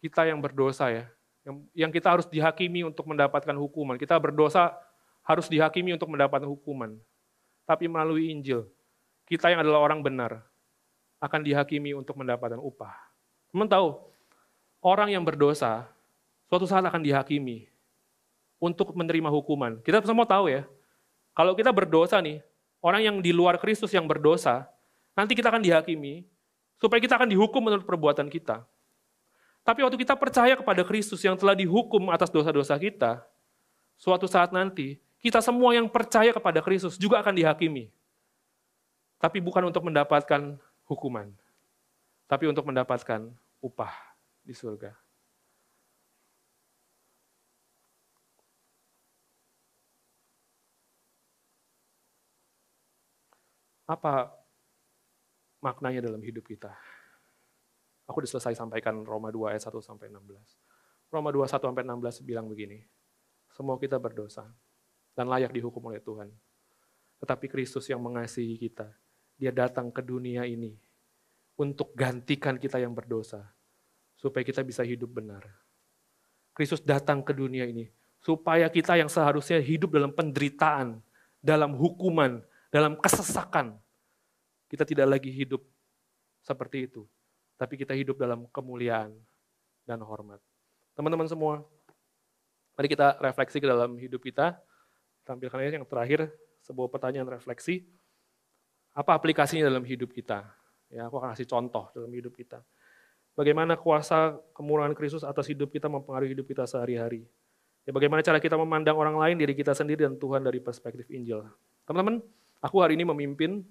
Kita 0.00 0.24
yang 0.26 0.40
berdosa 0.40 0.88
ya, 0.90 1.04
yang, 1.44 1.56
yang 1.76 1.90
kita 1.92 2.08
harus 2.08 2.26
dihakimi 2.26 2.82
untuk 2.82 3.04
mendapatkan 3.06 3.52
hukuman. 3.54 4.00
Kita 4.00 4.16
berdosa 4.16 4.72
harus 5.22 5.46
dihakimi 5.46 5.92
untuk 5.94 6.08
mendapatkan 6.08 6.48
hukuman. 6.48 6.96
Tapi 7.68 7.86
melalui 7.86 8.32
Injil, 8.32 8.66
kita 9.28 9.52
yang 9.52 9.62
adalah 9.62 9.84
orang 9.84 10.02
benar 10.02 10.42
akan 11.20 11.44
dihakimi 11.44 11.92
untuk 11.92 12.16
mendapatkan 12.16 12.58
upah. 12.58 12.96
Teman 13.52 13.68
tahu, 13.68 14.10
orang 14.80 15.12
yang 15.12 15.24
berdosa 15.24 15.88
suatu 16.48 16.66
saat 16.66 16.82
akan 16.82 17.00
dihakimi 17.04 17.68
untuk 18.60 18.92
menerima 18.92 19.30
hukuman. 19.30 19.78
Kita 19.80 20.04
semua 20.04 20.26
tahu 20.28 20.52
ya, 20.52 20.66
kalau 21.32 21.56
kita 21.56 21.72
berdosa 21.72 22.20
nih, 22.20 22.44
orang 22.84 23.00
yang 23.06 23.16
di 23.22 23.32
luar 23.32 23.56
Kristus 23.56 23.92
yang 23.94 24.04
berdosa, 24.04 24.68
nanti 25.16 25.32
kita 25.32 25.48
akan 25.48 25.62
dihakimi 25.62 26.26
supaya 26.80 27.00
kita 27.00 27.16
akan 27.16 27.28
dihukum 27.30 27.60
menurut 27.64 27.86
perbuatan 27.86 28.28
kita. 28.28 28.64
Tapi 29.60 29.84
waktu 29.84 30.00
kita 30.00 30.16
percaya 30.16 30.56
kepada 30.56 30.82
Kristus 30.82 31.20
yang 31.20 31.36
telah 31.36 31.52
dihukum 31.52 32.08
atas 32.08 32.32
dosa-dosa 32.32 32.74
kita, 32.80 33.20
suatu 33.94 34.24
saat 34.24 34.50
nanti 34.50 34.96
kita 35.20 35.44
semua 35.44 35.76
yang 35.76 35.86
percaya 35.86 36.32
kepada 36.32 36.64
Kristus 36.64 36.96
juga 36.96 37.20
akan 37.20 37.36
dihakimi. 37.36 37.92
Tapi 39.20 39.36
bukan 39.44 39.68
untuk 39.68 39.84
mendapatkan 39.84 40.56
hukuman, 40.88 41.28
tapi 42.24 42.48
untuk 42.48 42.64
mendapatkan 42.64 43.28
upah 43.60 44.09
di 44.50 44.54
surga. 44.58 44.90
Apa 53.86 54.26
maknanya 55.62 56.10
dalam 56.10 56.18
hidup 56.18 56.42
kita? 56.50 56.74
Aku 58.10 58.18
sudah 58.26 58.42
selesai 58.42 58.58
sampaikan 58.58 59.06
Roma 59.06 59.30
2 59.30 59.54
ayat 59.54 59.62
1 59.70 59.78
sampai 59.78 60.10
16. 60.10 60.18
Roma 61.14 61.30
2 61.30 61.46
1 61.46 61.62
sampai 61.62 61.86
16 61.86 62.26
bilang 62.26 62.50
begini. 62.50 62.82
Semua 63.54 63.78
kita 63.78 64.02
berdosa 64.02 64.50
dan 65.14 65.30
layak 65.30 65.54
dihukum 65.54 65.94
oleh 65.94 66.02
Tuhan. 66.02 66.26
Tetapi 67.22 67.46
Kristus 67.46 67.86
yang 67.86 68.02
mengasihi 68.02 68.58
kita, 68.58 68.90
dia 69.38 69.54
datang 69.54 69.94
ke 69.94 70.02
dunia 70.02 70.42
ini 70.42 70.74
untuk 71.54 71.94
gantikan 71.94 72.58
kita 72.58 72.82
yang 72.82 72.94
berdosa 72.94 73.46
supaya 74.20 74.44
kita 74.44 74.60
bisa 74.60 74.84
hidup 74.84 75.08
benar. 75.08 75.48
Kristus 76.52 76.84
datang 76.84 77.24
ke 77.24 77.32
dunia 77.32 77.64
ini 77.64 77.88
supaya 78.20 78.68
kita 78.68 79.00
yang 79.00 79.08
seharusnya 79.08 79.56
hidup 79.58 79.96
dalam 79.96 80.12
penderitaan, 80.12 81.00
dalam 81.40 81.72
hukuman, 81.72 82.44
dalam 82.68 82.94
kesesakan, 83.00 83.80
kita 84.68 84.84
tidak 84.84 85.18
lagi 85.18 85.32
hidup 85.32 85.64
seperti 86.44 86.86
itu, 86.86 87.08
tapi 87.56 87.80
kita 87.80 87.96
hidup 87.96 88.20
dalam 88.20 88.44
kemuliaan 88.52 89.16
dan 89.88 89.98
hormat. 90.04 90.38
Teman-teman 90.92 91.26
semua, 91.26 91.64
mari 92.76 92.88
kita 92.92 93.16
refleksi 93.24 93.56
ke 93.58 93.66
dalam 93.66 93.96
hidup 93.96 94.20
kita. 94.20 94.60
Tampilkan 95.24 95.80
yang 95.80 95.88
terakhir, 95.88 96.28
sebuah 96.64 96.92
pertanyaan 96.92 97.28
refleksi. 97.28 97.88
Apa 98.92 99.16
aplikasinya 99.16 99.64
dalam 99.64 99.84
hidup 99.86 100.12
kita? 100.12 100.44
Ya, 100.90 101.06
aku 101.06 101.22
akan 101.22 101.32
kasih 101.32 101.46
contoh 101.46 101.88
dalam 101.94 102.10
hidup 102.10 102.34
kita. 102.34 102.60
Bagaimana 103.38 103.78
kuasa 103.78 104.36
kemurahan 104.52 104.92
Kristus 104.92 105.22
atas 105.22 105.46
hidup 105.46 105.70
kita 105.70 105.86
mempengaruhi 105.86 106.34
hidup 106.34 106.50
kita 106.50 106.66
sehari-hari. 106.66 107.24
Ya, 107.88 107.94
bagaimana 107.96 108.20
cara 108.20 108.36
kita 108.42 108.60
memandang 108.60 108.98
orang 108.98 109.16
lain, 109.16 109.40
diri 109.40 109.56
kita 109.56 109.72
sendiri, 109.72 110.04
dan 110.04 110.18
Tuhan 110.20 110.44
dari 110.44 110.60
perspektif 110.60 111.08
Injil. 111.08 111.46
Teman-teman, 111.88 112.20
aku 112.60 112.76
hari 112.84 112.98
ini 112.98 113.08
memimpin. 113.08 113.64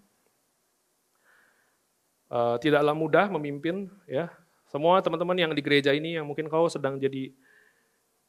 Uh, 2.29 2.57
tidaklah 2.61 2.93
mudah 2.93 3.25
memimpin, 3.29 3.89
ya. 4.09 4.33
Semua 4.69 5.01
teman-teman 5.01 5.37
yang 5.37 5.51
di 5.53 5.61
gereja 5.65 5.93
ini, 5.93 6.17
yang 6.17 6.25
mungkin 6.25 6.45
kau 6.45 6.69
sedang 6.69 6.97
jadi 7.01 7.33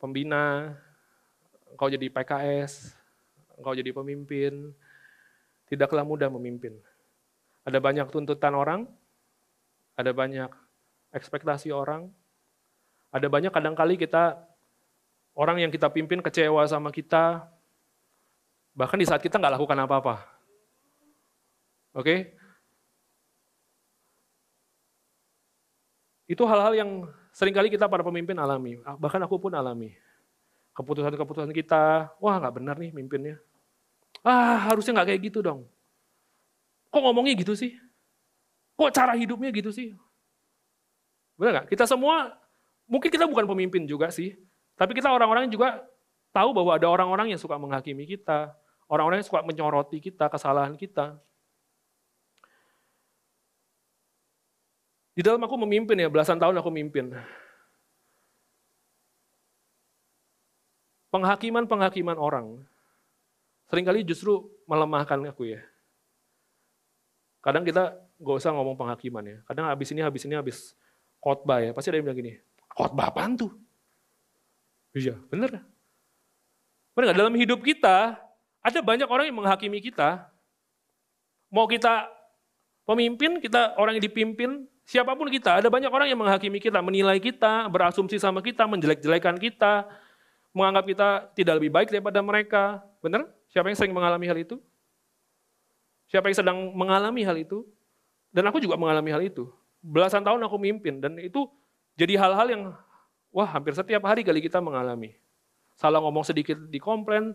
pembina, 0.01 0.77
kau 1.77 1.89
jadi 1.89 2.09
PKS, 2.09 2.97
kau 3.61 3.77
jadi 3.77 3.93
pemimpin, 3.93 4.73
tidaklah 5.69 6.03
mudah 6.03 6.33
memimpin. 6.33 6.81
Ada 7.65 7.77
banyak 7.77 8.09
tuntutan 8.09 8.57
orang, 8.57 8.89
ada 9.95 10.17
banyak 10.17 10.49
ekspektasi 11.11 11.75
orang. 11.75 12.11
Ada 13.11 13.27
banyak 13.27 13.51
kadang-kali 13.51 13.99
kita, 13.99 14.39
orang 15.35 15.63
yang 15.63 15.71
kita 15.71 15.91
pimpin 15.91 16.23
kecewa 16.23 16.63
sama 16.71 16.95
kita, 16.95 17.47
bahkan 18.75 18.99
di 18.99 19.07
saat 19.07 19.19
kita 19.19 19.39
nggak 19.39 19.59
lakukan 19.59 19.79
apa-apa. 19.83 20.15
Oke? 21.91 22.07
Okay? 22.07 22.19
Itu 26.31 26.47
hal-hal 26.47 26.79
yang 26.79 26.91
sering 27.35 27.51
kali 27.51 27.67
kita 27.67 27.91
para 27.91 28.07
pemimpin 28.07 28.39
alami, 28.39 28.79
bahkan 29.03 29.19
aku 29.27 29.43
pun 29.43 29.51
alami. 29.51 29.99
Keputusan-keputusan 30.79 31.51
kita, 31.51 32.15
wah 32.23 32.39
nggak 32.39 32.55
benar 32.63 32.79
nih 32.79 32.95
mimpinnya. 32.95 33.43
Ah 34.23 34.71
harusnya 34.71 34.95
nggak 34.95 35.11
kayak 35.11 35.23
gitu 35.27 35.43
dong. 35.43 35.67
Kok 36.95 37.03
ngomongnya 37.03 37.35
gitu 37.35 37.59
sih? 37.59 37.75
Kok 38.79 38.95
cara 38.95 39.19
hidupnya 39.19 39.51
gitu 39.51 39.75
sih? 39.75 39.91
Benar 41.41 41.65
nggak? 41.65 41.73
Kita 41.73 41.89
semua, 41.89 42.37
mungkin 42.85 43.09
kita 43.09 43.25
bukan 43.25 43.49
pemimpin 43.49 43.89
juga 43.89 44.13
sih, 44.13 44.37
tapi 44.77 44.93
kita 44.93 45.09
orang-orang 45.09 45.49
juga 45.49 45.81
tahu 46.37 46.53
bahwa 46.53 46.77
ada 46.77 46.85
orang-orang 46.85 47.33
yang 47.33 47.41
suka 47.41 47.57
menghakimi 47.57 48.05
kita, 48.05 48.53
orang-orang 48.93 49.25
yang 49.25 49.29
suka 49.33 49.41
menyoroti 49.41 50.05
kita, 50.05 50.29
kesalahan 50.29 50.77
kita. 50.77 51.17
Di 55.17 55.25
dalam 55.25 55.41
aku 55.41 55.57
memimpin 55.65 55.97
ya, 55.97 56.13
belasan 56.13 56.37
tahun 56.37 56.61
aku 56.61 56.69
memimpin. 56.69 57.17
Penghakiman-penghakiman 61.09 62.21
orang 62.21 62.69
sering 63.73 63.89
kali 63.89 64.05
justru 64.05 64.45
melemahkan 64.69 65.19
aku 65.25 65.57
ya. 65.57 65.65
Kadang 67.41 67.65
kita 67.65 67.97
gak 68.21 68.37
usah 68.37 68.53
ngomong 68.53 68.77
penghakiman 68.77 69.25
ya. 69.25 69.39
Kadang 69.49 69.67
habis 69.73 69.89
ini, 69.91 70.05
habis 70.05 70.23
ini, 70.29 70.37
habis 70.37 70.77
khotbah 71.21 71.61
ya. 71.63 71.71
Pasti 71.77 71.93
ada 71.93 72.01
yang 72.01 72.11
bilang 72.11 72.19
gini, 72.19 72.33
khotbah 72.73 73.13
apaan 73.13 73.37
tuh? 73.37 73.53
Iya, 74.97 75.15
bener. 75.31 75.63
Bener 76.97 77.05
gak? 77.13 77.19
Dalam 77.23 77.35
hidup 77.39 77.63
kita, 77.63 78.19
ada 78.61 78.79
banyak 78.83 79.07
orang 79.07 79.31
yang 79.31 79.39
menghakimi 79.39 79.79
kita. 79.79 80.27
Mau 81.53 81.71
kita 81.71 82.11
pemimpin, 82.83 83.39
kita 83.39 83.79
orang 83.79 83.99
yang 83.99 84.05
dipimpin, 84.05 84.67
siapa 84.83 85.15
pun 85.15 85.31
kita, 85.31 85.63
ada 85.63 85.71
banyak 85.71 85.91
orang 85.91 86.11
yang 86.11 86.19
menghakimi 86.19 86.59
kita, 86.59 86.83
menilai 86.83 87.23
kita, 87.23 87.71
berasumsi 87.71 88.19
sama 88.19 88.43
kita, 88.43 88.67
menjelek-jelekan 88.67 89.39
kita, 89.39 89.87
menganggap 90.51 90.85
kita 90.87 91.09
tidak 91.39 91.55
lebih 91.63 91.71
baik 91.71 91.89
daripada 91.95 92.19
mereka. 92.23 92.83
Benar? 92.99 93.31
Siapa 93.51 93.71
yang 93.71 93.79
sering 93.79 93.95
mengalami 93.95 94.27
hal 94.27 94.39
itu? 94.39 94.59
Siapa 96.11 96.27
yang 96.27 96.39
sedang 96.43 96.59
mengalami 96.75 97.23
hal 97.23 97.39
itu? 97.39 97.63
Dan 98.35 98.47
aku 98.51 98.59
juga 98.59 98.75
mengalami 98.75 99.11
hal 99.15 99.23
itu. 99.23 99.47
Belasan 99.81 100.21
tahun 100.21 100.45
aku 100.45 100.57
mimpin 100.61 101.01
dan 101.01 101.17
itu 101.17 101.49
jadi 101.97 102.21
hal-hal 102.21 102.47
yang 102.53 102.63
wah 103.33 103.49
hampir 103.49 103.73
setiap 103.73 104.05
hari 104.05 104.21
kali 104.25 104.45
kita 104.45 104.61
mengalami. 104.61 105.17
Salah 105.77 106.01
ngomong 106.05 106.25
sedikit 106.25 106.61
dikomplain, 106.69 107.33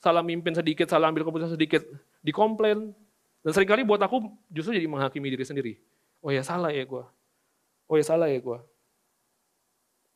salah 0.00 0.24
mimpin 0.24 0.56
sedikit, 0.56 0.88
salah 0.88 1.12
ambil 1.12 1.28
keputusan 1.28 1.54
sedikit 1.54 1.84
dikomplain. 2.24 2.96
Dan 3.44 3.50
sering 3.52 3.68
kali 3.68 3.84
buat 3.84 4.00
aku 4.00 4.24
justru 4.48 4.72
jadi 4.72 4.88
menghakimi 4.88 5.28
diri 5.28 5.44
sendiri. 5.44 5.72
Oh 6.24 6.32
ya 6.32 6.40
salah 6.40 6.72
ya 6.72 6.80
gue. 6.88 7.04
Oh 7.84 7.96
ya 8.00 8.04
salah 8.04 8.32
ya 8.32 8.40
gue. 8.40 8.58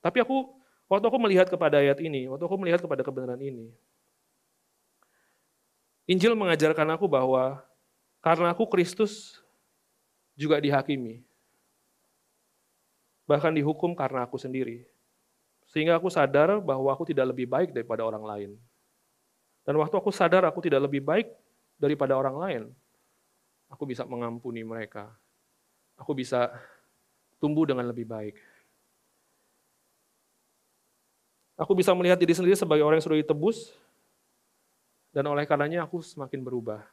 Tapi 0.00 0.24
aku 0.24 0.58
Waktu 0.88 1.04
aku 1.04 1.18
melihat 1.20 1.46
kepada 1.52 1.84
ayat 1.84 2.00
ini, 2.00 2.24
waktu 2.32 2.48
aku 2.48 2.56
melihat 2.56 2.80
kepada 2.80 3.04
kebenaran 3.04 3.36
ini, 3.44 3.68
Injil 6.08 6.32
mengajarkan 6.32 6.96
aku 6.96 7.04
bahwa 7.04 7.60
karena 8.24 8.56
aku 8.56 8.64
Kristus 8.64 9.36
juga 10.32 10.56
dihakimi. 10.56 11.27
Bahkan 13.28 13.52
dihukum 13.52 13.92
karena 13.92 14.24
aku 14.24 14.40
sendiri. 14.40 14.88
Sehingga 15.68 16.00
aku 16.00 16.08
sadar 16.08 16.64
bahwa 16.64 16.88
aku 16.88 17.04
tidak 17.04 17.28
lebih 17.36 17.44
baik 17.44 17.76
daripada 17.76 18.00
orang 18.08 18.24
lain. 18.24 18.50
Dan 19.68 19.76
waktu 19.76 20.00
aku 20.00 20.08
sadar 20.08 20.48
aku 20.48 20.64
tidak 20.64 20.88
lebih 20.88 21.04
baik 21.04 21.28
daripada 21.76 22.16
orang 22.16 22.36
lain, 22.40 22.62
aku 23.68 23.84
bisa 23.84 24.08
mengampuni 24.08 24.64
mereka. 24.64 25.12
Aku 26.00 26.16
bisa 26.16 26.48
tumbuh 27.36 27.68
dengan 27.68 27.84
lebih 27.84 28.08
baik. 28.08 28.40
Aku 31.58 31.76
bisa 31.76 31.92
melihat 31.92 32.16
diri 32.16 32.32
sendiri 32.32 32.56
sebagai 32.56 32.86
orang 32.86 32.96
yang 32.96 33.06
sudah 33.06 33.20
ditebus, 33.20 33.76
dan 35.10 35.26
oleh 35.26 35.42
karenanya 35.42 35.84
aku 35.84 35.98
semakin 35.98 36.40
berubah. 36.40 36.86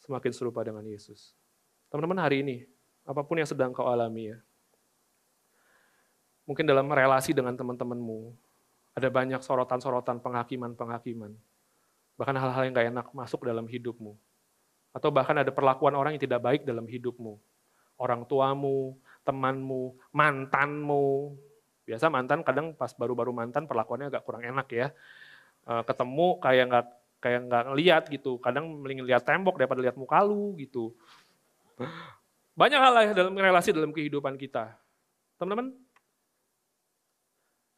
Semakin 0.00 0.32
serupa 0.32 0.64
dengan 0.64 0.82
Yesus. 0.82 1.36
Teman-teman 1.92 2.18
hari 2.24 2.40
ini, 2.40 2.56
apa 3.04 3.20
pun 3.20 3.36
yang 3.36 3.46
sedang 3.46 3.70
kau 3.70 3.84
alami 3.84 4.32
ya, 4.32 4.40
mungkin 6.44 6.64
dalam 6.66 6.86
relasi 6.90 7.36
dengan 7.36 7.54
teman-temanmu, 7.54 8.32
ada 8.92 9.08
banyak 9.08 9.40
sorotan-sorotan 9.40 10.20
penghakiman-penghakiman. 10.20 11.32
Bahkan 12.20 12.36
hal-hal 12.36 12.62
yang 12.68 12.74
gak 12.76 12.88
enak 12.92 13.06
masuk 13.16 13.48
dalam 13.48 13.64
hidupmu. 13.64 14.14
Atau 14.92 15.08
bahkan 15.08 15.38
ada 15.40 15.48
perlakuan 15.48 15.96
orang 15.96 16.14
yang 16.14 16.22
tidak 16.22 16.44
baik 16.44 16.62
dalam 16.68 16.84
hidupmu. 16.84 17.40
Orang 17.96 18.28
tuamu, 18.28 19.00
temanmu, 19.24 19.96
mantanmu, 20.12 21.32
Biasa 21.82 22.06
mantan 22.06 22.46
kadang 22.46 22.78
pas 22.78 22.94
baru-baru 22.94 23.34
mantan 23.34 23.66
perlakuannya 23.66 24.06
agak 24.06 24.22
kurang 24.22 24.46
enak 24.46 24.70
ya. 24.70 24.94
Eh, 25.66 25.82
ketemu 25.82 26.38
kayak 26.38 26.64
nggak 26.70 26.86
kayak 27.18 27.40
nggak 27.50 27.62
ngeliat 27.70 28.02
gitu. 28.06 28.38
Kadang 28.38 28.70
mending 28.70 29.02
lihat 29.02 29.26
tembok 29.26 29.58
daripada 29.58 29.82
lihat 29.82 29.98
muka 29.98 30.22
lu 30.22 30.54
gitu. 30.62 30.94
Banyak 32.54 32.78
hal 32.78 32.94
ya 33.02 33.12
dalam 33.18 33.34
relasi 33.34 33.74
dalam 33.74 33.90
kehidupan 33.90 34.38
kita. 34.38 34.78
Teman-teman, 35.42 35.74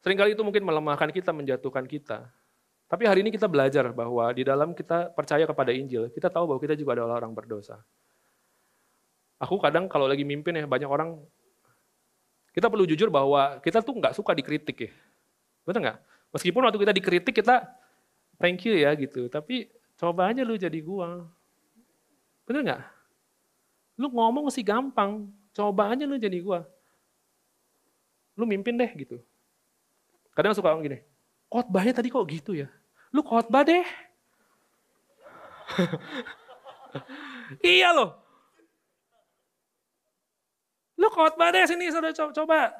sering 0.05 0.21
kali 0.21 0.37
itu 0.37 0.45
mungkin 0.45 0.61
melemahkan 0.61 1.09
kita, 1.09 1.33
menjatuhkan 1.33 1.89
kita. 1.89 2.29
Tapi 2.85 3.09
hari 3.09 3.25
ini 3.25 3.33
kita 3.33 3.49
belajar 3.49 3.89
bahwa 3.89 4.29
di 4.29 4.45
dalam 4.45 4.77
kita 4.77 5.09
percaya 5.09 5.49
kepada 5.49 5.73
Injil, 5.73 6.13
kita 6.13 6.29
tahu 6.29 6.45
bahwa 6.45 6.61
kita 6.61 6.77
juga 6.77 7.01
adalah 7.01 7.17
orang 7.17 7.33
berdosa. 7.33 7.81
Aku 9.41 9.57
kadang 9.57 9.89
kalau 9.89 10.05
lagi 10.05 10.21
mimpin 10.21 10.53
ya 10.53 10.69
banyak 10.69 10.85
orang 10.85 11.17
kita 12.53 12.69
perlu 12.69 12.85
jujur 12.85 13.09
bahwa 13.09 13.57
kita 13.65 13.81
tuh 13.81 13.97
nggak 13.97 14.13
suka 14.13 14.37
dikritik 14.37 14.77
ya. 14.77 14.91
Betul 15.65 15.89
nggak? 15.89 15.97
Meskipun 16.37 16.61
waktu 16.69 16.79
kita 16.85 16.93
dikritik 16.93 17.33
kita 17.33 17.65
thank 18.37 18.61
you 18.61 18.77
ya 18.77 18.93
gitu. 18.93 19.25
Tapi 19.25 19.73
coba 19.97 20.29
aja 20.29 20.45
lu 20.45 20.53
jadi 20.53 20.79
gua. 20.85 21.25
Bener 22.45 22.61
nggak? 22.61 22.81
Lu 23.97 24.13
ngomong 24.13 24.53
sih 24.53 24.61
gampang. 24.61 25.33
Coba 25.49 25.97
aja 25.97 26.05
lu 26.05 26.21
jadi 26.21 26.37
gua. 26.45 26.61
Lu 28.37 28.45
mimpin 28.45 28.77
deh 28.77 28.93
gitu. 28.93 29.17
Kadang 30.35 30.51
suka 30.51 30.75
orang 30.75 30.83
gini, 30.83 30.99
khotbahnya 31.47 31.95
tadi 31.95 32.11
kok 32.11 32.27
gitu 32.27 32.51
ya? 32.53 32.67
Lu 33.15 33.23
khotbah 33.23 33.63
deh. 33.63 33.87
iya 37.63 37.89
loh, 37.95 38.25
Lu 40.95 41.11
khotbah 41.11 41.51
deh 41.51 41.67
sini, 41.67 41.91
saudara 41.91 42.15
coba. 42.15 42.71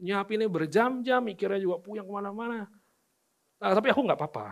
Nyiapinnya 0.00 0.48
berjam-jam, 0.48 1.20
mikirnya 1.20 1.60
juga 1.60 1.76
puyeng 1.84 2.08
ke 2.08 2.12
mana-mana. 2.12 2.64
Nah, 3.60 3.76
tapi 3.76 3.92
aku 3.92 4.00
nggak 4.00 4.16
apa-apa. 4.16 4.44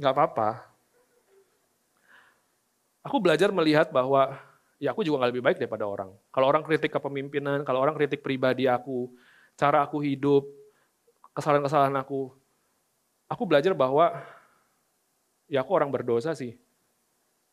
Nggak 0.00 0.12
apa-apa. 0.16 0.48
Aku 3.04 3.20
belajar 3.20 3.52
melihat 3.52 3.92
bahwa 3.92 4.40
ya 4.78 4.94
aku 4.94 5.02
juga 5.02 5.22
nggak 5.22 5.30
lebih 5.34 5.44
baik 5.44 5.58
daripada 5.58 5.84
orang. 5.84 6.10
Kalau 6.30 6.46
orang 6.46 6.62
kritik 6.62 6.94
kepemimpinan, 6.94 7.66
kalau 7.66 7.82
orang 7.82 7.98
kritik 7.98 8.22
pribadi 8.22 8.70
aku, 8.70 9.10
cara 9.58 9.82
aku 9.82 9.98
hidup, 10.02 10.46
kesalahan-kesalahan 11.34 11.98
aku, 11.98 12.30
aku 13.26 13.42
belajar 13.44 13.74
bahwa 13.74 14.14
ya 15.50 15.66
aku 15.66 15.70
orang 15.74 15.90
berdosa 15.90 16.32
sih. 16.32 16.54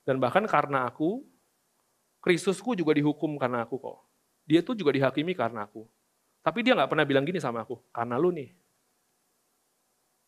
Dan 0.05 0.21
bahkan 0.21 0.45
karena 0.45 0.86
aku, 0.86 1.26
Kristusku 2.21 2.78
juga 2.78 2.93
dihukum 2.93 3.38
karena 3.41 3.65
aku 3.65 3.82
kok. 3.82 3.97
Dia 4.45 4.61
tuh 4.61 4.78
juga 4.78 4.93
dihakimi 4.93 5.34
karena 5.34 5.65
aku. 5.65 5.89
Tapi 6.45 6.61
dia 6.61 6.78
nggak 6.78 6.89
pernah 6.93 7.05
bilang 7.05 7.26
gini 7.26 7.41
sama 7.41 7.65
aku, 7.65 7.82
karena 7.89 8.21
lu 8.21 8.30
nih. 8.30 8.53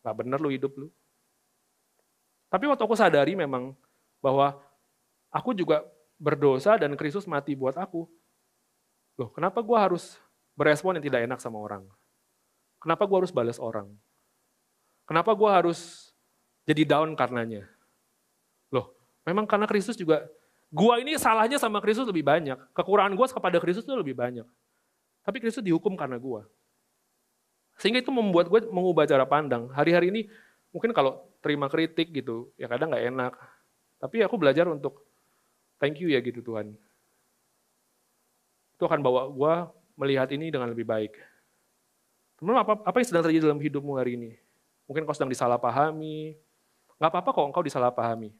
Gak 0.02 0.14
bener 0.18 0.38
lu 0.42 0.50
hidup 0.50 0.74
lu. 0.74 0.90
Tapi 2.48 2.64
waktu 2.66 2.82
aku 2.82 2.96
sadari 2.98 3.38
memang 3.38 3.76
bahwa 4.18 4.56
aku 5.28 5.52
juga 5.52 5.84
berdosa 6.18 6.76
dan 6.76 6.98
Kristus 6.98 7.24
mati 7.24 7.54
buat 7.54 7.78
aku. 7.78 8.04
Loh, 9.18 9.30
kenapa 9.32 9.62
gue 9.62 9.78
harus 9.78 10.18
berespon 10.58 10.98
yang 10.98 11.04
tidak 11.06 11.24
enak 11.24 11.38
sama 11.38 11.58
orang? 11.62 11.86
Kenapa 12.78 13.06
gue 13.06 13.16
harus 13.22 13.34
balas 13.34 13.58
orang? 13.58 13.90
Kenapa 15.06 15.32
gue 15.32 15.50
harus 15.50 16.12
jadi 16.68 16.84
down 16.84 17.16
karenanya? 17.16 17.64
Loh, 18.70 18.92
memang 19.24 19.48
karena 19.48 19.64
Kristus 19.64 19.96
juga 19.96 20.28
Gua 20.68 21.00
ini 21.00 21.16
salahnya 21.16 21.56
sama 21.56 21.80
Kristus 21.80 22.04
lebih 22.04 22.24
banyak. 22.24 22.60
Kekurangan 22.76 23.16
gua 23.16 23.26
kepada 23.28 23.56
Kristus 23.56 23.88
itu 23.88 23.96
lebih 23.96 24.12
banyak. 24.12 24.44
Tapi 25.24 25.36
Kristus 25.40 25.64
dihukum 25.64 25.96
karena 25.96 26.20
gua. 26.20 26.44
Sehingga 27.80 28.04
itu 28.04 28.12
membuat 28.12 28.50
gue 28.52 28.68
mengubah 28.68 29.08
cara 29.08 29.24
pandang. 29.24 29.70
Hari-hari 29.72 30.10
ini 30.12 30.20
mungkin 30.74 30.92
kalau 30.92 31.24
terima 31.40 31.70
kritik 31.70 32.10
gitu, 32.10 32.50
ya 32.58 32.68
kadang 32.68 32.90
nggak 32.92 33.04
enak. 33.06 33.32
Tapi 34.02 34.20
aku 34.26 34.34
belajar 34.34 34.66
untuk 34.68 35.07
thank 35.78 35.98
you 36.02 36.10
ya 36.12 36.20
gitu 36.20 36.42
Tuhan. 36.44 36.74
Itu 38.78 38.86
akan 38.86 39.02
bawa 39.02 39.26
gue 39.26 39.54
melihat 39.98 40.30
ini 40.30 40.54
dengan 40.54 40.70
lebih 40.70 40.86
baik. 40.86 41.18
Teman 42.38 42.54
apa, 42.54 42.78
apa 42.78 42.96
yang 43.02 43.08
sedang 43.10 43.24
terjadi 43.26 43.50
dalam 43.50 43.58
hidupmu 43.58 43.98
hari 43.98 44.14
ini? 44.14 44.38
Mungkin 44.86 45.02
kau 45.02 45.14
sedang 45.14 45.30
disalahpahami. 45.30 46.38
Nggak 46.98 47.10
apa-apa 47.10 47.30
kok 47.34 47.46
engkau 47.50 47.66
disalahpahami. 47.66 48.30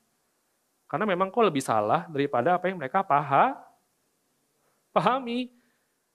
Karena 0.87 1.05
memang 1.05 1.29
kau 1.35 1.43
lebih 1.43 1.61
salah 1.61 2.07
daripada 2.07 2.55
apa 2.55 2.71
yang 2.71 2.79
mereka 2.79 3.03
paha, 3.03 3.59
pahami. 4.95 5.51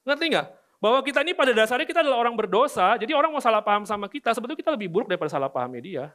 Ngerti 0.07 0.26
nggak? 0.32 0.47
Bahwa 0.80 0.99
kita 1.03 1.24
ini 1.24 1.32
pada 1.32 1.51
dasarnya 1.55 1.88
kita 1.88 2.03
adalah 2.03 2.19
orang 2.19 2.36
berdosa, 2.36 2.99
jadi 2.99 3.15
orang 3.15 3.32
mau 3.32 3.39
salah 3.39 3.63
paham 3.63 3.88
sama 3.88 4.11
kita, 4.11 4.36
sebetulnya 4.36 4.59
kita 4.59 4.76
lebih 4.76 4.91
buruk 4.91 5.07
daripada 5.07 5.32
salah 5.32 5.47
pahamnya 5.47 5.80
dia. 5.80 6.05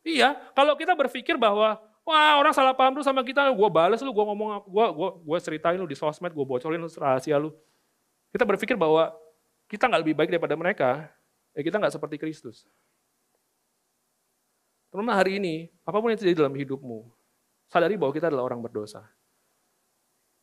Iya, 0.00 0.34
kalau 0.56 0.72
kita 0.72 0.96
berpikir 0.96 1.36
bahwa 1.36 1.76
wah 2.02 2.38
orang 2.38 2.54
salah 2.54 2.74
paham 2.74 2.98
tuh 2.98 3.06
sama 3.06 3.22
kita, 3.22 3.46
gue 3.50 3.68
balas 3.70 4.02
lu, 4.02 4.10
gue 4.10 4.24
ngomong, 4.26 4.66
gue 4.66 4.86
gua, 4.94 5.08
gua 5.18 5.38
ceritain 5.38 5.78
lu 5.78 5.86
di 5.86 5.94
sosmed, 5.98 6.34
gue 6.34 6.44
bocorin 6.46 6.82
lu 6.82 6.90
rahasia 6.98 7.38
lu. 7.38 7.54
Kita 8.34 8.42
berpikir 8.42 8.74
bahwa 8.74 9.14
kita 9.70 9.88
nggak 9.88 10.02
lebih 10.02 10.14
baik 10.18 10.30
daripada 10.34 10.54
mereka, 10.58 11.08
ya 11.54 11.60
kita 11.62 11.78
nggak 11.78 11.94
seperti 11.94 12.16
Kristus. 12.18 12.66
Teman-teman 14.92 15.16
hari 15.16 15.40
ini, 15.40 15.72
apa 15.88 15.96
pun 16.04 16.12
yang 16.12 16.20
terjadi 16.20 16.44
dalam 16.44 16.52
hidupmu, 16.52 17.08
sadari 17.72 17.96
bahwa 17.96 18.12
kita 18.12 18.28
adalah 18.28 18.44
orang 18.44 18.60
berdosa. 18.60 19.08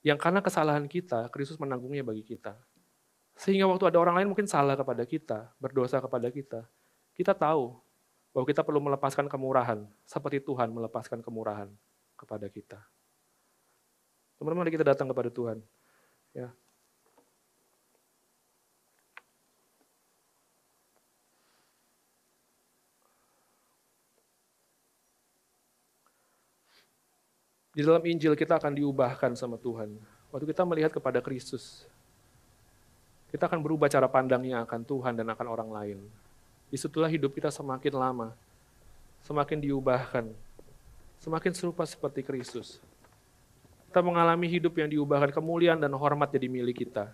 Yang 0.02 0.18
karena 0.26 0.40
kesalahan 0.42 0.86
kita, 0.90 1.30
Kristus 1.30 1.62
menanggungnya 1.62 2.02
bagi 2.02 2.26
kita. 2.26 2.58
Sehingga 3.38 3.70
waktu 3.70 3.94
ada 3.94 4.02
orang 4.02 4.18
lain 4.18 4.28
mungkin 4.34 4.50
salah 4.50 4.74
kepada 4.74 5.06
kita, 5.06 5.54
berdosa 5.62 6.02
kepada 6.02 6.34
kita, 6.34 6.66
kita 7.14 7.38
tahu 7.38 7.78
bahwa 8.30 8.46
kita 8.46 8.62
perlu 8.62 8.80
melepaskan 8.82 9.26
kemurahan, 9.26 9.86
seperti 10.06 10.42
Tuhan 10.44 10.70
melepaskan 10.70 11.20
kemurahan 11.26 11.70
kepada 12.14 12.46
kita. 12.48 12.80
Teman-teman, 14.38 14.64
mari 14.64 14.72
kita 14.72 14.88
datang 14.88 15.10
kepada 15.12 15.28
Tuhan. 15.34 15.60
Ya, 16.32 16.54
Di 27.80 27.88
dalam 27.88 28.04
Injil 28.04 28.36
kita 28.36 28.60
akan 28.60 28.76
diubahkan 28.76 29.40
sama 29.40 29.56
Tuhan. 29.56 29.96
Waktu 30.36 30.46
kita 30.52 30.68
melihat 30.68 30.92
kepada 30.92 31.24
Kristus, 31.24 31.88
kita 33.32 33.48
akan 33.48 33.64
berubah 33.64 33.88
cara 33.88 34.10
pandangnya 34.12 34.60
akan 34.68 34.84
Tuhan 34.84 35.16
dan 35.16 35.32
akan 35.32 35.48
orang 35.48 35.70
lain. 35.72 36.00
Di 36.70 36.78
situlah 36.78 37.10
hidup 37.10 37.34
kita 37.34 37.50
semakin 37.50 37.94
lama, 37.98 38.28
semakin 39.26 39.58
diubahkan, 39.58 40.30
semakin 41.22 41.52
serupa 41.54 41.84
seperti 41.86 42.22
Kristus. 42.22 42.78
Kita 43.90 44.06
mengalami 44.06 44.46
hidup 44.46 44.78
yang 44.78 44.90
diubahkan, 44.90 45.34
kemuliaan 45.34 45.82
dan 45.82 45.90
hormat 45.98 46.30
jadi 46.30 46.46
milik 46.46 46.86
kita. 46.86 47.10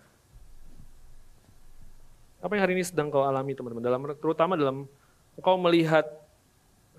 Apa 2.44 2.52
yang 2.52 2.62
hari 2.68 2.76
ini 2.76 2.84
sedang 2.84 3.08
kau 3.08 3.24
alami 3.24 3.56
teman-teman, 3.56 3.80
dalam 3.80 4.00
terutama 4.20 4.60
dalam 4.60 4.84
kau 5.40 5.56
melihat 5.56 6.04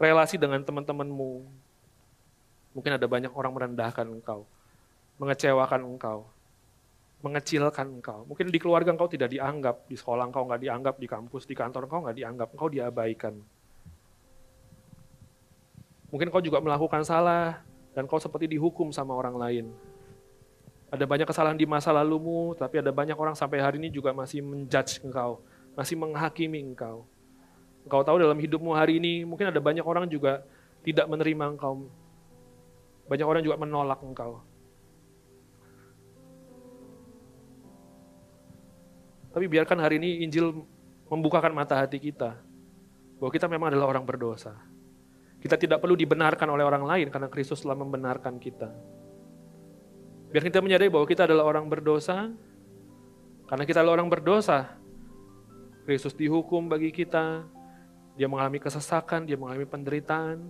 relasi 0.01 0.41
dengan 0.41 0.65
teman-temanmu, 0.65 1.45
Mungkin 2.77 2.93
ada 2.93 3.09
banyak 3.09 3.33
orang 3.33 3.49
merendahkan 3.57 4.05
engkau, 4.05 4.45
mengecewakan 5.17 5.81
engkau, 5.81 6.29
mengecilkan 7.21 7.97
engkau. 7.97 8.25
Mungkin 8.29 8.53
di 8.53 8.59
keluarga 8.61 8.93
engkau 8.93 9.09
tidak 9.09 9.33
dianggap, 9.33 9.89
di 9.89 9.97
sekolah 9.97 10.29
engkau 10.29 10.45
nggak 10.45 10.61
dianggap, 10.61 10.95
di 11.01 11.07
kampus, 11.09 11.49
di 11.49 11.55
kantor 11.57 11.89
engkau 11.89 12.05
nggak 12.05 12.17
dianggap, 12.17 12.47
engkau 12.53 12.69
diabaikan. 12.69 13.33
Mungkin 16.07 16.31
kau 16.31 16.39
juga 16.39 16.63
melakukan 16.63 17.03
salah 17.03 17.65
dan 17.91 18.07
kau 18.07 18.21
seperti 18.21 18.47
dihukum 18.47 18.93
sama 18.93 19.11
orang 19.17 19.35
lain. 19.35 19.65
Ada 20.87 21.03
banyak 21.03 21.27
kesalahan 21.27 21.59
di 21.59 21.67
masa 21.67 21.91
lalumu, 21.91 22.55
tapi 22.55 22.79
ada 22.79 22.95
banyak 22.95 23.17
orang 23.17 23.35
sampai 23.35 23.59
hari 23.59 23.75
ini 23.75 23.91
juga 23.91 24.15
masih 24.15 24.39
menjudge 24.39 25.03
engkau, 25.03 25.43
masih 25.75 25.99
menghakimi 25.99 26.63
engkau. 26.63 27.03
Engkau 27.83 28.07
tahu 28.07 28.23
dalam 28.23 28.39
hidupmu 28.39 28.71
hari 28.71 29.03
ini, 29.03 29.27
mungkin 29.27 29.51
ada 29.51 29.59
banyak 29.59 29.83
orang 29.83 30.07
juga 30.07 30.47
tidak 30.87 31.11
menerima 31.11 31.59
engkau, 31.59 31.91
banyak 33.11 33.27
orang 33.27 33.43
juga 33.43 33.59
menolak 33.59 33.99
engkau. 33.99 34.39
Tapi 39.37 39.45
biarkan 39.45 39.77
hari 39.77 40.01
ini 40.01 40.25
Injil 40.25 40.65
membukakan 41.13 41.53
mata 41.53 41.77
hati 41.77 42.01
kita. 42.01 42.41
Bahwa 43.21 43.29
kita 43.29 43.45
memang 43.45 43.69
adalah 43.69 43.85
orang 43.85 44.01
berdosa. 44.01 44.57
Kita 45.37 45.53
tidak 45.53 45.77
perlu 45.77 45.93
dibenarkan 45.93 46.49
oleh 46.49 46.65
orang 46.65 46.81
lain 46.81 47.13
karena 47.13 47.29
Kristus 47.29 47.61
telah 47.61 47.77
membenarkan 47.77 48.41
kita. 48.41 48.73
Biar 50.33 50.41
kita 50.41 50.57
menyadari 50.57 50.89
bahwa 50.89 51.05
kita 51.05 51.29
adalah 51.29 51.45
orang 51.53 51.69
berdosa. 51.69 52.33
Karena 53.45 53.61
kita 53.69 53.85
adalah 53.85 54.01
orang 54.01 54.09
berdosa. 54.09 54.73
Kristus 55.85 56.17
dihukum 56.17 56.65
bagi 56.65 56.89
kita. 56.89 57.45
Dia 58.17 58.25
mengalami 58.25 58.57
kesesakan, 58.57 59.29
dia 59.29 59.37
mengalami 59.37 59.69
penderitaan. 59.69 60.49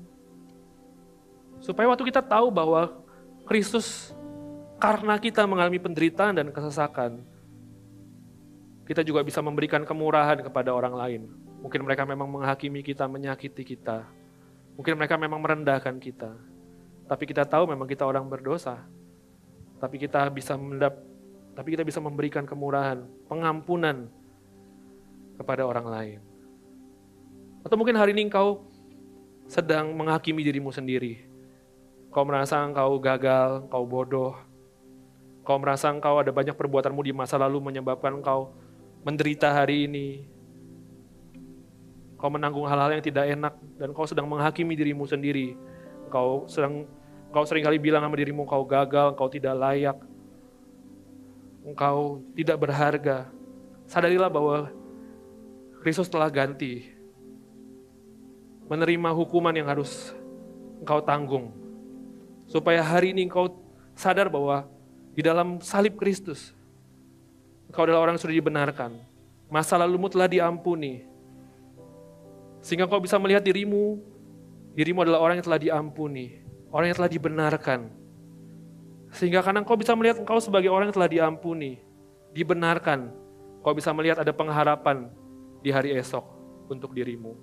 Supaya 1.59 1.91
waktu 1.91 2.07
kita 2.07 2.23
tahu 2.23 2.55
bahwa 2.55 3.03
Kristus 3.43 4.15
karena 4.79 5.19
kita 5.19 5.43
mengalami 5.43 5.75
penderitaan 5.75 6.39
dan 6.39 6.47
kesesakan, 6.55 7.35
kita 8.88 9.03
juga 9.03 9.19
bisa 9.19 9.43
memberikan 9.43 9.83
kemurahan 9.83 10.39
kepada 10.39 10.71
orang 10.71 10.95
lain. 10.95 11.21
Mungkin 11.59 11.83
mereka 11.83 12.07
memang 12.07 12.31
menghakimi 12.31 12.79
kita, 12.79 13.03
menyakiti 13.03 13.67
kita. 13.67 14.07
Mungkin 14.79 14.95
mereka 14.95 15.19
memang 15.19 15.43
merendahkan 15.43 15.99
kita. 15.99 16.31
Tapi 17.03 17.23
kita 17.27 17.43
tahu 17.43 17.67
memang 17.67 17.83
kita 17.83 18.07
orang 18.07 18.23
berdosa. 18.31 18.88
Tapi 19.83 19.99
kita 19.99 20.31
bisa 20.31 20.55
mendap, 20.55 21.03
tapi 21.51 21.75
kita 21.75 21.83
bisa 21.83 21.99
memberikan 21.99 22.47
kemurahan, 22.47 23.03
pengampunan 23.27 24.07
kepada 25.35 25.67
orang 25.67 25.88
lain. 25.91 26.19
Atau 27.67 27.75
mungkin 27.75 27.99
hari 27.99 28.15
ini 28.15 28.31
engkau 28.31 28.63
sedang 29.51 29.91
menghakimi 29.99 30.47
dirimu 30.47 30.71
sendiri. 30.71 31.27
Kau 32.07 32.23
merasa 32.23 32.63
engkau 32.63 32.95
gagal, 33.03 33.67
engkau 33.67 33.83
bodoh. 33.83 34.33
Kau 35.43 35.59
merasa 35.59 35.91
engkau 35.91 36.23
ada 36.23 36.31
banyak 36.31 36.55
perbuatanmu 36.55 37.03
di 37.03 37.11
masa 37.11 37.35
lalu 37.35 37.59
menyebabkan 37.59 38.23
engkau 38.23 38.55
menderita 39.08 39.55
hari 39.55 39.88
ini. 39.88 40.28
Kau 42.20 42.28
menanggung 42.28 42.68
hal-hal 42.68 42.99
yang 42.99 43.05
tidak 43.05 43.32
enak 43.32 43.55
dan 43.80 43.95
kau 43.95 44.03
sedang 44.03 44.28
menghakimi 44.28 44.76
dirimu 44.76 45.08
sendiri. 45.08 45.55
Kau 46.12 46.43
sedang 46.51 46.84
kau 47.32 47.47
sering 47.47 47.64
kali 47.64 47.80
bilang 47.80 48.03
sama 48.03 48.20
dirimu 48.20 48.43
kau 48.43 48.68
gagal, 48.68 49.16
kau 49.16 49.32
tidak 49.32 49.55
layak. 49.55 49.95
Engkau 51.64 52.20
tidak 52.36 52.60
berharga. 52.60 53.32
Sadarilah 53.88 54.28
bahwa 54.28 54.68
Kristus 55.80 56.12
telah 56.12 56.28
ganti. 56.28 56.91
Menerima 58.68 59.16
hukuman 59.16 59.55
yang 59.55 59.72
harus 59.72 60.12
engkau 60.84 60.99
tanggung 60.99 61.55
Supaya 62.47 62.80
hari 62.80 63.12
ini 63.12 63.28
engkau 63.28 63.51
sadar 63.91 64.32
bahwa 64.32 64.68
di 65.12 65.20
dalam 65.20 65.60
salib 65.60 65.99
Kristus, 65.99 66.55
engkau 67.78 67.86
adalah 67.86 68.09
orang 68.09 68.17
yang 68.17 68.25
sudah 68.25 68.38
dibenarkan. 68.41 68.91
Masa 69.53 69.78
lalumu 69.78 70.09
telah 70.09 70.25
diampuni. 70.25 71.05
Sehingga 72.65 72.89
engkau 72.89 72.97
bisa 72.97 73.21
melihat 73.21 73.45
dirimu, 73.45 74.01
dirimu 74.73 75.05
adalah 75.05 75.21
orang 75.21 75.38
yang 75.38 75.45
telah 75.45 75.61
diampuni. 75.61 76.41
Orang 76.73 76.89
yang 76.89 76.97
telah 76.97 77.11
dibenarkan. 77.13 77.93
Sehingga 79.13 79.45
karena 79.45 79.61
engkau 79.61 79.78
bisa 79.78 79.93
melihat 79.93 80.17
engkau 80.17 80.41
sebagai 80.41 80.73
orang 80.73 80.89
yang 80.89 80.97
telah 80.97 81.05
diampuni, 81.05 81.78
dibenarkan, 82.34 83.13
engkau 83.61 83.78
bisa 83.78 83.93
melihat 83.93 84.25
ada 84.25 84.34
pengharapan 84.34 85.13
di 85.61 85.69
hari 85.69 85.93
esok 85.93 86.25
untuk 86.73 86.97
dirimu. 86.97 87.38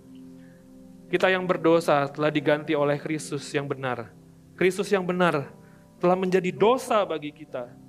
Kita 1.06 1.30
yang 1.30 1.46
berdosa 1.46 2.10
telah 2.10 2.34
diganti 2.34 2.74
oleh 2.74 2.98
Kristus 2.98 3.46
yang 3.54 3.70
benar 3.70 4.10
Kristus 4.54 4.86
yang 4.90 5.02
benar 5.02 5.50
telah 5.98 6.14
menjadi 6.14 6.54
dosa 6.54 7.02
bagi 7.02 7.34
kita. 7.34 7.83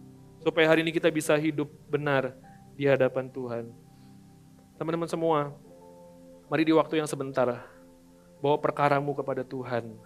Supaya 0.46 0.70
hari 0.70 0.86
ini 0.86 0.94
kita 0.94 1.10
bisa 1.10 1.34
hidup 1.42 1.66
benar 1.90 2.38
di 2.78 2.86
hadapan 2.86 3.26
Tuhan. 3.34 3.66
Teman-teman 4.78 5.10
semua, 5.10 5.50
mari 6.46 6.62
di 6.62 6.70
waktu 6.70 7.02
yang 7.02 7.10
sebentar, 7.10 7.66
bawa 8.46 8.62
perkaramu 8.62 9.18
kepada 9.18 9.42
Tuhan. 9.42 9.98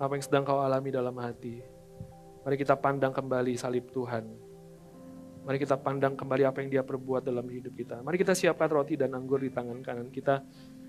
Apa 0.00 0.16
yang 0.16 0.24
sedang 0.24 0.48
kau 0.48 0.64
alami 0.64 0.88
dalam 0.88 1.12
hati. 1.20 1.60
Mari 2.40 2.56
kita 2.56 2.72
pandang 2.72 3.12
kembali 3.12 3.52
salib 3.60 3.92
Tuhan. 3.92 4.24
Mari 5.44 5.60
kita 5.60 5.76
pandang 5.76 6.16
kembali 6.16 6.48
apa 6.48 6.64
yang 6.64 6.80
dia 6.80 6.80
perbuat 6.80 7.28
dalam 7.28 7.44
hidup 7.44 7.76
kita. 7.76 8.00
Mari 8.00 8.16
kita 8.16 8.32
siapkan 8.32 8.72
roti 8.72 8.96
dan 8.96 9.12
anggur 9.12 9.44
di 9.44 9.52
tangan 9.52 9.84
kanan 9.84 10.08
kita. 10.08 10.40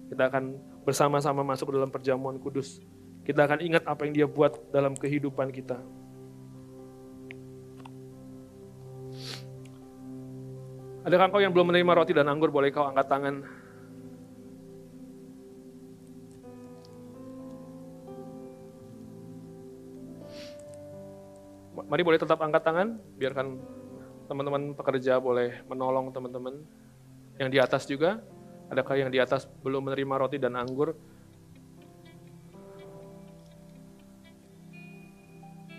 Kita 0.07 0.31
akan 0.31 0.55
bersama-sama 0.87 1.43
masuk 1.43 1.75
dalam 1.75 1.91
perjamuan 1.91 2.39
kudus. 2.39 2.79
Kita 3.27 3.51
akan 3.51 3.59
ingat 3.59 3.83
apa 3.83 4.07
yang 4.07 4.15
dia 4.15 4.27
buat 4.31 4.71
dalam 4.71 4.95
kehidupan 4.95 5.51
kita. 5.51 6.04
Adakah 11.05 11.29
kau 11.29 11.37
yang 11.37 11.53
belum 11.53 11.69
menerima 11.69 12.01
roti 12.01 12.17
dan 12.17 12.25
anggur, 12.25 12.49
boleh 12.49 12.73
kau 12.73 12.81
angkat 12.81 13.05
tangan. 13.05 13.45
Mari 21.85 22.01
boleh 22.01 22.17
tetap 22.17 22.41
angkat 22.41 22.65
tangan, 22.65 22.97
biarkan 23.21 23.61
teman-teman 24.25 24.73
pekerja 24.73 25.21
boleh 25.21 25.61
menolong 25.69 26.09
teman-teman. 26.09 26.65
Yang 27.37 27.49
di 27.53 27.59
atas 27.61 27.83
juga, 27.85 28.25
adakah 28.73 28.97
yang 28.97 29.13
di 29.13 29.21
atas 29.21 29.45
belum 29.61 29.85
menerima 29.85 30.25
roti 30.25 30.41
dan 30.41 30.57
anggur, 30.57 30.97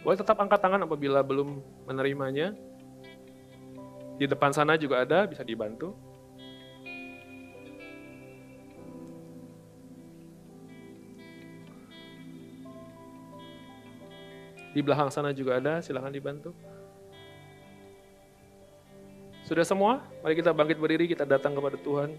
Boleh 0.07 0.23
tetap 0.23 0.39
angkat 0.39 0.63
tangan 0.63 0.87
apabila 0.87 1.19
belum 1.19 1.59
menerimanya. 1.83 2.55
Di 4.17 4.25
depan 4.25 4.49
sana 4.49 4.81
juga 4.81 5.05
ada, 5.05 5.29
bisa 5.29 5.45
dibantu. 5.45 5.93
Di 14.73 14.85
belakang 14.85 15.09
sana 15.09 15.33
juga 15.33 15.57
ada, 15.57 15.81
silahkan 15.81 16.13
dibantu. 16.13 16.53
Sudah 19.45 19.65
semua? 19.65 20.05
Mari 20.21 20.37
kita 20.37 20.53
bangkit 20.53 20.77
berdiri, 20.77 21.09
kita 21.09 21.25
datang 21.25 21.57
kepada 21.57 21.77
Tuhan. 21.81 22.13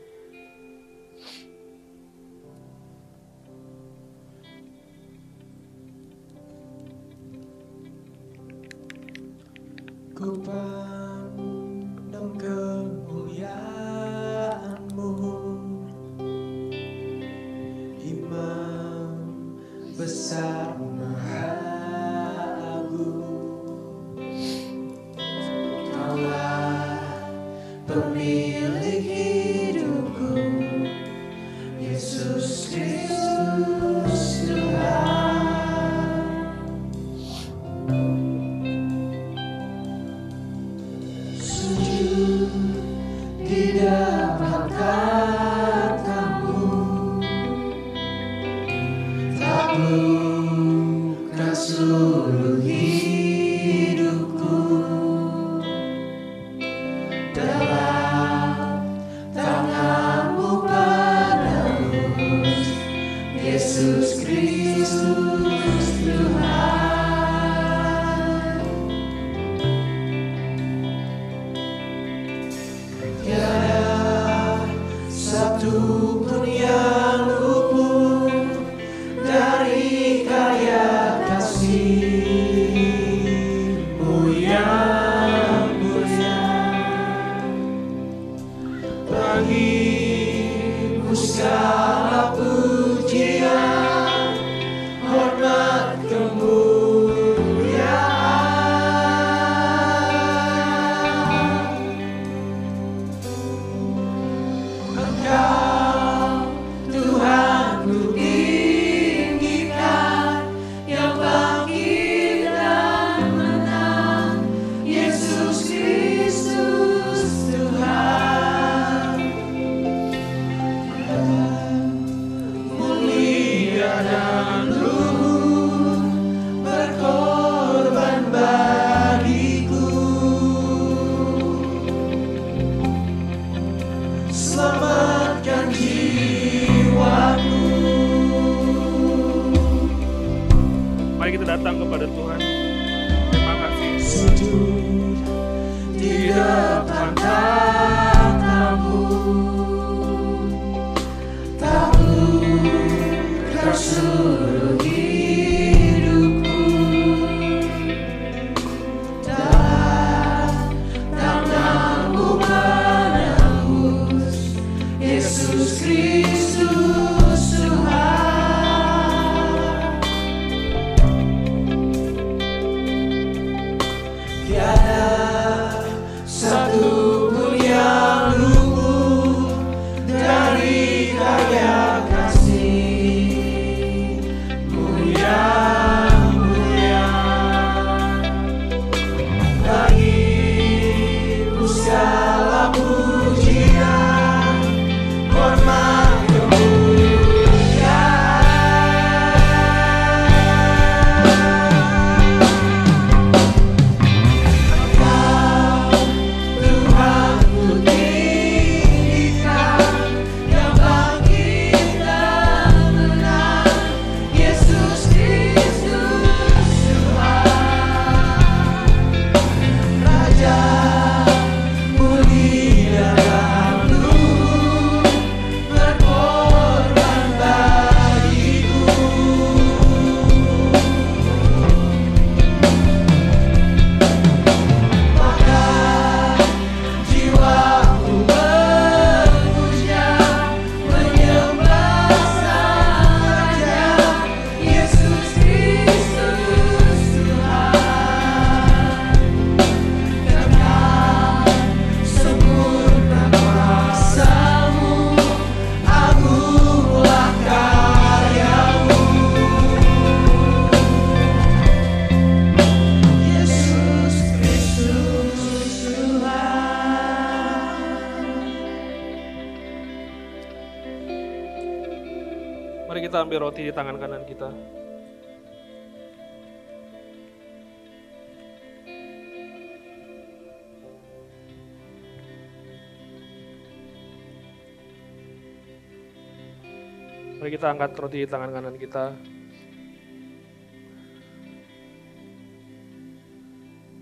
Mari 287.37 287.53
kita 287.53 287.69
angkat 287.69 287.93
roti 288.01 288.25
di 288.25 288.27
tangan 288.27 288.49
kanan 288.49 288.73
kita. 288.81 289.13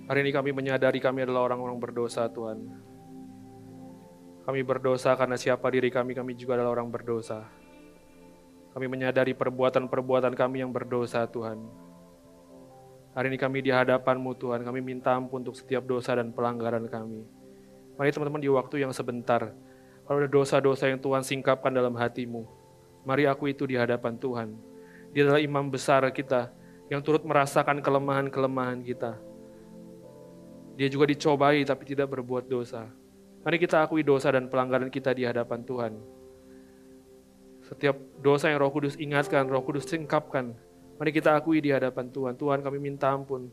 Hari 0.08 0.20
ini 0.24 0.32
kami 0.32 0.56
menyadari 0.56 1.04
kami 1.04 1.28
adalah 1.28 1.52
orang-orang 1.52 1.76
berdosa 1.76 2.32
Tuhan. 2.32 2.64
Kami 4.48 4.62
berdosa 4.64 5.18
karena 5.20 5.36
siapa 5.36 5.68
diri 5.68 5.92
kami, 5.92 6.16
kami 6.16 6.38
juga 6.38 6.56
adalah 6.56 6.80
orang 6.80 6.88
berdosa. 6.88 7.44
Kami 8.72 8.86
menyadari 8.88 9.36
perbuatan-perbuatan 9.36 10.32
kami 10.32 10.64
yang 10.64 10.72
berdosa, 10.72 11.26
Tuhan. 11.28 11.60
Hari 13.16 13.32
ini 13.32 13.40
kami 13.42 13.64
di 13.66 13.72
hadapan-Mu, 13.72 14.36
Tuhan. 14.36 14.64
Kami 14.64 14.80
minta 14.80 15.16
ampun 15.16 15.44
untuk 15.44 15.56
setiap 15.56 15.84
dosa 15.84 16.16
dan 16.16 16.32
pelanggaran 16.32 16.88
kami. 16.88 17.26
Mari 18.00 18.12
teman-teman 18.12 18.44
di 18.44 18.52
waktu 18.52 18.84
yang 18.84 18.92
sebentar, 18.96 19.52
kalau 20.06 20.18
ada 20.24 20.30
dosa-dosa 20.30 20.92
yang 20.92 21.00
Tuhan 21.00 21.24
singkapkan 21.24 21.72
dalam 21.72 21.96
hatimu, 21.96 22.65
mari 23.06 23.30
aku 23.30 23.54
itu 23.54 23.64
di 23.70 23.78
hadapan 23.78 24.18
Tuhan. 24.18 24.50
Dia 25.16 25.30
adalah 25.30 25.40
imam 25.40 25.72
besar 25.72 26.04
kita 26.12 26.52
yang 26.92 27.00
turut 27.00 27.24
merasakan 27.24 27.80
kelemahan-kelemahan 27.80 28.84
kita. 28.84 29.16
Dia 30.76 30.92
juga 30.92 31.08
dicobai 31.08 31.64
tapi 31.64 31.88
tidak 31.88 32.12
berbuat 32.12 32.52
dosa. 32.52 32.92
Mari 33.46 33.62
kita 33.62 33.86
akui 33.86 34.04
dosa 34.04 34.34
dan 34.34 34.50
pelanggaran 34.52 34.92
kita 34.92 35.14
di 35.16 35.24
hadapan 35.24 35.62
Tuhan. 35.64 35.94
Setiap 37.66 37.96
dosa 38.20 38.50
yang 38.52 38.60
Roh 38.62 38.74
Kudus 38.74 38.98
ingatkan, 38.98 39.48
Roh 39.48 39.62
Kudus 39.62 39.88
singkapkan. 39.88 40.54
Mari 40.98 41.14
kita 41.14 41.38
akui 41.38 41.62
di 41.62 41.70
hadapan 41.70 42.10
Tuhan. 42.10 42.34
Tuhan 42.36 42.60
kami 42.66 42.78
minta 42.82 43.14
ampun 43.14 43.48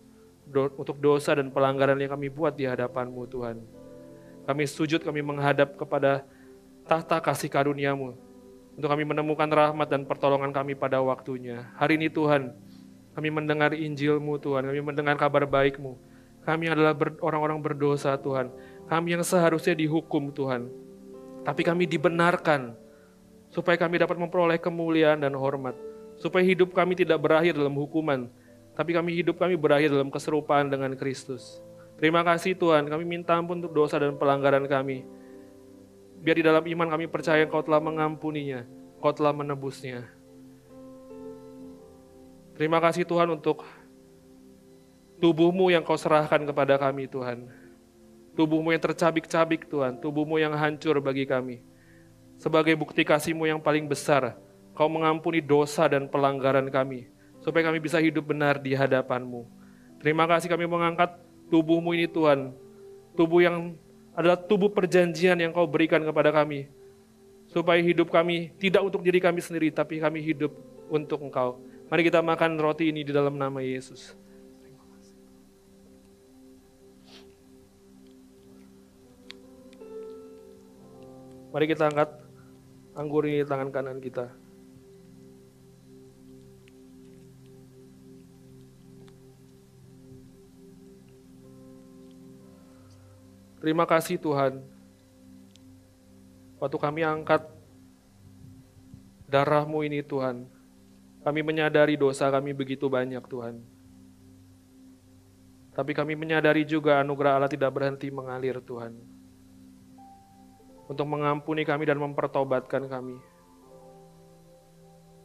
untuk 0.77 0.99
dosa 0.99 1.37
dan 1.39 1.53
pelanggaran 1.55 2.01
yang 2.01 2.13
kami 2.17 2.33
buat 2.33 2.57
di 2.59 2.67
hadapan-Mu 2.67 3.23
Tuhan. 3.31 3.57
Kami 4.43 4.63
sujud, 4.67 5.01
kami 5.07 5.23
menghadap 5.23 5.79
kepada 5.79 6.27
tahta 6.83 7.23
kasih 7.23 7.47
karuniamu. 7.47 8.19
Untuk 8.83 8.99
kami 8.99 9.07
menemukan 9.07 9.47
rahmat 9.47 9.95
dan 9.95 10.03
pertolongan 10.03 10.51
kami 10.51 10.75
pada 10.75 10.99
waktunya. 10.99 11.71
Hari 11.79 12.03
ini 12.03 12.11
Tuhan, 12.11 12.51
kami 13.15 13.31
mendengar 13.31 13.71
Injil-Mu 13.71 14.43
Tuhan, 14.43 14.67
kami 14.67 14.83
mendengar 14.83 15.15
kabar 15.15 15.47
baik-Mu. 15.47 15.95
Kami 16.43 16.67
adalah 16.67 16.91
ber- 16.91 17.15
orang-orang 17.23 17.63
berdosa 17.63 18.11
Tuhan. 18.19 18.51
Kami 18.91 19.15
yang 19.15 19.23
seharusnya 19.23 19.79
dihukum 19.79 20.35
Tuhan. 20.35 20.67
Tapi 21.47 21.63
kami 21.63 21.87
dibenarkan 21.87 22.75
supaya 23.55 23.79
kami 23.79 24.03
dapat 24.03 24.19
memperoleh 24.19 24.59
kemuliaan 24.59 25.23
dan 25.23 25.39
hormat. 25.39 25.79
Supaya 26.19 26.43
hidup 26.43 26.75
kami 26.75 26.99
tidak 26.99 27.23
berakhir 27.23 27.55
dalam 27.55 27.79
hukuman, 27.79 28.27
tapi 28.75 28.99
kami 28.99 29.15
hidup 29.15 29.39
kami 29.39 29.55
berakhir 29.55 29.95
dalam 29.95 30.11
keserupaan 30.11 30.67
dengan 30.67 30.91
Kristus. 30.99 31.63
Terima 32.03 32.27
kasih 32.27 32.59
Tuhan, 32.59 32.91
kami 32.91 33.07
minta 33.07 33.39
ampun 33.39 33.63
untuk 33.63 33.79
dosa 33.79 34.03
dan 34.03 34.19
pelanggaran 34.19 34.67
kami. 34.67 35.07
Biar 36.23 36.39
di 36.39 36.47
dalam 36.47 36.63
iman 36.63 36.89
kami 36.95 37.11
percaya 37.11 37.43
Kau 37.51 37.67
telah 37.67 37.83
mengampuninya, 37.83 38.63
Kau 39.03 39.11
telah 39.11 39.35
menebusnya. 39.35 40.07
Terima 42.55 42.79
kasih 42.79 43.03
Tuhan 43.03 43.27
untuk 43.35 43.67
tubuhmu 45.19 45.75
yang 45.75 45.83
Kau 45.83 45.99
serahkan 45.99 46.47
kepada 46.47 46.79
kami 46.79 47.11
Tuhan. 47.11 47.51
Tubuhmu 48.39 48.71
yang 48.71 48.79
tercabik-cabik 48.79 49.67
Tuhan, 49.67 49.99
tubuhmu 49.99 50.39
yang 50.39 50.55
hancur 50.55 51.03
bagi 51.03 51.27
kami. 51.27 51.61
Sebagai 52.39 52.79
bukti 52.79 53.03
kasihmu 53.03 53.51
yang 53.51 53.59
paling 53.59 53.91
besar, 53.91 54.39
Kau 54.79 54.87
mengampuni 54.87 55.43
dosa 55.43 55.91
dan 55.91 56.07
pelanggaran 56.07 56.71
kami, 56.71 57.11
supaya 57.43 57.67
kami 57.67 57.83
bisa 57.83 57.99
hidup 57.99 58.31
benar 58.31 58.63
di 58.63 58.79
hadapanmu. 58.79 59.45
Terima 59.99 60.31
kasih 60.31 60.47
kami 60.47 60.71
mengangkat 60.71 61.19
tubuhmu 61.51 61.93
ini 61.99 62.07
Tuhan, 62.07 62.55
tubuh 63.19 63.43
yang 63.43 63.75
adalah 64.13 64.37
tubuh 64.37 64.69
perjanjian 64.69 65.41
yang 65.41 65.53
kau 65.53 65.65
berikan 65.65 66.01
kepada 66.05 66.29
kami, 66.29 66.69
supaya 67.49 67.81
hidup 67.81 68.13
kami 68.13 68.53
tidak 68.61 68.85
untuk 68.85 69.01
diri 69.01 69.21
kami 69.21 69.41
sendiri, 69.41 69.73
tapi 69.73 70.01
kami 70.01 70.21
hidup 70.21 70.53
untuk 70.93 71.21
engkau. 71.25 71.61
Mari 71.89 72.09
kita 72.09 72.25
makan 72.25 72.57
roti 72.57 72.89
ini 72.89 73.05
di 73.05 73.13
dalam 73.13 73.37
nama 73.37 73.61
Yesus. 73.61 74.17
Mari 81.53 81.69
kita 81.69 81.93
angkat 81.93 82.09
anggur 82.97 83.29
ini 83.29 83.45
di 83.45 83.47
tangan 83.49 83.69
kanan 83.69 84.01
kita. 84.01 84.42
Terima 93.63 93.87
kasih 93.87 94.19
Tuhan. 94.19 94.59
Waktu 96.59 96.79
kami 96.83 97.07
angkat 97.07 97.47
darahmu 99.31 99.87
ini 99.87 100.03
Tuhan, 100.03 100.51
kami 101.23 101.41
menyadari 101.47 101.95
dosa 101.95 102.27
kami 102.27 102.51
begitu 102.51 102.91
banyak 102.91 103.23
Tuhan. 103.23 103.63
Tapi 105.79 105.95
kami 105.95 106.19
menyadari 106.19 106.67
juga 106.67 106.99
anugerah 107.07 107.39
Allah 107.39 107.47
tidak 107.47 107.71
berhenti 107.71 108.11
mengalir 108.11 108.59
Tuhan. 108.59 108.99
Untuk 110.91 111.07
mengampuni 111.07 111.63
kami 111.63 111.87
dan 111.87 112.03
mempertobatkan 112.03 112.91
kami. 112.91 113.17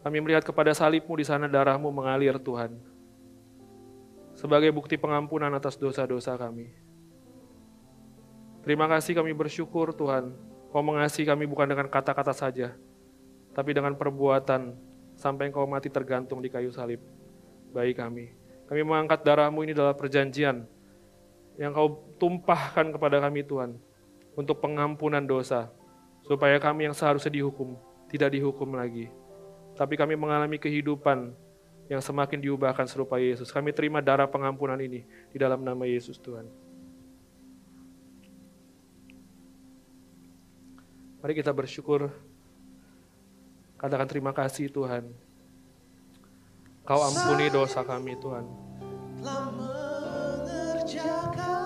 Kami 0.06 0.18
melihat 0.22 0.46
kepada 0.46 0.78
salibmu 0.78 1.18
di 1.18 1.26
sana 1.26 1.50
darahmu 1.50 1.90
mengalir 1.90 2.38
Tuhan. 2.38 2.78
Sebagai 4.38 4.70
bukti 4.70 4.94
pengampunan 4.94 5.50
atas 5.58 5.74
dosa-dosa 5.74 6.38
kami. 6.38 6.87
Terima 8.68 8.84
kasih 8.84 9.16
kami 9.16 9.32
bersyukur 9.32 9.96
Tuhan. 9.96 10.36
Kau 10.76 10.84
mengasihi 10.84 11.24
kami 11.24 11.48
bukan 11.48 11.72
dengan 11.72 11.88
kata-kata 11.88 12.36
saja, 12.36 12.76
tapi 13.56 13.72
dengan 13.72 13.96
perbuatan 13.96 14.76
sampai 15.16 15.48
engkau 15.48 15.64
mati 15.64 15.88
tergantung 15.88 16.44
di 16.44 16.52
kayu 16.52 16.68
salib. 16.76 17.00
Baik 17.72 18.04
kami. 18.04 18.36
Kami 18.68 18.84
mengangkat 18.84 19.24
darahmu 19.24 19.64
ini 19.64 19.72
adalah 19.72 19.96
perjanjian 19.96 20.68
yang 21.56 21.72
kau 21.72 22.12
tumpahkan 22.20 22.92
kepada 22.92 23.24
kami 23.24 23.48
Tuhan 23.48 23.80
untuk 24.36 24.60
pengampunan 24.60 25.24
dosa. 25.24 25.72
Supaya 26.28 26.60
kami 26.60 26.92
yang 26.92 26.96
seharusnya 27.00 27.32
dihukum, 27.32 27.80
tidak 28.12 28.36
dihukum 28.36 28.76
lagi. 28.76 29.08
Tapi 29.80 29.96
kami 29.96 30.20
mengalami 30.20 30.60
kehidupan 30.60 31.32
yang 31.88 32.04
semakin 32.04 32.44
diubahkan 32.44 32.84
serupa 32.84 33.16
Yesus. 33.16 33.48
Kami 33.48 33.72
terima 33.72 34.04
darah 34.04 34.28
pengampunan 34.28 34.76
ini 34.84 35.08
di 35.32 35.38
dalam 35.40 35.64
nama 35.64 35.88
Yesus 35.88 36.20
Tuhan. 36.20 36.67
Mari 41.18 41.34
kita 41.34 41.50
bersyukur. 41.50 42.14
Katakan 43.78 44.10
terima 44.10 44.34
kasih 44.34 44.70
Tuhan. 44.70 45.14
Kau 46.86 47.02
ampuni 47.04 47.52
dosa 47.52 47.84
kami 47.84 48.16
Tuhan. 48.18 48.46
telah 49.18 49.50
mengerjakan 49.50 51.57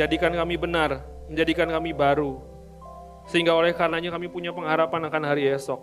menjadikan 0.00 0.32
kami 0.32 0.56
benar, 0.56 1.04
menjadikan 1.28 1.68
kami 1.68 1.92
baru. 1.92 2.40
Sehingga 3.28 3.52
oleh 3.52 3.76
karenanya 3.76 4.16
kami 4.16 4.32
punya 4.32 4.48
pengharapan 4.48 5.04
akan 5.12 5.22
hari 5.28 5.44
esok. 5.52 5.76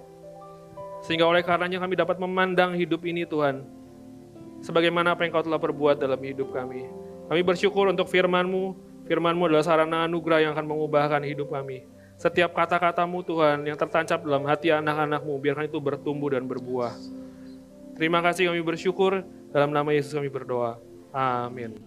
Sehingga 1.05 1.29
oleh 1.29 1.45
karenanya 1.45 1.77
kami 1.77 1.93
dapat 1.93 2.17
memandang 2.17 2.73
hidup 2.73 3.05
ini 3.05 3.29
Tuhan, 3.29 3.61
sebagaimana 4.65 5.13
apa 5.13 5.21
yang 5.21 5.37
kau 5.37 5.45
telah 5.45 5.61
perbuat 5.61 6.01
dalam 6.01 6.17
hidup 6.17 6.49
kami. 6.49 6.89
Kami 7.29 7.41
bersyukur 7.45 7.93
untuk 7.93 8.09
firman-Mu, 8.09 8.73
firman-Mu 9.05 9.53
adalah 9.53 9.61
sarana 9.61 10.09
anugerah 10.09 10.49
yang 10.49 10.57
akan 10.57 10.65
mengubahkan 10.65 11.21
hidup 11.21 11.53
kami. 11.53 11.85
Setiap 12.17 12.57
kata-katamu 12.57 13.21
Tuhan 13.21 13.69
yang 13.69 13.77
tertancap 13.77 14.25
dalam 14.25 14.49
hati 14.49 14.73
anak-anakmu, 14.73 15.37
biarkan 15.37 15.69
itu 15.69 15.77
bertumbuh 15.77 16.33
dan 16.33 16.49
berbuah. 16.49 16.97
Terima 17.93 18.25
kasih 18.25 18.49
kami 18.49 18.65
bersyukur, 18.65 19.21
dalam 19.53 19.69
nama 19.69 19.93
Yesus 19.93 20.17
kami 20.17 20.33
berdoa. 20.33 20.81
Amin. 21.13 21.77